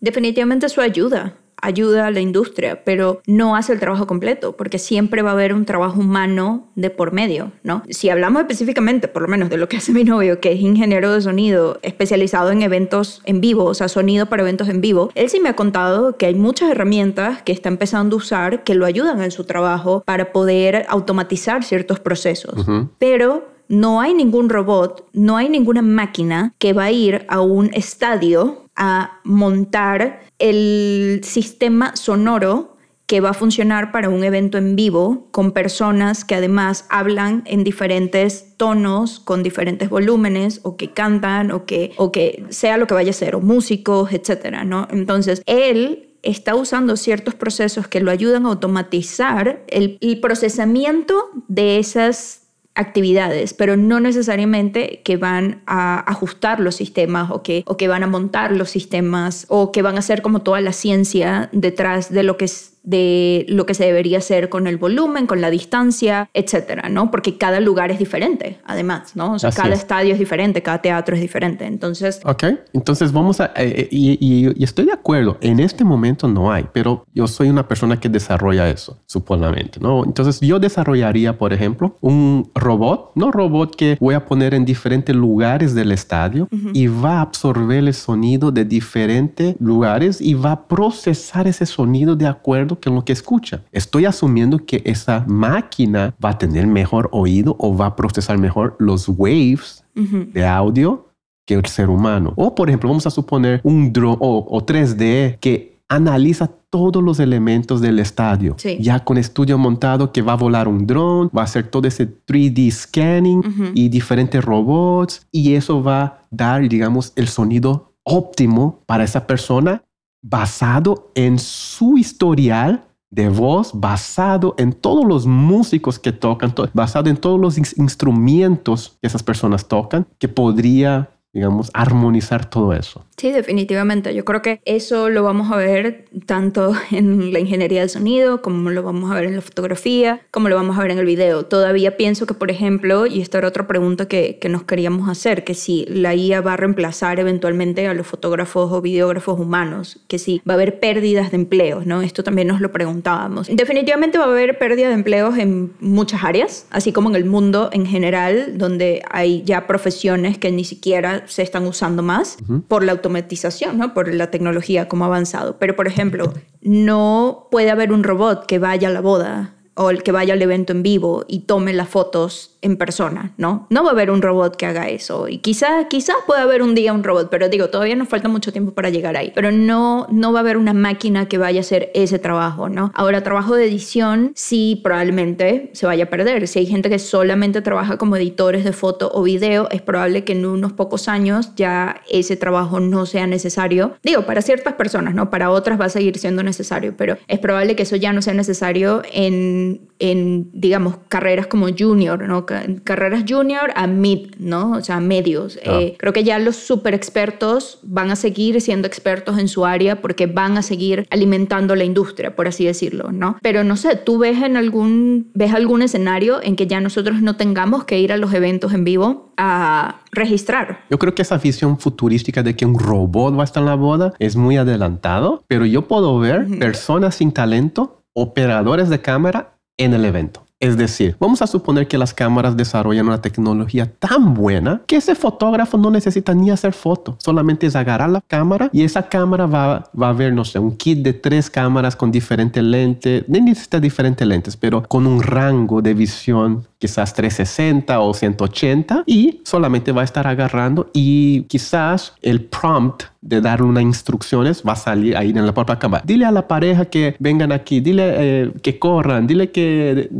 Definitivamente 0.00 0.66
eso 0.66 0.80
ayuda, 0.80 1.34
ayuda 1.60 2.06
a 2.06 2.10
la 2.10 2.20
industria, 2.20 2.84
pero 2.84 3.22
no 3.26 3.56
hace 3.56 3.72
el 3.72 3.80
trabajo 3.80 4.06
completo, 4.06 4.54
porque 4.54 4.78
siempre 4.78 5.22
va 5.22 5.30
a 5.30 5.32
haber 5.32 5.54
un 5.54 5.64
trabajo 5.64 6.00
humano 6.00 6.70
de 6.74 6.90
por 6.90 7.12
medio, 7.12 7.52
¿no? 7.62 7.82
Si 7.88 8.10
hablamos 8.10 8.42
específicamente, 8.42 9.08
por 9.08 9.22
lo 9.22 9.28
menos, 9.28 9.48
de 9.48 9.56
lo 9.56 9.66
que 9.66 9.78
hace 9.78 9.92
mi 9.92 10.04
novio, 10.04 10.40
que 10.40 10.52
es 10.52 10.60
ingeniero 10.60 11.12
de 11.12 11.22
sonido 11.22 11.78
especializado 11.82 12.50
en 12.50 12.60
eventos 12.60 13.22
en 13.24 13.40
vivo, 13.40 13.64
o 13.64 13.74
sea, 13.74 13.88
sonido 13.88 14.26
para 14.26 14.42
eventos 14.42 14.68
en 14.68 14.82
vivo, 14.82 15.10
él 15.14 15.30
sí 15.30 15.40
me 15.40 15.48
ha 15.48 15.56
contado 15.56 16.18
que 16.18 16.26
hay 16.26 16.34
muchas 16.34 16.70
herramientas 16.70 17.42
que 17.42 17.52
está 17.52 17.70
empezando 17.70 18.16
a 18.16 18.18
usar 18.18 18.62
que 18.62 18.74
lo 18.74 18.84
ayudan 18.84 19.22
en 19.22 19.30
su 19.30 19.44
trabajo 19.44 20.02
para 20.04 20.32
poder 20.32 20.84
automatizar 20.88 21.64
ciertos 21.64 21.98
procesos, 21.98 22.66
pero 22.98 23.53
no 23.68 24.00
hay 24.00 24.14
ningún 24.14 24.48
robot, 24.48 25.08
no 25.12 25.36
hay 25.36 25.48
ninguna 25.48 25.82
máquina 25.82 26.54
que 26.58 26.72
va 26.72 26.84
a 26.84 26.92
ir 26.92 27.24
a 27.28 27.40
un 27.40 27.70
estadio 27.74 28.64
a 28.76 29.20
montar 29.24 30.22
el 30.38 31.20
sistema 31.22 31.94
sonoro 31.96 32.74
que 33.06 33.20
va 33.20 33.30
a 33.30 33.34
funcionar 33.34 33.92
para 33.92 34.08
un 34.08 34.24
evento 34.24 34.56
en 34.56 34.76
vivo 34.76 35.28
con 35.30 35.52
personas 35.52 36.24
que 36.24 36.34
además 36.34 36.86
hablan 36.88 37.42
en 37.44 37.62
diferentes 37.62 38.56
tonos, 38.56 39.20
con 39.20 39.42
diferentes 39.42 39.90
volúmenes, 39.90 40.60
o 40.62 40.76
que 40.76 40.92
cantan, 40.92 41.50
o 41.50 41.66
que, 41.66 41.92
o 41.96 42.12
que 42.12 42.44
sea 42.48 42.78
lo 42.78 42.86
que 42.86 42.94
vaya 42.94 43.10
a 43.10 43.14
ser, 43.14 43.34
o 43.34 43.40
músicos, 43.40 44.12
etcétera, 44.12 44.64
¿no? 44.64 44.88
Entonces, 44.90 45.42
él 45.44 46.14
está 46.22 46.54
usando 46.54 46.96
ciertos 46.96 47.34
procesos 47.34 47.86
que 47.86 48.00
lo 48.00 48.10
ayudan 48.10 48.46
a 48.46 48.48
automatizar 48.48 49.62
el, 49.68 49.98
el 50.00 50.20
procesamiento 50.20 51.28
de 51.48 51.78
esas 51.78 52.43
actividades, 52.74 53.54
pero 53.54 53.76
no 53.76 54.00
necesariamente 54.00 55.00
que 55.04 55.16
van 55.16 55.62
a 55.66 56.00
ajustar 56.10 56.60
los 56.60 56.74
sistemas 56.74 57.30
o 57.30 57.42
que, 57.42 57.62
o 57.66 57.76
que 57.76 57.88
van 57.88 58.02
a 58.02 58.08
montar 58.08 58.52
los 58.52 58.70
sistemas 58.70 59.46
o 59.48 59.70
que 59.70 59.82
van 59.82 59.96
a 59.96 60.00
hacer 60.00 60.22
como 60.22 60.42
toda 60.42 60.60
la 60.60 60.72
ciencia 60.72 61.48
detrás 61.52 62.12
de 62.12 62.24
lo 62.24 62.36
que 62.36 62.46
es 62.46 62.73
de 62.84 63.46
lo 63.48 63.64
que 63.66 63.74
se 63.74 63.84
debería 63.84 64.18
hacer 64.18 64.50
con 64.50 64.66
el 64.66 64.76
volumen, 64.76 65.26
con 65.26 65.40
la 65.40 65.50
distancia, 65.50 66.28
etcétera, 66.34 66.88
¿no? 66.90 67.10
Porque 67.10 67.38
cada 67.38 67.58
lugar 67.60 67.90
es 67.90 67.98
diferente, 67.98 68.60
además, 68.64 69.16
¿no? 69.16 69.32
O 69.32 69.38
sea, 69.38 69.50
cada 69.50 69.74
estadio 69.74 70.12
es 70.12 70.18
diferente, 70.18 70.62
cada 70.62 70.82
teatro 70.82 71.14
es 71.16 71.22
diferente. 71.22 71.64
Entonces. 71.64 72.20
Ok, 72.24 72.44
entonces 72.72 73.12
vamos 73.12 73.40
a. 73.40 73.46
Eh, 73.56 73.74
eh, 73.80 73.88
y, 73.90 74.62
estoy 74.62 74.84
de 74.84 74.92
acuerdo, 74.92 75.38
en 75.40 75.60
este 75.60 75.84
momento 75.84 76.28
no 76.28 76.52
hay, 76.52 76.66
pero 76.72 77.06
yo 77.14 77.26
soy 77.26 77.48
una 77.48 77.66
persona 77.66 77.98
que 77.98 78.08
desarrolla 78.08 78.68
eso, 78.68 78.98
supuestamente, 79.06 79.80
¿no? 79.80 80.04
Entonces 80.04 80.40
yo 80.40 80.58
desarrollaría, 80.58 81.38
por 81.38 81.52
ejemplo, 81.52 81.96
un 82.00 82.50
robot, 82.54 83.12
no 83.14 83.30
robot 83.30 83.74
que 83.76 83.96
voy 83.98 84.14
a 84.14 84.26
poner 84.26 84.52
en 84.52 84.64
diferentes 84.64 85.16
lugares 85.16 85.74
del 85.74 85.92
estadio 85.92 86.48
y 86.74 86.86
va 86.86 87.18
a 87.18 87.20
absorber 87.22 87.78
el 87.78 87.94
sonido 87.94 88.50
de 88.50 88.64
diferentes 88.64 89.56
lugares 89.58 90.20
y 90.20 90.34
va 90.34 90.52
a 90.52 90.68
procesar 90.68 91.46
ese 91.46 91.64
sonido 91.66 92.14
de 92.16 92.26
acuerdo 92.26 92.73
que 92.80 92.90
lo 92.90 93.04
que 93.04 93.12
escucha. 93.12 93.62
Estoy 93.72 94.04
asumiendo 94.06 94.58
que 94.58 94.82
esa 94.84 95.24
máquina 95.26 96.14
va 96.24 96.30
a 96.30 96.38
tener 96.38 96.66
mejor 96.66 97.08
oído 97.12 97.56
o 97.58 97.76
va 97.76 97.86
a 97.86 97.96
procesar 97.96 98.38
mejor 98.38 98.76
los 98.78 99.08
waves 99.08 99.84
de 99.94 100.46
audio 100.46 101.08
que 101.46 101.54
el 101.54 101.66
ser 101.66 101.90
humano. 101.90 102.32
O 102.36 102.54
por 102.54 102.68
ejemplo, 102.68 102.88
vamos 102.88 103.06
a 103.06 103.10
suponer 103.10 103.60
un 103.62 103.92
drone 103.92 104.18
o, 104.20 104.64
3D 104.64 105.38
que 105.38 105.78
analiza 105.88 106.48
todos 106.70 107.02
los 107.02 107.20
elementos 107.20 107.80
del 107.80 107.98
estadio. 107.98 108.56
Ya 108.80 109.00
con 109.00 109.18
estudio 109.18 109.58
montado 109.58 110.12
que 110.12 110.22
va 110.22 110.32
a 110.32 110.36
volar 110.36 110.66
un 110.66 110.86
drone, 110.86 111.30
va 111.36 111.42
a 111.42 111.44
hacer 111.44 111.68
todo 111.68 111.86
ese 111.86 112.08
3D 112.26 112.70
scanning 112.70 113.72
y 113.74 113.88
diferentes 113.88 114.44
robots 114.44 115.26
y 115.30 115.54
eso 115.54 115.82
va 115.82 116.02
a 116.02 116.18
dar, 116.30 116.68
digamos, 116.68 117.12
el 117.16 117.28
sonido 117.28 117.92
óptimo 118.02 118.82
para 118.86 119.04
esa 119.04 119.26
persona 119.26 119.82
basado 120.24 121.10
en 121.14 121.38
su 121.38 121.98
historial 121.98 122.82
de 123.10 123.28
voz, 123.28 123.72
basado 123.74 124.54
en 124.58 124.72
todos 124.72 125.04
los 125.04 125.26
músicos 125.26 125.98
que 125.98 126.12
tocan, 126.12 126.52
basado 126.72 127.10
en 127.10 127.16
todos 127.16 127.38
los 127.38 127.58
instrumentos 127.58 128.96
que 129.00 129.06
esas 129.06 129.22
personas 129.22 129.68
tocan, 129.68 130.06
que 130.18 130.28
podría 130.28 131.10
digamos, 131.34 131.70
armonizar 131.74 132.48
todo 132.48 132.72
eso. 132.72 133.04
Sí, 133.16 133.32
definitivamente. 133.32 134.14
Yo 134.14 134.24
creo 134.24 134.40
que 134.40 134.60
eso 134.64 135.08
lo 135.10 135.22
vamos 135.22 135.50
a 135.52 135.56
ver 135.56 136.06
tanto 136.26 136.72
en 136.90 137.32
la 137.32 137.40
ingeniería 137.40 137.80
del 137.80 137.90
sonido, 137.90 138.40
como 138.40 138.70
lo 138.70 138.82
vamos 138.82 139.10
a 139.10 139.14
ver 139.14 139.24
en 139.24 139.34
la 139.34 139.40
fotografía, 139.40 140.20
como 140.30 140.48
lo 140.48 140.56
vamos 140.56 140.78
a 140.78 140.82
ver 140.82 140.92
en 140.92 140.98
el 140.98 141.06
video. 141.06 141.44
Todavía 141.44 141.96
pienso 141.96 142.26
que, 142.26 142.34
por 142.34 142.50
ejemplo, 142.50 143.06
y 143.06 143.20
esta 143.20 143.38
era 143.38 143.48
otra 143.48 143.66
pregunta 143.66 144.06
que, 144.06 144.38
que 144.40 144.48
nos 144.48 144.62
queríamos 144.62 145.08
hacer, 145.08 145.44
que 145.44 145.54
si 145.54 145.84
la 145.88 146.14
IA 146.14 146.40
va 146.40 146.54
a 146.54 146.56
reemplazar 146.56 147.18
eventualmente 147.18 147.86
a 147.88 147.94
los 147.94 148.06
fotógrafos 148.06 148.72
o 148.72 148.80
videógrafos 148.80 149.38
humanos, 149.38 150.00
que 150.06 150.18
si 150.18 150.40
va 150.48 150.54
a 150.54 150.56
haber 150.56 150.78
pérdidas 150.78 151.32
de 151.32 151.36
empleos, 151.36 151.84
¿no? 151.84 152.02
Esto 152.02 152.22
también 152.22 152.48
nos 152.48 152.60
lo 152.60 152.70
preguntábamos. 152.70 153.48
Definitivamente 153.52 154.18
va 154.18 154.24
a 154.24 154.28
haber 154.28 154.58
pérdida 154.58 154.88
de 154.88 154.94
empleos 154.94 155.36
en 155.38 155.72
muchas 155.80 156.22
áreas, 156.22 156.66
así 156.70 156.92
como 156.92 157.10
en 157.10 157.16
el 157.16 157.24
mundo 157.24 157.70
en 157.72 157.86
general, 157.86 158.56
donde 158.56 159.02
hay 159.10 159.42
ya 159.42 159.66
profesiones 159.66 160.38
que 160.38 160.52
ni 160.52 160.64
siquiera 160.64 161.23
se 161.26 161.42
están 161.42 161.66
usando 161.66 162.02
más 162.02 162.36
por 162.68 162.84
la 162.84 162.92
automatización, 162.92 163.78
¿no? 163.78 163.94
por 163.94 164.12
la 164.12 164.30
tecnología 164.30 164.88
como 164.88 165.04
avanzado. 165.04 165.58
Pero, 165.58 165.76
por 165.76 165.86
ejemplo, 165.86 166.32
no 166.60 167.48
puede 167.50 167.70
haber 167.70 167.92
un 167.92 168.04
robot 168.04 168.46
que 168.46 168.58
vaya 168.58 168.88
a 168.88 168.90
la 168.90 169.00
boda 169.00 169.54
o 169.74 169.90
el 169.90 170.02
que 170.02 170.12
vaya 170.12 170.34
al 170.34 170.42
evento 170.42 170.72
en 170.72 170.82
vivo 170.82 171.24
y 171.28 171.40
tome 171.40 171.72
las 171.72 171.88
fotos 171.88 172.53
en 172.64 172.76
persona, 172.78 173.32
¿no? 173.36 173.66
No 173.70 173.84
va 173.84 173.90
a 173.90 173.92
haber 173.92 174.10
un 174.10 174.22
robot 174.22 174.56
que 174.56 174.66
haga 174.66 174.88
eso 174.88 175.28
y 175.28 175.38
quizás 175.38 175.86
quizás 175.90 176.16
pueda 176.26 176.42
haber 176.42 176.62
un 176.62 176.74
día 176.74 176.92
un 176.94 177.04
robot, 177.04 177.28
pero 177.30 177.48
digo, 177.48 177.68
todavía 177.68 177.94
nos 177.94 178.08
falta 178.08 178.28
mucho 178.28 178.52
tiempo 178.52 178.72
para 178.72 178.88
llegar 178.88 179.16
ahí, 179.16 179.32
pero 179.34 179.52
no 179.52 180.06
no 180.10 180.32
va 180.32 180.38
a 180.38 180.42
haber 180.42 180.56
una 180.56 180.72
máquina 180.72 181.28
que 181.28 181.36
vaya 181.36 181.60
a 181.60 181.60
hacer 181.60 181.90
ese 181.94 182.18
trabajo, 182.18 182.70
¿no? 182.70 182.90
Ahora 182.94 183.22
trabajo 183.22 183.54
de 183.54 183.66
edición 183.66 184.32
sí 184.34 184.80
probablemente 184.82 185.70
se 185.74 185.86
vaya 185.86 186.04
a 186.04 186.06
perder. 186.10 186.48
Si 186.48 186.58
hay 186.58 186.66
gente 186.66 186.88
que 186.88 186.98
solamente 186.98 187.60
trabaja 187.60 187.98
como 187.98 188.16
editores 188.16 188.64
de 188.64 188.72
foto 188.72 189.10
o 189.12 189.22
video, 189.22 189.68
es 189.70 189.82
probable 189.82 190.24
que 190.24 190.32
en 190.32 190.46
unos 190.46 190.72
pocos 190.72 191.08
años 191.08 191.54
ya 191.56 192.00
ese 192.10 192.36
trabajo 192.36 192.80
no 192.80 193.04
sea 193.04 193.26
necesario. 193.26 193.92
Digo, 194.02 194.22
para 194.24 194.40
ciertas 194.40 194.74
personas, 194.74 195.14
¿no? 195.14 195.28
Para 195.28 195.50
otras 195.50 195.78
va 195.78 195.84
a 195.84 195.90
seguir 195.90 196.18
siendo 196.18 196.42
necesario, 196.42 196.94
pero 196.96 197.18
es 197.28 197.38
probable 197.38 197.76
que 197.76 197.82
eso 197.82 197.96
ya 197.96 198.14
no 198.14 198.22
sea 198.22 198.32
necesario 198.32 199.02
en 199.12 199.82
en 199.98 200.50
digamos 200.52 200.96
carreras 201.08 201.46
como 201.46 201.66
junior, 201.76 202.26
¿no? 202.26 202.46
Carreras 202.84 203.24
junior 203.28 203.72
a 203.74 203.86
mid, 203.86 204.34
¿no? 204.38 204.72
O 204.72 204.80
sea, 204.82 205.00
medios. 205.00 205.58
Ah. 205.66 205.80
Eh, 205.80 205.96
creo 205.98 206.12
que 206.12 206.24
ya 206.24 206.38
los 206.38 206.56
super 206.56 206.94
expertos 206.94 207.78
van 207.82 208.10
a 208.10 208.16
seguir 208.16 208.60
siendo 208.60 208.86
expertos 208.86 209.38
en 209.38 209.48
su 209.48 209.64
área 209.64 210.00
porque 210.00 210.26
van 210.26 210.56
a 210.56 210.62
seguir 210.62 211.06
alimentando 211.10 211.76
la 211.76 211.84
industria, 211.84 212.34
por 212.36 212.48
así 212.48 212.64
decirlo, 212.64 213.12
¿no? 213.12 213.36
Pero 213.42 213.64
no 213.64 213.76
sé, 213.76 213.96
¿tú 213.96 214.18
ves 214.18 214.42
en 214.42 214.56
algún, 214.56 215.30
ves 215.34 215.52
algún 215.54 215.82
escenario 215.82 216.42
en 216.42 216.56
que 216.56 216.66
ya 216.66 216.80
nosotros 216.80 217.20
no 217.20 217.36
tengamos 217.36 217.84
que 217.84 217.98
ir 217.98 218.12
a 218.12 218.16
los 218.16 218.32
eventos 218.32 218.72
en 218.72 218.84
vivo 218.84 219.32
a 219.36 220.00
registrar? 220.12 220.84
Yo 220.90 220.98
creo 220.98 221.14
que 221.14 221.22
esa 221.22 221.38
visión 221.38 221.78
futurística 221.78 222.42
de 222.42 222.56
que 222.56 222.66
un 222.66 222.78
robot 222.78 223.36
va 223.36 223.42
a 223.42 223.44
estar 223.44 223.62
en 223.62 223.68
la 223.68 223.74
boda 223.74 224.12
es 224.18 224.36
muy 224.36 224.56
adelantado, 224.56 225.44
pero 225.48 225.66
yo 225.66 225.88
puedo 225.88 226.18
ver 226.18 226.46
personas 226.58 227.16
sin 227.16 227.32
talento, 227.32 228.02
operadores 228.14 228.88
de 228.88 229.00
cámara 229.00 229.56
en 229.76 229.94
el 229.94 230.04
evento. 230.04 230.44
Es 230.64 230.78
decir, 230.78 231.14
vamos 231.20 231.42
a 231.42 231.46
suponer 231.46 231.86
que 231.86 231.98
las 231.98 232.14
cámaras 232.14 232.56
desarrollan 232.56 233.06
una 233.06 233.20
tecnología 233.20 233.92
tan 233.98 234.32
buena 234.32 234.80
que 234.86 234.96
ese 234.96 235.14
fotógrafo 235.14 235.76
no 235.76 235.90
necesita 235.90 236.32
ni 236.32 236.50
hacer 236.50 236.72
foto, 236.72 237.18
solamente 237.18 237.66
es 237.66 237.76
agarrar 237.76 238.08
la 238.08 238.22
cámara 238.22 238.70
y 238.72 238.82
esa 238.82 239.06
cámara 239.06 239.44
va, 239.44 239.90
a 240.00 240.12
ver, 240.14 240.32
no 240.32 240.42
sé, 240.42 240.58
un 240.58 240.74
kit 240.74 241.00
de 241.00 241.12
tres 241.12 241.50
cámaras 241.50 241.94
con 241.94 242.10
diferentes 242.10 242.64
lentes, 242.64 243.24
no 243.28 243.38
necesita 243.40 243.78
diferentes 243.78 244.26
lentes, 244.26 244.56
pero 244.56 244.82
con 244.84 245.06
un 245.06 245.22
rango 245.22 245.82
de 245.82 245.92
visión 245.92 246.66
quizás 246.78 247.12
360 247.12 248.00
o 248.00 248.14
180 248.14 249.04
y 249.04 249.42
solamente 249.44 249.92
va 249.92 250.00
a 250.00 250.04
estar 250.04 250.26
agarrando 250.26 250.88
y 250.94 251.42
quizás 251.42 252.14
el 252.22 252.42
prompt 252.42 253.04
de 253.24 253.40
dar 253.40 253.62
unas 253.62 253.82
instrucciones 253.82 254.62
va 254.66 254.72
a 254.72 254.76
salir 254.76 255.16
ahí 255.16 255.30
en 255.30 255.46
la 255.46 255.54
propia 255.54 255.78
cámara. 255.78 256.04
Dile 256.06 256.26
a 256.26 256.30
la 256.30 256.46
pareja 256.46 256.84
que 256.84 257.16
vengan 257.18 257.52
aquí, 257.52 257.80
dile 257.80 258.02
eh, 258.16 258.52
que 258.62 258.78
corran, 258.78 259.26
dile 259.26 259.50
que 259.50 260.10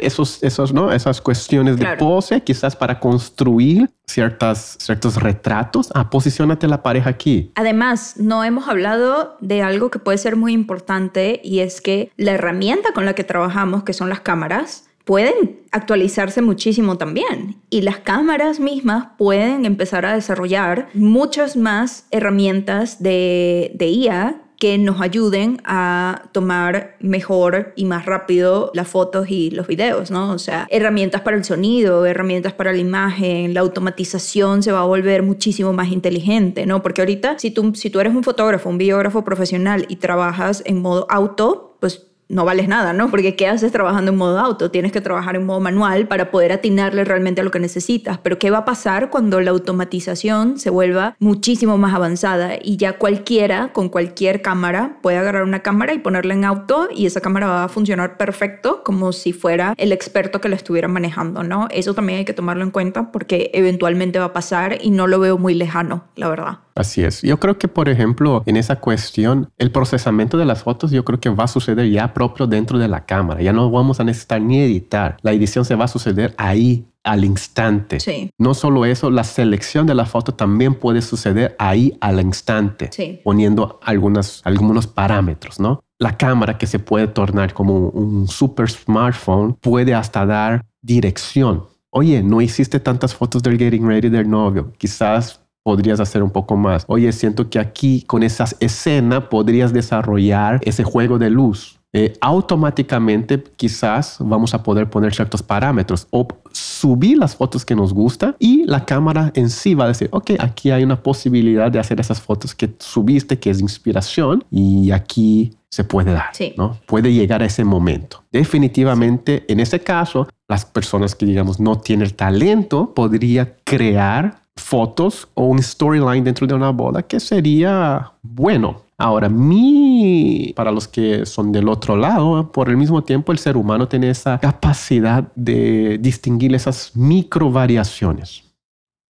esos, 0.00 0.42
esos, 0.42 0.72
¿no? 0.72 0.92
esas 0.92 1.20
cuestiones 1.20 1.76
de 1.76 1.86
pose, 1.96 2.42
quizás 2.42 2.74
para 2.74 2.98
construir 2.98 3.88
ciertas, 4.06 4.76
ciertos 4.80 5.16
retratos. 5.16 5.90
Ah, 5.94 6.10
posicionate 6.10 6.66
la 6.66 6.82
pareja 6.82 7.10
aquí. 7.10 7.52
Además, 7.54 8.14
no 8.18 8.42
hemos 8.42 8.68
hablado 8.68 9.36
de 9.40 9.62
algo 9.62 9.90
que 9.90 10.00
puede 10.00 10.18
ser 10.18 10.34
muy 10.34 10.52
importante 10.52 11.40
y 11.44 11.60
es 11.60 11.80
que 11.80 12.10
la 12.16 12.32
herramienta 12.32 12.92
con 12.92 13.06
la 13.06 13.14
que 13.14 13.22
trabajamos, 13.22 13.84
que 13.84 13.92
son 13.92 14.08
las 14.08 14.20
cámaras, 14.20 14.89
pueden 15.04 15.60
actualizarse 15.70 16.42
muchísimo 16.42 16.98
también 16.98 17.56
y 17.70 17.82
las 17.82 17.98
cámaras 17.98 18.60
mismas 18.60 19.08
pueden 19.18 19.64
empezar 19.64 20.06
a 20.06 20.14
desarrollar 20.14 20.88
muchas 20.94 21.56
más 21.56 22.06
herramientas 22.10 23.02
de, 23.02 23.72
de 23.74 23.88
IA 23.88 24.42
que 24.60 24.76
nos 24.76 25.00
ayuden 25.00 25.62
a 25.64 26.24
tomar 26.32 26.98
mejor 27.00 27.72
y 27.76 27.86
más 27.86 28.04
rápido 28.04 28.70
las 28.74 28.88
fotos 28.88 29.30
y 29.30 29.50
los 29.50 29.66
videos, 29.66 30.10
¿no? 30.10 30.32
O 30.32 30.38
sea, 30.38 30.66
herramientas 30.70 31.22
para 31.22 31.38
el 31.38 31.44
sonido, 31.44 32.04
herramientas 32.04 32.52
para 32.52 32.70
la 32.70 32.78
imagen, 32.78 33.54
la 33.54 33.60
automatización 33.60 34.62
se 34.62 34.70
va 34.70 34.80
a 34.80 34.84
volver 34.84 35.22
muchísimo 35.22 35.72
más 35.72 35.90
inteligente, 35.90 36.66
¿no? 36.66 36.82
Porque 36.82 37.00
ahorita, 37.00 37.38
si 37.38 37.50
tú, 37.50 37.74
si 37.74 37.88
tú 37.88 38.00
eres 38.00 38.14
un 38.14 38.22
fotógrafo, 38.22 38.68
un 38.68 38.76
videógrafo 38.76 39.24
profesional 39.24 39.86
y 39.88 39.96
trabajas 39.96 40.62
en 40.66 40.82
modo 40.82 41.06
auto, 41.08 41.78
pues 41.80 42.09
no 42.30 42.44
vales 42.44 42.68
nada, 42.68 42.92
¿no? 42.92 43.10
Porque 43.10 43.36
¿qué 43.36 43.48
haces 43.48 43.72
trabajando 43.72 44.12
en 44.12 44.16
modo 44.16 44.38
auto? 44.38 44.70
Tienes 44.70 44.92
que 44.92 45.00
trabajar 45.00 45.36
en 45.36 45.44
modo 45.44 45.60
manual 45.60 46.06
para 46.06 46.30
poder 46.30 46.52
atinarle 46.52 47.04
realmente 47.04 47.40
a 47.40 47.44
lo 47.44 47.50
que 47.50 47.58
necesitas. 47.58 48.18
Pero 48.18 48.38
¿qué 48.38 48.50
va 48.50 48.58
a 48.58 48.64
pasar 48.64 49.10
cuando 49.10 49.40
la 49.40 49.50
automatización 49.50 50.58
se 50.58 50.70
vuelva 50.70 51.16
muchísimo 51.18 51.76
más 51.76 51.94
avanzada 51.94 52.54
y 52.62 52.76
ya 52.76 52.98
cualquiera 52.98 53.72
con 53.72 53.88
cualquier 53.88 54.42
cámara 54.42 54.98
puede 55.02 55.18
agarrar 55.18 55.42
una 55.42 55.60
cámara 55.60 55.92
y 55.92 55.98
ponerla 55.98 56.34
en 56.34 56.44
auto 56.44 56.88
y 56.94 57.06
esa 57.06 57.20
cámara 57.20 57.48
va 57.48 57.64
a 57.64 57.68
funcionar 57.68 58.16
perfecto 58.16 58.82
como 58.84 59.12
si 59.12 59.32
fuera 59.32 59.74
el 59.76 59.92
experto 59.92 60.40
que 60.40 60.48
la 60.48 60.56
estuviera 60.56 60.88
manejando, 60.88 61.42
¿no? 61.42 61.66
Eso 61.70 61.94
también 61.94 62.20
hay 62.20 62.24
que 62.24 62.32
tomarlo 62.32 62.62
en 62.62 62.70
cuenta 62.70 63.10
porque 63.10 63.50
eventualmente 63.54 64.18
va 64.18 64.26
a 64.26 64.32
pasar 64.32 64.78
y 64.80 64.90
no 64.90 65.06
lo 65.06 65.18
veo 65.18 65.36
muy 65.36 65.54
lejano, 65.54 66.04
la 66.14 66.28
verdad. 66.28 66.58
Así 66.74 67.02
es. 67.02 67.22
Yo 67.22 67.38
creo 67.40 67.58
que, 67.58 67.68
por 67.68 67.88
ejemplo, 67.88 68.42
en 68.46 68.56
esa 68.56 68.76
cuestión, 68.76 69.50
el 69.58 69.70
procesamiento 69.70 70.38
de 70.38 70.44
las 70.44 70.62
fotos 70.62 70.90
yo 70.90 71.04
creo 71.04 71.20
que 71.20 71.30
va 71.30 71.44
a 71.44 71.48
suceder 71.48 71.90
ya 71.90 72.14
propio 72.14 72.46
dentro 72.46 72.78
de 72.78 72.88
la 72.88 73.04
cámara. 73.04 73.42
Ya 73.42 73.52
no 73.52 73.70
vamos 73.70 74.00
a 74.00 74.04
necesitar 74.04 74.40
ni 74.40 74.60
editar. 74.60 75.16
La 75.22 75.32
edición 75.32 75.64
se 75.64 75.74
va 75.74 75.86
a 75.86 75.88
suceder 75.88 76.34
ahí 76.38 76.86
al 77.02 77.24
instante. 77.24 78.00
Sí. 78.00 78.30
No 78.38 78.54
solo 78.54 78.84
eso, 78.84 79.10
la 79.10 79.24
selección 79.24 79.86
de 79.86 79.94
la 79.94 80.06
foto 80.06 80.34
también 80.34 80.74
puede 80.74 81.02
suceder 81.02 81.56
ahí 81.58 81.96
al 82.00 82.20
instante, 82.20 82.90
poniendo 83.24 83.80
algunas, 83.82 84.42
algunos 84.44 84.86
parámetros, 84.86 85.58
¿no? 85.58 85.82
La 85.98 86.16
cámara 86.16 86.58
que 86.58 86.66
se 86.66 86.78
puede 86.78 87.06
tornar 87.08 87.54
como 87.54 87.88
un 87.88 88.28
super 88.28 88.70
smartphone 88.70 89.54
puede 89.54 89.94
hasta 89.94 90.26
dar 90.26 90.64
dirección. 90.82 91.64
Oye, 91.90 92.22
no 92.22 92.40
hiciste 92.40 92.80
tantas 92.80 93.14
fotos 93.14 93.42
del 93.42 93.58
getting 93.58 93.86
ready 93.86 94.08
del 94.08 94.28
novio. 94.28 94.72
Quizás 94.78 95.40
podrías 95.62 96.00
hacer 96.00 96.22
un 96.22 96.30
poco 96.30 96.56
más. 96.56 96.84
Oye, 96.86 97.12
siento 97.12 97.50
que 97.50 97.58
aquí 97.58 98.02
con 98.02 98.22
esa 98.22 98.44
escena 98.60 99.28
podrías 99.28 99.72
desarrollar 99.72 100.60
ese 100.62 100.84
juego 100.84 101.18
de 101.18 101.30
luz. 101.30 101.80
Eh, 101.92 102.12
automáticamente 102.20 103.42
quizás 103.56 104.18
vamos 104.20 104.54
a 104.54 104.62
poder 104.62 104.88
poner 104.88 105.12
ciertos 105.12 105.42
parámetros 105.42 106.06
o 106.10 106.28
subir 106.52 107.18
las 107.18 107.34
fotos 107.34 107.64
que 107.64 107.74
nos 107.74 107.92
gusta 107.92 108.36
y 108.38 108.64
la 108.64 108.84
cámara 108.84 109.32
en 109.34 109.50
sí 109.50 109.74
va 109.74 109.86
a 109.86 109.88
decir, 109.88 110.08
ok, 110.12 110.32
aquí 110.38 110.70
hay 110.70 110.84
una 110.84 111.02
posibilidad 111.02 111.70
de 111.70 111.80
hacer 111.80 111.98
esas 111.98 112.20
fotos 112.20 112.54
que 112.54 112.72
subiste, 112.78 113.40
que 113.40 113.50
es 113.50 113.60
inspiración 113.60 114.44
y 114.52 114.92
aquí 114.92 115.56
se 115.68 115.82
puede 115.82 116.12
dar, 116.12 116.30
¿no? 116.56 116.78
Puede 116.86 117.12
llegar 117.12 117.42
a 117.42 117.46
ese 117.46 117.64
momento. 117.64 118.22
Definitivamente, 118.30 119.44
en 119.48 119.58
ese 119.58 119.80
caso, 119.80 120.28
las 120.48 120.64
personas 120.64 121.14
que 121.14 121.26
digamos 121.26 121.58
no 121.60 121.78
tienen 121.78 122.06
el 122.06 122.14
talento 122.14 122.92
podría 122.94 123.56
crear 123.64 124.39
fotos 124.60 125.28
o 125.34 125.44
un 125.46 125.62
storyline 125.62 126.22
dentro 126.22 126.46
de 126.46 126.54
una 126.54 126.70
boda 126.70 127.02
que 127.02 127.18
sería 127.18 128.12
bueno. 128.22 128.82
Ahora, 128.98 129.30
mi, 129.30 130.52
para 130.54 130.70
los 130.70 130.86
que 130.86 131.24
son 131.24 131.52
del 131.52 131.68
otro 131.68 131.96
lado, 131.96 132.52
por 132.52 132.68
el 132.68 132.76
mismo 132.76 133.02
tiempo 133.02 133.32
el 133.32 133.38
ser 133.38 133.56
humano 133.56 133.88
tiene 133.88 134.10
esa 134.10 134.38
capacidad 134.38 135.24
de 135.34 135.96
distinguir 135.98 136.54
esas 136.54 136.94
micro 136.94 137.50
variaciones. 137.50 138.44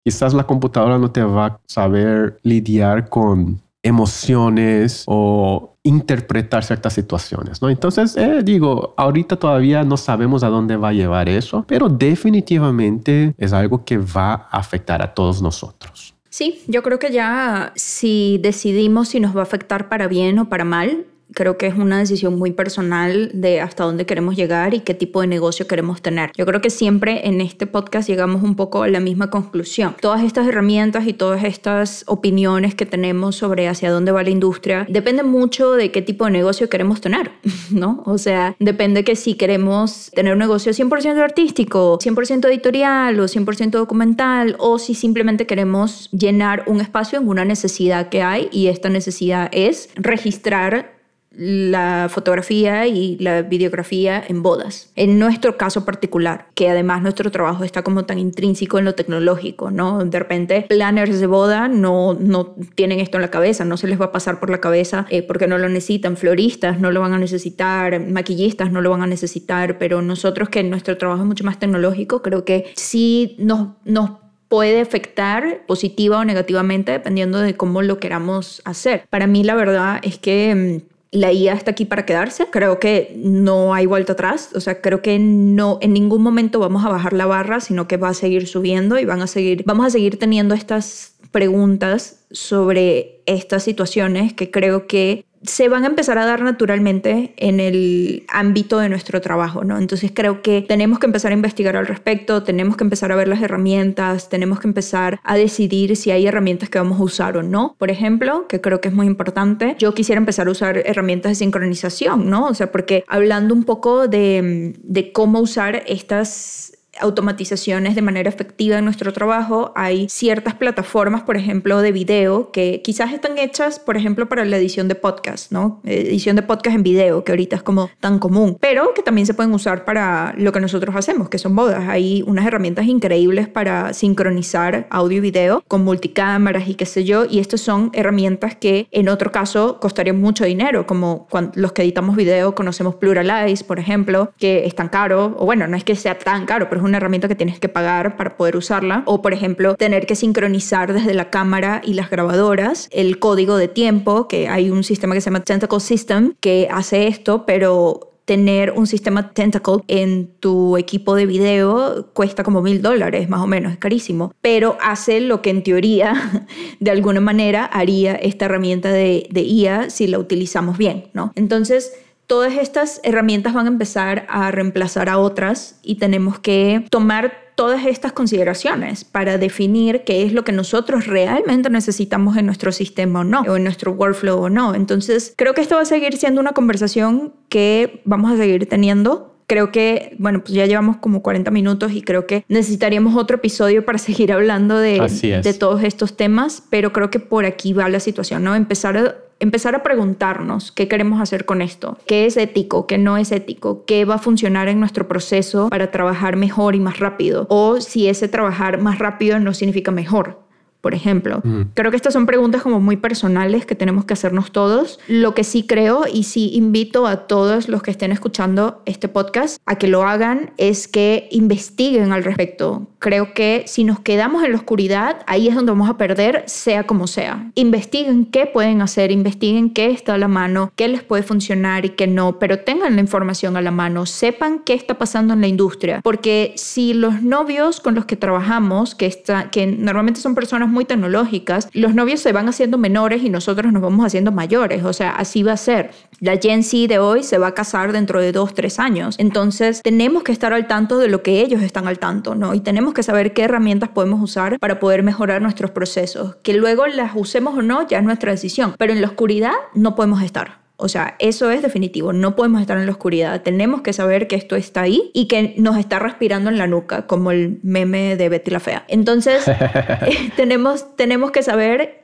Quizás 0.06 0.34
la 0.34 0.46
computadora 0.46 0.98
no 0.98 1.12
te 1.12 1.24
va 1.24 1.46
a 1.46 1.60
saber 1.68 2.40
lidiar 2.44 3.10
con 3.10 3.60
emociones 3.84 5.04
o 5.06 5.76
interpretar 5.84 6.64
ciertas 6.64 6.94
situaciones, 6.94 7.62
¿no? 7.62 7.70
Entonces, 7.70 8.16
eh, 8.16 8.42
digo, 8.42 8.94
ahorita 8.98 9.36
todavía 9.36 9.84
no 9.84 9.98
sabemos 9.98 10.44
a 10.44 10.48
dónde 10.48 10.78
va 10.78 10.90
a 10.90 10.94
llevar 10.94 11.28
eso, 11.28 11.66
pero 11.68 11.90
definitivamente 11.90 13.36
es 13.38 13.52
algo 13.52 13.84
que 13.84 13.98
va 13.98 14.34
a 14.34 14.58
afectar 14.58 15.02
a 15.02 15.14
todos 15.14 15.42
nosotros. 15.42 16.16
Sí, 16.30 16.64
yo 16.68 16.82
creo 16.82 16.98
que 16.98 17.12
ya 17.12 17.74
si 17.76 18.40
decidimos 18.42 19.10
si 19.10 19.20
nos 19.20 19.36
va 19.36 19.42
a 19.42 19.44
afectar 19.44 19.90
para 19.90 20.08
bien 20.08 20.40
o 20.40 20.50
para 20.50 20.64
mal, 20.64 21.06
creo 21.34 21.58
que 21.58 21.68
es 21.68 21.76
una 21.76 22.00
decisión 22.00 22.38
muy 22.38 22.52
personal 22.52 23.32
de 23.34 23.62
hasta 23.62 23.84
dónde 23.84 24.06
queremos 24.06 24.36
llegar 24.36 24.74
y 24.74 24.82
qué 24.82 24.94
tipo 24.94 25.22
de 25.22 25.28
negocio 25.28 25.68
queremos 25.68 26.02
tener. 26.02 26.32
Yo 26.36 26.46
creo 26.46 26.62
que 26.62 26.70
siempre 26.70 27.28
en 27.28 27.42
este 27.42 27.68
podcast 27.68 28.08
llegamos 28.08 28.44
un 28.44 28.56
poco 28.56 28.84
a 28.84 28.88
la 28.88 29.00
misma 29.00 29.30
conclusión. 29.30 29.96
Todas 30.00 30.24
estas 30.24 30.48
herramientas 30.48 31.08
y 31.08 31.14
todas 31.14 31.44
estas 31.44 32.04
opiniones 32.08 32.76
que 32.76 32.86
tenemos 32.86 33.36
sobre 33.36 33.68
hacia 33.68 33.92
dónde 33.92 34.12
va 34.12 34.24
la 34.24 34.30
industria 34.30 34.86
depende 34.90 35.24
mucho 35.24 35.74
de 35.74 35.92
qué 35.92 36.02
tipo 36.02 36.26
de 36.26 36.32
negocio 36.32 36.70
queremos 36.70 37.02
tener, 37.02 37.32
¿no? 37.72 38.04
O 38.06 38.18
sea, 38.18 38.56
depende 38.60 39.04
que 39.04 39.16
si 39.16 39.36
queremos 39.36 40.12
tener 40.14 40.34
un 40.34 40.40
negocio 40.40 40.72
100% 40.72 41.18
artístico, 41.22 41.98
100% 42.00 42.48
editorial 42.48 43.20
o 43.20 43.26
100% 43.26 43.72
documental 43.72 44.56
o 44.60 44.80
si 44.80 44.94
simplemente 44.94 45.46
queremos 45.46 46.10
llenar 46.12 46.64
un 46.68 46.82
espacio 46.82 47.20
en 47.20 47.28
una 47.28 47.46
necesidad 47.46 48.10
que 48.10 48.22
hay 48.22 48.50
y 48.52 48.68
esta 48.68 48.90
necesidad 48.90 49.50
es 49.52 49.90
registrar 49.96 50.93
la 51.36 52.08
fotografía 52.10 52.88
y 52.88 53.18
la 53.18 53.42
videografía 53.42 54.24
en 54.28 54.44
bodas. 54.44 54.92
En 54.96 55.20
nuestro 55.20 55.58
caso 55.58 55.86
particular, 55.86 56.48
que 56.56 56.70
además 56.70 57.02
nuestro 57.02 57.32
trabajo 57.32 57.64
está 57.64 57.82
como 57.82 58.06
tan 58.06 58.20
intrínseco 58.20 58.78
en 58.78 58.86
lo 58.86 58.96
tecnológico, 58.96 59.72
¿no? 59.72 60.04
De 60.06 60.20
repente, 60.20 60.66
planners 60.70 61.20
de 61.20 61.28
boda 61.28 61.68
no, 61.68 62.14
no 62.14 62.56
tienen 62.76 63.00
esto 63.00 63.18
en 63.18 63.22
la 63.24 63.32
cabeza, 63.32 63.66
no 63.66 63.78
se 63.78 63.88
les 63.88 64.00
va 64.00 64.06
a 64.06 64.12
pasar 64.12 64.40
por 64.40 64.50
la 64.50 64.60
cabeza 64.60 65.06
eh, 65.10 65.24
porque 65.24 65.48
no 65.48 65.58
lo 65.58 65.70
necesitan, 65.70 66.18
floristas 66.18 66.80
no 66.80 66.92
lo 66.92 67.02
van 67.02 67.14
a 67.14 67.20
necesitar, 67.20 68.00
maquillistas 68.00 68.72
no 68.72 68.82
lo 68.82 68.92
van 68.92 69.02
a 69.02 69.08
necesitar, 69.08 69.78
pero 69.78 70.02
nosotros 70.02 70.50
que 70.50 70.64
nuestro 70.64 70.98
trabajo 70.98 71.22
es 71.22 71.28
mucho 71.28 71.44
más 71.44 71.60
tecnológico, 71.60 72.22
creo 72.22 72.46
que 72.46 72.72
sí 72.76 73.36
nos, 73.40 73.70
nos 73.86 74.12
puede 74.48 74.82
afectar 74.82 75.66
positiva 75.66 76.20
o 76.20 76.26
negativamente 76.26 76.92
dependiendo 76.92 77.40
de 77.40 77.56
cómo 77.56 77.82
lo 77.82 78.00
queramos 78.00 78.62
hacer. 78.66 79.06
Para 79.10 79.26
mí 79.26 79.44
la 79.44 79.56
verdad 79.56 80.00
es 80.04 80.20
que 80.20 80.84
mm, 80.84 80.93
la 81.14 81.32
IA 81.32 81.54
está 81.54 81.72
aquí 81.72 81.86
para 81.86 82.06
quedarse. 82.06 82.48
Creo 82.48 82.80
que 82.80 83.16
no 83.18 83.74
hay 83.74 83.86
vuelta 83.86 84.14
atrás. 84.14 84.50
O 84.56 84.60
sea, 84.60 84.82
creo 84.82 85.02
que 85.02 85.20
no 85.20 85.78
en 85.82 85.94
ningún 85.94 86.24
momento 86.24 86.60
vamos 86.60 86.84
a 86.84 86.90
bajar 86.90 87.14
la 87.14 87.28
barra, 87.28 87.60
sino 87.60 87.88
que 87.88 87.98
va 87.98 88.10
a 88.10 88.14
seguir 88.16 88.48
subiendo 88.48 88.98
y 88.98 89.06
van 89.06 89.22
a 89.22 89.28
seguir, 89.28 89.64
vamos 89.66 89.86
a 89.86 89.90
seguir 89.92 90.18
teniendo 90.18 90.56
estas 90.56 91.14
preguntas 91.32 92.26
sobre 92.32 93.22
estas 93.28 93.64
situaciones 93.64 94.34
que 94.34 94.50
creo 94.50 94.88
que 94.88 95.24
se 95.44 95.70
van 95.70 95.84
a 95.84 95.88
empezar 95.88 96.18
a 96.18 96.26
dar 96.26 96.42
naturalmente 96.42 97.34
en 97.38 97.60
el 97.60 98.26
ámbito 98.30 98.80
de 98.80 98.90
nuestro 98.90 99.22
trabajo, 99.22 99.64
¿no? 99.64 99.78
Entonces 99.78 100.12
creo 100.14 100.42
que 100.42 100.62
tenemos 100.62 101.00
que 101.00 101.06
empezar 101.06 101.32
a 101.32 101.36
investigar 101.36 101.76
al 101.76 101.88
respecto, 101.88 102.44
tenemos 102.44 102.78
que 102.78 102.84
empezar 102.84 103.12
a 103.12 103.16
ver 103.16 103.28
las 103.28 103.42
herramientas, 103.42 104.30
tenemos 104.30 104.60
que 104.60 104.68
empezar 104.68 105.20
a 105.24 105.36
decidir 105.36 105.96
si 105.96 106.12
hay 106.12 106.28
herramientas 106.28 106.70
que 106.70 106.78
vamos 106.78 107.00
a 107.00 107.04
usar 107.04 107.38
o 107.38 107.44
no. 107.44 107.76
Por 107.78 107.92
ejemplo, 107.92 108.48
que 108.48 108.62
creo 108.62 108.82
que 108.82 108.88
es 108.88 108.94
muy 108.94 109.08
importante, 109.08 109.76
yo 109.80 109.94
quisiera 109.94 110.20
empezar 110.20 110.48
a 110.48 110.52
usar 110.52 110.78
herramientas 110.78 111.32
de 111.32 111.36
sincronización, 111.36 112.30
¿no? 112.30 112.48
O 112.48 112.54
sea, 112.54 112.72
porque 112.72 113.04
hablando 113.08 113.54
un 113.54 113.64
poco 113.64 114.08
de, 114.08 114.74
de 114.82 115.12
cómo 115.12 115.40
usar 115.40 115.84
estas 115.88 116.74
automatizaciones 117.00 117.96
de 117.96 118.02
manera 118.02 118.30
efectiva 118.30 118.78
en 118.78 118.86
nuestro 118.86 119.14
trabajo. 119.14 119.72
Hay 119.76 120.08
ciertas 120.10 120.56
plataformas, 120.56 121.24
por 121.24 121.38
ejemplo, 121.38 121.82
de 121.82 121.92
video 121.92 122.52
que 122.52 122.82
quizás 122.84 123.14
están 123.14 123.38
hechas, 123.38 123.80
por 123.80 123.98
ejemplo, 123.98 124.30
para 124.30 124.46
la 124.46 124.58
edición 124.58 124.88
de 124.88 124.96
podcast, 124.96 125.52
¿no? 125.52 125.82
Edición 125.84 126.36
de 126.36 126.44
podcast 126.44 126.76
en 126.76 126.84
video, 126.84 127.24
que 127.24 127.32
ahorita 127.32 127.56
es 127.56 127.64
como 127.64 127.90
tan 128.00 128.20
común, 128.20 128.58
pero 128.60 128.94
que 128.94 129.02
también 129.02 129.26
se 129.26 129.34
pueden 129.34 129.54
usar 129.54 129.86
para 129.86 130.34
lo 130.38 130.52
que 130.52 130.60
nosotros 130.60 130.96
hacemos, 130.96 131.30
que 131.30 131.38
son 131.38 131.56
bodas. 131.56 131.88
Hay 131.90 132.24
unas 132.28 132.46
herramientas 132.46 132.86
increíbles 132.86 133.48
para 133.48 133.94
sincronizar 133.94 134.88
audio 134.90 135.18
y 135.18 135.22
video 135.22 135.64
con 135.68 135.84
multicámaras 135.84 136.68
y 136.68 136.76
qué 136.76 136.86
sé 136.86 137.04
yo, 137.04 137.26
y 137.26 137.40
estas 137.40 137.62
son 137.62 137.90
herramientas 137.94 138.56
que 138.56 138.88
en 138.92 139.10
otro 139.10 139.32
caso 139.32 139.80
costarían 139.80 140.20
mucho 140.20 140.46
dinero, 140.46 140.86
como 140.86 141.28
cuando 141.30 141.54
los 141.56 141.72
que 141.72 141.82
editamos 141.82 142.16
video 142.16 142.56
conocemos 142.56 142.96
Pluralize, 142.96 143.64
por 143.64 143.80
ejemplo, 143.80 144.32
que 144.38 144.66
es 144.66 144.76
tan 144.76 144.90
caro, 144.90 145.36
o 145.38 145.46
bueno, 145.46 145.68
no 145.68 145.76
es 145.76 145.84
que 145.84 145.96
sea 145.96 146.18
tan 146.18 146.46
caro, 146.46 146.70
pero 146.70 146.83
una 146.84 146.98
herramienta 146.98 147.28
que 147.28 147.36
tienes 147.36 147.60
que 147.60 147.70
pagar 147.70 148.18
para 148.18 148.38
poder 148.38 148.56
usarla. 148.56 149.04
O, 149.06 149.22
por 149.22 149.34
ejemplo, 149.34 149.76
tener 149.76 150.06
que 150.06 150.16
sincronizar 150.16 150.94
desde 150.94 151.14
la 151.14 151.30
cámara 151.30 151.82
y 151.84 151.94
las 151.94 152.10
grabadoras 152.10 152.88
el 152.92 153.20
código 153.20 153.58
de 153.58 153.68
tiempo, 153.68 154.28
que 154.28 154.48
hay 154.48 154.70
un 154.70 154.84
sistema 154.84 155.14
que 155.14 155.22
se 155.22 155.30
llama 155.30 155.44
Tentacle 155.44 155.80
System 155.80 156.34
que 156.40 156.68
hace 156.72 157.08
esto, 157.08 157.46
pero 157.46 158.14
tener 158.26 158.72
un 158.72 158.88
sistema 158.88 159.34
Tentacle 159.34 159.84
en 159.88 160.28
tu 160.40 160.78
equipo 160.78 161.16
de 161.16 161.26
video 161.26 162.08
cuesta 162.14 162.44
como 162.44 162.62
mil 162.62 162.82
dólares, 162.82 163.30
más 163.30 163.42
o 163.42 163.48
menos, 163.48 163.74
es 163.74 163.78
carísimo, 163.78 164.34
pero 164.42 164.78
hace 164.82 165.20
lo 165.20 165.42
que 165.42 165.50
en 165.50 165.64
teoría, 165.64 166.48
de 166.80 166.92
alguna 166.92 167.20
manera, 167.20 167.66
haría 167.66 168.16
esta 168.16 168.46
herramienta 168.46 168.92
de, 168.92 169.28
de 169.30 169.42
IA 169.42 169.90
si 169.90 170.08
la 170.08 170.20
utilizamos 170.20 170.78
bien, 170.78 171.10
¿no? 171.14 171.34
Entonces, 171.36 171.94
todas 172.34 172.58
estas 172.58 173.00
herramientas 173.04 173.54
van 173.54 173.68
a 173.68 173.70
empezar 173.70 174.26
a 174.28 174.50
reemplazar 174.50 175.08
a 175.08 175.20
otras 175.20 175.78
y 175.84 175.98
tenemos 175.98 176.40
que 176.40 176.84
tomar 176.90 177.32
todas 177.54 177.86
estas 177.86 178.12
consideraciones 178.12 179.06
para 179.06 179.38
definir 179.38 180.02
qué 180.04 180.24
es 180.24 180.34
lo 180.34 180.44
que 180.44 180.52
nosotros 180.52 181.06
realmente 181.06 181.70
necesitamos 181.70 182.36
en 182.36 182.48
nuestro 182.48 182.72
sistema 182.72 183.20
o 183.20 183.24
no, 183.24 183.42
o 183.42 183.56
en 183.56 183.64
nuestro 183.64 183.92
workflow 183.92 184.46
o 184.46 184.50
no. 184.50 184.74
Entonces, 184.74 185.36
creo 185.38 185.54
que 185.54 185.62
esto 185.62 185.76
va 185.76 185.84
a 185.84 185.86
seguir 185.86 186.18
siendo 186.18 186.42
una 186.42 186.54
conversación 186.54 187.34
que 187.50 188.02
vamos 188.04 188.32
a 188.32 188.38
seguir 188.38 188.68
teniendo 188.68 189.30
creo 189.46 189.72
que, 189.72 190.16
bueno, 190.18 190.40
pues 190.40 190.54
ya 190.54 190.66
llevamos 190.66 190.98
como 190.98 191.22
40 191.22 191.52
minutos 191.52 191.92
y 191.92 192.02
creo 192.02 192.26
que 192.26 192.46
necesitaríamos 192.48 193.16
otro 193.16 193.36
episodio 193.36 193.86
para 193.86 193.98
seguir 194.00 194.32
hablando 194.32 194.80
de, 194.80 195.42
de 195.44 195.54
todos 195.54 195.84
estos 195.84 196.18
temas, 196.18 196.64
pero 196.72 196.92
creo 196.92 197.12
que 197.12 197.20
por 197.20 197.46
aquí 197.46 197.74
va 197.74 197.88
la 197.90 198.00
situación, 198.00 198.44
¿no? 198.44 198.56
Empezar 198.56 198.98
a 198.98 199.16
empezar 199.44 199.76
a 199.76 199.84
preguntarnos 199.84 200.72
qué 200.72 200.88
queremos 200.88 201.22
hacer 201.22 201.46
con 201.46 201.62
esto, 201.62 201.98
qué 202.08 202.26
es 202.26 202.38
ético, 202.38 202.88
qué 202.88 202.98
no 202.98 203.18
es 203.18 203.32
ético, 203.32 203.84
qué 203.86 204.06
va 204.06 204.16
a 204.16 204.20
funcionar 204.20 204.70
en 204.70 204.80
nuestro 204.80 205.08
proceso 205.08 205.70
para 205.70 205.92
trabajar 205.92 206.36
mejor 206.36 206.76
y 206.76 206.80
más 206.80 207.00
rápido, 207.00 207.46
o 207.50 207.82
si 207.82 208.08
ese 208.08 208.28
trabajar 208.28 208.80
más 208.80 209.00
rápido 209.00 209.40
no 209.40 209.54
significa 209.54 209.92
mejor 209.92 210.43
por 210.84 210.94
ejemplo. 210.94 211.42
Creo 211.76 211.92
que 211.92 211.96
estas 211.96 212.12
son 212.12 212.26
preguntas 212.26 212.62
como 212.62 212.82
muy 212.82 212.98
personales 212.98 213.66
que 213.66 213.74
tenemos 213.74 214.04
que 214.04 214.12
hacernos 214.12 214.52
todos. 214.52 215.00
Lo 215.08 215.34
que 215.34 215.46
sí 215.46 215.66
creo 215.66 216.04
y 216.12 216.24
sí 216.24 216.52
invito 216.54 217.08
a 217.08 217.26
todos 217.26 217.70
los 217.70 217.82
que 217.82 217.90
estén 217.90 218.12
escuchando 218.12 218.82
este 218.86 219.08
podcast 219.08 219.62
a 219.66 219.78
que 219.78 219.88
lo 219.88 220.04
hagan 220.04 220.52
es 220.58 220.90
que 220.90 221.30
investiguen 221.32 222.12
al 222.12 222.26
respecto. 222.26 222.90
Creo 223.00 223.34
que 223.34 223.64
si 223.66 223.86
nos 223.86 224.02
quedamos 224.02 224.44
en 224.44 224.52
la 224.52 224.58
oscuridad, 224.58 225.22
ahí 225.26 225.48
es 225.48 225.56
donde 225.56 225.72
vamos 225.72 225.90
a 225.90 225.98
perder, 225.98 226.44
sea 226.48 226.86
como 226.86 227.08
sea. 227.08 227.50
Investiguen 227.56 228.26
qué 228.26 228.46
pueden 228.46 228.82
hacer, 228.82 229.10
investiguen 229.10 229.70
qué 229.70 229.90
está 229.90 230.16
a 230.16 230.18
la 230.18 230.28
mano, 230.28 230.74
qué 230.76 230.90
les 230.90 231.02
puede 231.02 231.24
funcionar 231.24 231.86
y 231.86 231.92
qué 231.92 232.08
no, 232.08 232.40
pero 232.40 232.60
tengan 232.60 232.96
la 232.96 233.02
información 233.02 233.56
a 233.56 233.62
la 233.62 233.72
mano, 233.72 234.06
sepan 234.06 234.60
qué 234.60 234.74
está 234.74 234.98
pasando 234.98 235.34
en 235.34 235.40
la 235.40 235.48
industria, 235.48 236.02
porque 236.04 236.54
si 236.58 236.94
los 236.94 237.22
novios 237.22 237.80
con 237.80 237.96
los 237.96 238.04
que 238.04 238.18
trabajamos, 238.18 238.96
que, 238.96 239.06
está, 239.06 239.50
que 239.50 239.66
normalmente 239.66 240.20
son 240.20 240.36
personas 240.36 240.73
muy 240.74 240.86
tecnológicas, 240.86 241.70
los 241.74 241.96
novios 241.96 242.20
se 242.20 242.32
van 242.32 242.50
haciendo 242.50 242.78
menores 242.78 243.24
y 243.24 243.30
nosotros 243.30 243.72
nos 243.72 243.82
vamos 243.82 244.06
haciendo 244.06 244.32
mayores. 244.32 244.84
O 244.84 244.94
sea, 244.94 245.12
así 245.12 245.44
va 245.44 245.54
a 245.54 245.58
ser. 245.58 245.92
La 246.20 246.38
Gen 246.38 246.64
Z 246.64 246.88
de 246.88 247.00
hoy 247.00 247.24
se 247.24 247.38
va 247.38 247.48
a 247.48 247.54
casar 247.54 247.92
dentro 247.92 248.20
de 248.20 248.32
dos, 248.32 248.54
tres 248.54 248.80
años. 248.80 249.16
Entonces, 249.20 249.82
tenemos 249.82 250.24
que 250.24 250.32
estar 250.32 250.54
al 250.54 250.68
tanto 250.68 250.98
de 250.98 251.08
lo 251.08 251.24
que 251.24 251.42
ellos 251.42 251.62
están 251.62 251.88
al 251.88 252.00
tanto, 252.00 252.36
¿no? 252.36 252.54
Y 252.54 252.60
tenemos 252.60 252.94
que 252.94 253.04
saber 253.04 253.34
qué 253.34 253.44
herramientas 253.44 253.90
podemos 253.90 254.22
usar 254.22 254.60
para 254.60 254.80
poder 254.80 255.04
mejorar 255.04 255.42
nuestros 255.42 255.72
procesos. 255.72 256.36
Que 256.44 256.54
luego 256.54 256.88
las 256.88 257.12
usemos 257.16 257.58
o 257.58 257.62
no, 257.62 257.88
ya 257.88 258.00
es 258.00 258.04
nuestra 258.04 258.32
decisión. 258.32 258.76
Pero 258.78 258.94
en 258.94 259.02
la 259.02 259.08
oscuridad 259.08 259.54
no 259.74 259.96
podemos 259.96 260.22
estar. 260.22 260.63
O 260.76 260.90
sea, 260.90 261.16
eso 261.20 261.52
es 261.52 261.62
definitivo, 261.62 262.14
no 262.14 262.36
podemos 262.36 262.60
estar 262.60 262.78
en 262.78 262.86
la 262.86 262.92
oscuridad, 262.92 263.42
tenemos 263.44 263.82
que 263.82 263.94
saber 263.94 264.28
que 264.28 264.36
esto 264.36 264.56
está 264.56 264.82
ahí 264.82 265.12
y 265.14 265.28
que 265.28 265.54
nos 265.58 265.78
está 265.78 266.00
respirando 266.00 266.50
en 266.50 266.58
la 266.58 266.68
nuca, 266.68 267.06
como 267.06 267.32
el 267.32 267.60
meme 267.64 268.18
de 268.18 268.30
Betty 268.30 268.52
la 268.52 268.60
Fea. 268.60 268.86
Entonces, 268.88 269.48
eh, 269.48 270.32
tenemos, 270.36 270.96
tenemos 270.96 271.32
que 271.32 271.44
saber 271.44 272.04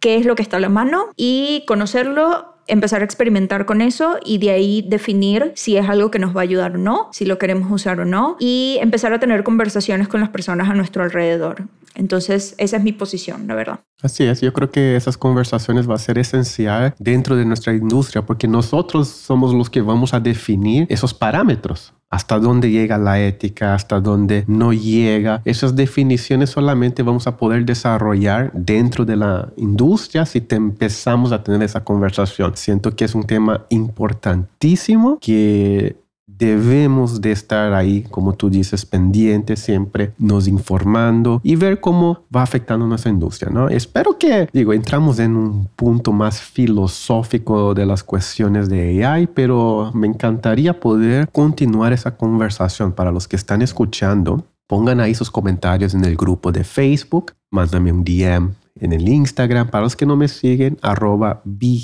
qué 0.00 0.16
es 0.16 0.26
lo 0.26 0.34
que 0.34 0.42
está 0.42 0.56
a 0.56 0.60
la 0.60 0.68
mano 0.68 1.10
y 1.16 1.64
conocerlo 1.66 2.55
empezar 2.66 3.02
a 3.02 3.04
experimentar 3.04 3.66
con 3.66 3.80
eso 3.80 4.18
y 4.24 4.38
de 4.38 4.50
ahí 4.50 4.84
definir 4.86 5.52
si 5.54 5.76
es 5.76 5.88
algo 5.88 6.10
que 6.10 6.18
nos 6.18 6.36
va 6.36 6.40
a 6.40 6.44
ayudar 6.44 6.74
o 6.74 6.78
no, 6.78 7.08
si 7.12 7.24
lo 7.24 7.38
queremos 7.38 7.70
usar 7.70 8.00
o 8.00 8.04
no 8.04 8.36
y 8.38 8.78
empezar 8.80 9.12
a 9.12 9.20
tener 9.20 9.44
conversaciones 9.44 10.08
con 10.08 10.20
las 10.20 10.30
personas 10.30 10.68
a 10.68 10.74
nuestro 10.74 11.02
alrededor. 11.02 11.64
Entonces, 11.94 12.54
esa 12.58 12.76
es 12.76 12.82
mi 12.82 12.92
posición, 12.92 13.46
la 13.46 13.54
verdad. 13.54 13.80
Así 14.02 14.24
es, 14.24 14.42
yo 14.42 14.52
creo 14.52 14.70
que 14.70 14.96
esas 14.96 15.16
conversaciones 15.16 15.88
va 15.88 15.94
a 15.94 15.98
ser 15.98 16.18
esencial 16.18 16.94
dentro 16.98 17.36
de 17.36 17.46
nuestra 17.46 17.72
industria 17.72 18.22
porque 18.22 18.46
nosotros 18.46 19.08
somos 19.08 19.54
los 19.54 19.70
que 19.70 19.80
vamos 19.80 20.12
a 20.12 20.20
definir 20.20 20.86
esos 20.90 21.14
parámetros 21.14 21.94
hasta 22.16 22.38
dónde 22.38 22.70
llega 22.70 22.96
la 22.96 23.20
ética, 23.20 23.74
hasta 23.74 24.00
dónde 24.00 24.44
no 24.46 24.72
llega. 24.72 25.42
Esas 25.44 25.76
definiciones 25.76 26.48
solamente 26.48 27.02
vamos 27.02 27.26
a 27.26 27.36
poder 27.36 27.66
desarrollar 27.66 28.50
dentro 28.54 29.04
de 29.04 29.16
la 29.16 29.52
industria 29.58 30.24
si 30.24 30.40
te 30.40 30.56
empezamos 30.56 31.30
a 31.32 31.44
tener 31.44 31.62
esa 31.62 31.84
conversación. 31.84 32.56
Siento 32.56 32.96
que 32.96 33.04
es 33.04 33.14
un 33.14 33.24
tema 33.24 33.66
importantísimo 33.68 35.18
que 35.20 35.96
debemos 36.38 37.20
de 37.20 37.32
estar 37.32 37.72
ahí, 37.72 38.02
como 38.10 38.34
tú 38.34 38.50
dices, 38.50 38.84
pendientes, 38.84 39.60
siempre 39.60 40.12
nos 40.18 40.48
informando 40.48 41.40
y 41.42 41.56
ver 41.56 41.80
cómo 41.80 42.24
va 42.34 42.42
afectando 42.42 42.86
nuestra 42.86 43.10
industria, 43.10 43.50
¿no? 43.50 43.68
Espero 43.68 44.18
que, 44.18 44.48
digo, 44.52 44.72
entramos 44.72 45.18
en 45.18 45.36
un 45.36 45.68
punto 45.76 46.12
más 46.12 46.40
filosófico 46.40 47.74
de 47.74 47.86
las 47.86 48.02
cuestiones 48.02 48.68
de 48.68 49.04
AI, 49.04 49.26
pero 49.26 49.90
me 49.94 50.06
encantaría 50.06 50.78
poder 50.78 51.28
continuar 51.30 51.92
esa 51.92 52.16
conversación 52.16 52.92
para 52.92 53.12
los 53.12 53.26
que 53.28 53.36
están 53.36 53.62
escuchando. 53.62 54.44
Pongan 54.66 55.00
ahí 55.00 55.14
sus 55.14 55.30
comentarios 55.30 55.94
en 55.94 56.04
el 56.04 56.16
grupo 56.16 56.50
de 56.50 56.64
Facebook, 56.64 57.32
mándame 57.50 57.92
un 57.92 58.04
DM 58.04 58.65
en 58.80 58.92
el 58.92 59.08
Instagram. 59.08 59.68
Para 59.68 59.84
los 59.84 59.96
que 59.96 60.06
no 60.06 60.16
me 60.16 60.28
siguen, 60.28 60.78
arroba 60.82 61.42
Be. 61.44 61.76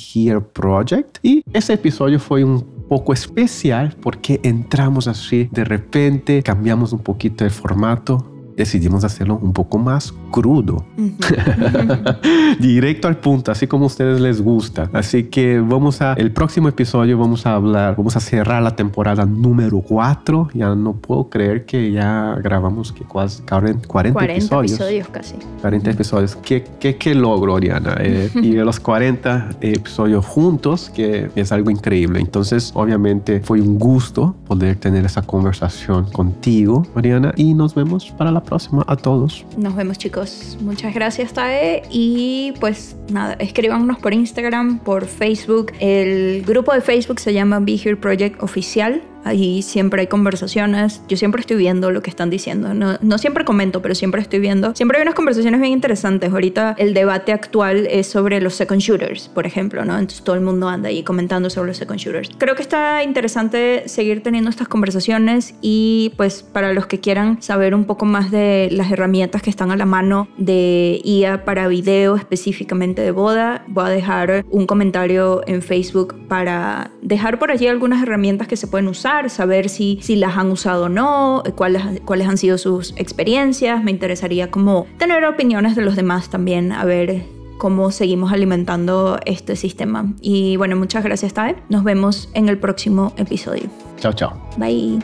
Y 1.22 1.44
ese 1.52 1.72
episodio 1.74 2.18
fue 2.18 2.44
un 2.44 2.62
poco 2.88 3.12
especial 3.12 3.96
porque 4.00 4.40
entramos 4.42 5.08
así 5.08 5.48
de 5.52 5.64
repente, 5.64 6.42
cambiamos 6.42 6.92
un 6.92 7.00
poquito 7.00 7.44
el 7.44 7.50
formato 7.50 8.31
decidimos 8.56 9.04
hacerlo 9.04 9.38
un 9.40 9.52
poco 9.52 9.78
más 9.78 10.14
crudo. 10.30 10.84
Directo 12.60 13.08
al 13.08 13.16
punto, 13.16 13.52
así 13.52 13.66
como 13.66 13.84
a 13.84 13.86
ustedes 13.86 14.20
les 14.20 14.40
gusta. 14.40 14.90
Así 14.92 15.24
que 15.24 15.60
vamos 15.60 16.00
a, 16.02 16.14
el 16.14 16.32
próximo 16.32 16.68
episodio 16.68 17.18
vamos 17.18 17.46
a 17.46 17.54
hablar, 17.54 17.96
vamos 17.96 18.16
a 18.16 18.20
cerrar 18.20 18.62
la 18.62 18.76
temporada 18.76 19.24
número 19.24 19.80
4. 19.80 20.50
Ya 20.54 20.74
no 20.74 20.94
puedo 20.94 21.28
creer 21.28 21.64
que 21.64 21.92
ya 21.92 22.36
grabamos 22.42 22.92
que 22.92 23.04
casi 23.04 23.42
40, 23.42 23.88
40, 23.88 24.24
episodios. 24.24 25.08
casi. 25.08 25.36
40 25.60 25.90
episodios. 25.90 26.36
¿Qué, 26.36 26.64
qué, 26.80 26.96
qué 26.96 27.14
logro, 27.14 27.54
Oriana? 27.54 27.96
Eh, 28.00 28.30
y 28.42 28.52
los 28.52 28.80
40 28.80 29.50
episodios 29.60 30.24
juntos, 30.24 30.90
que 30.94 31.30
es 31.34 31.52
algo 31.52 31.70
increíble. 31.70 32.20
Entonces, 32.20 32.72
obviamente, 32.74 33.40
fue 33.40 33.60
un 33.60 33.78
gusto 33.78 34.34
poder 34.46 34.76
tener 34.76 35.04
esa 35.04 35.22
conversación 35.22 36.10
contigo, 36.10 36.86
Oriana, 36.94 37.32
y 37.36 37.54
nos 37.54 37.74
vemos 37.74 38.10
para 38.16 38.30
la 38.30 38.41
próxima 38.42 38.84
a 38.86 38.96
todos. 38.96 39.44
Nos 39.56 39.74
vemos, 39.74 39.98
chicos. 39.98 40.56
Muchas 40.60 40.94
gracias, 40.94 41.32
Tae. 41.32 41.82
Y 41.90 42.52
pues 42.60 42.96
nada, 43.10 43.34
escríbanos 43.34 43.98
por 43.98 44.12
Instagram, 44.12 44.78
por 44.78 45.06
Facebook. 45.06 45.72
El 45.80 46.42
grupo 46.42 46.72
de 46.72 46.80
Facebook 46.80 47.20
se 47.20 47.32
llama 47.32 47.60
Be 47.60 47.74
Here 47.74 47.96
Project 47.96 48.42
Oficial. 48.42 49.02
Ahí 49.24 49.62
siempre 49.62 50.00
hay 50.00 50.06
conversaciones. 50.06 51.02
Yo 51.08 51.16
siempre 51.16 51.40
estoy 51.40 51.56
viendo 51.56 51.90
lo 51.90 52.02
que 52.02 52.10
están 52.10 52.30
diciendo. 52.30 52.74
No, 52.74 53.18
siempre 53.18 53.44
comento, 53.44 53.82
pero 53.82 53.94
siempre 53.94 54.20
estoy 54.20 54.40
viendo. 54.40 54.74
Siempre 54.74 54.98
hay 54.98 55.02
unas 55.02 55.14
conversaciones 55.14 55.60
bien 55.60 55.72
interesantes. 55.72 56.32
Ahorita 56.32 56.74
el 56.78 56.94
debate 56.94 57.32
actual 57.32 57.86
es 57.90 58.06
sobre 58.06 58.40
los 58.40 58.54
second 58.54 58.80
shooters, 58.80 59.28
por 59.28 59.46
ejemplo, 59.46 59.84
¿no? 59.84 59.98
Entonces 59.98 60.24
todo 60.24 60.36
el 60.36 60.42
mundo 60.42 60.68
anda 60.68 60.88
ahí 60.88 61.02
comentando 61.02 61.50
sobre 61.50 61.68
los 61.68 61.76
second 61.76 61.98
shooters. 61.98 62.30
Creo 62.38 62.54
que 62.54 62.62
está 62.62 63.02
interesante 63.02 63.84
seguir 63.86 64.22
teniendo 64.22 64.50
estas 64.50 64.68
conversaciones 64.68 65.54
y 65.60 66.12
pues 66.16 66.42
para 66.42 66.72
los 66.72 66.86
que 66.86 67.00
quieran 67.00 67.40
saber 67.42 67.74
un 67.74 67.84
poco 67.84 68.04
más 68.04 68.30
de 68.30 68.68
las 68.72 68.90
herramientas 68.90 69.42
que 69.42 69.50
están 69.50 69.70
a 69.70 69.76
la 69.76 69.86
mano 69.86 70.28
de 70.36 71.00
IA 71.04 71.44
para 71.44 71.68
video 71.68 72.16
específicamente 72.16 73.02
de 73.02 73.10
boda, 73.10 73.64
voy 73.68 73.86
a 73.86 73.88
dejar 73.88 74.44
un 74.50 74.66
comentario 74.66 75.42
en 75.46 75.62
Facebook 75.62 76.16
para 76.28 76.90
dejar 77.02 77.38
por 77.38 77.50
allí 77.50 77.66
algunas 77.66 78.02
herramientas 78.02 78.48
que 78.48 78.56
se 78.56 78.66
pueden 78.66 78.88
usar 79.12 79.30
saber 79.30 79.68
si, 79.68 79.98
si 80.02 80.16
las 80.16 80.36
han 80.36 80.50
usado 80.50 80.84
o 80.84 80.88
no, 80.88 81.42
cuáles, 81.54 81.82
cuáles 82.04 82.28
han 82.28 82.38
sido 82.38 82.58
sus 82.58 82.94
experiencias. 82.96 83.82
Me 83.82 83.90
interesaría 83.90 84.50
como 84.50 84.86
tener 84.98 85.24
opiniones 85.24 85.76
de 85.76 85.82
los 85.82 85.96
demás 85.96 86.30
también, 86.30 86.72
a 86.72 86.84
ver 86.84 87.24
cómo 87.58 87.90
seguimos 87.90 88.32
alimentando 88.32 89.18
este 89.24 89.56
sistema. 89.56 90.12
Y 90.20 90.56
bueno, 90.56 90.76
muchas 90.76 91.04
gracias, 91.04 91.34
Tae. 91.34 91.56
Nos 91.68 91.84
vemos 91.84 92.28
en 92.34 92.48
el 92.48 92.58
próximo 92.58 93.12
episodio. 93.16 93.68
Chao, 93.98 94.12
chao. 94.12 94.32
Bye. 94.56 94.98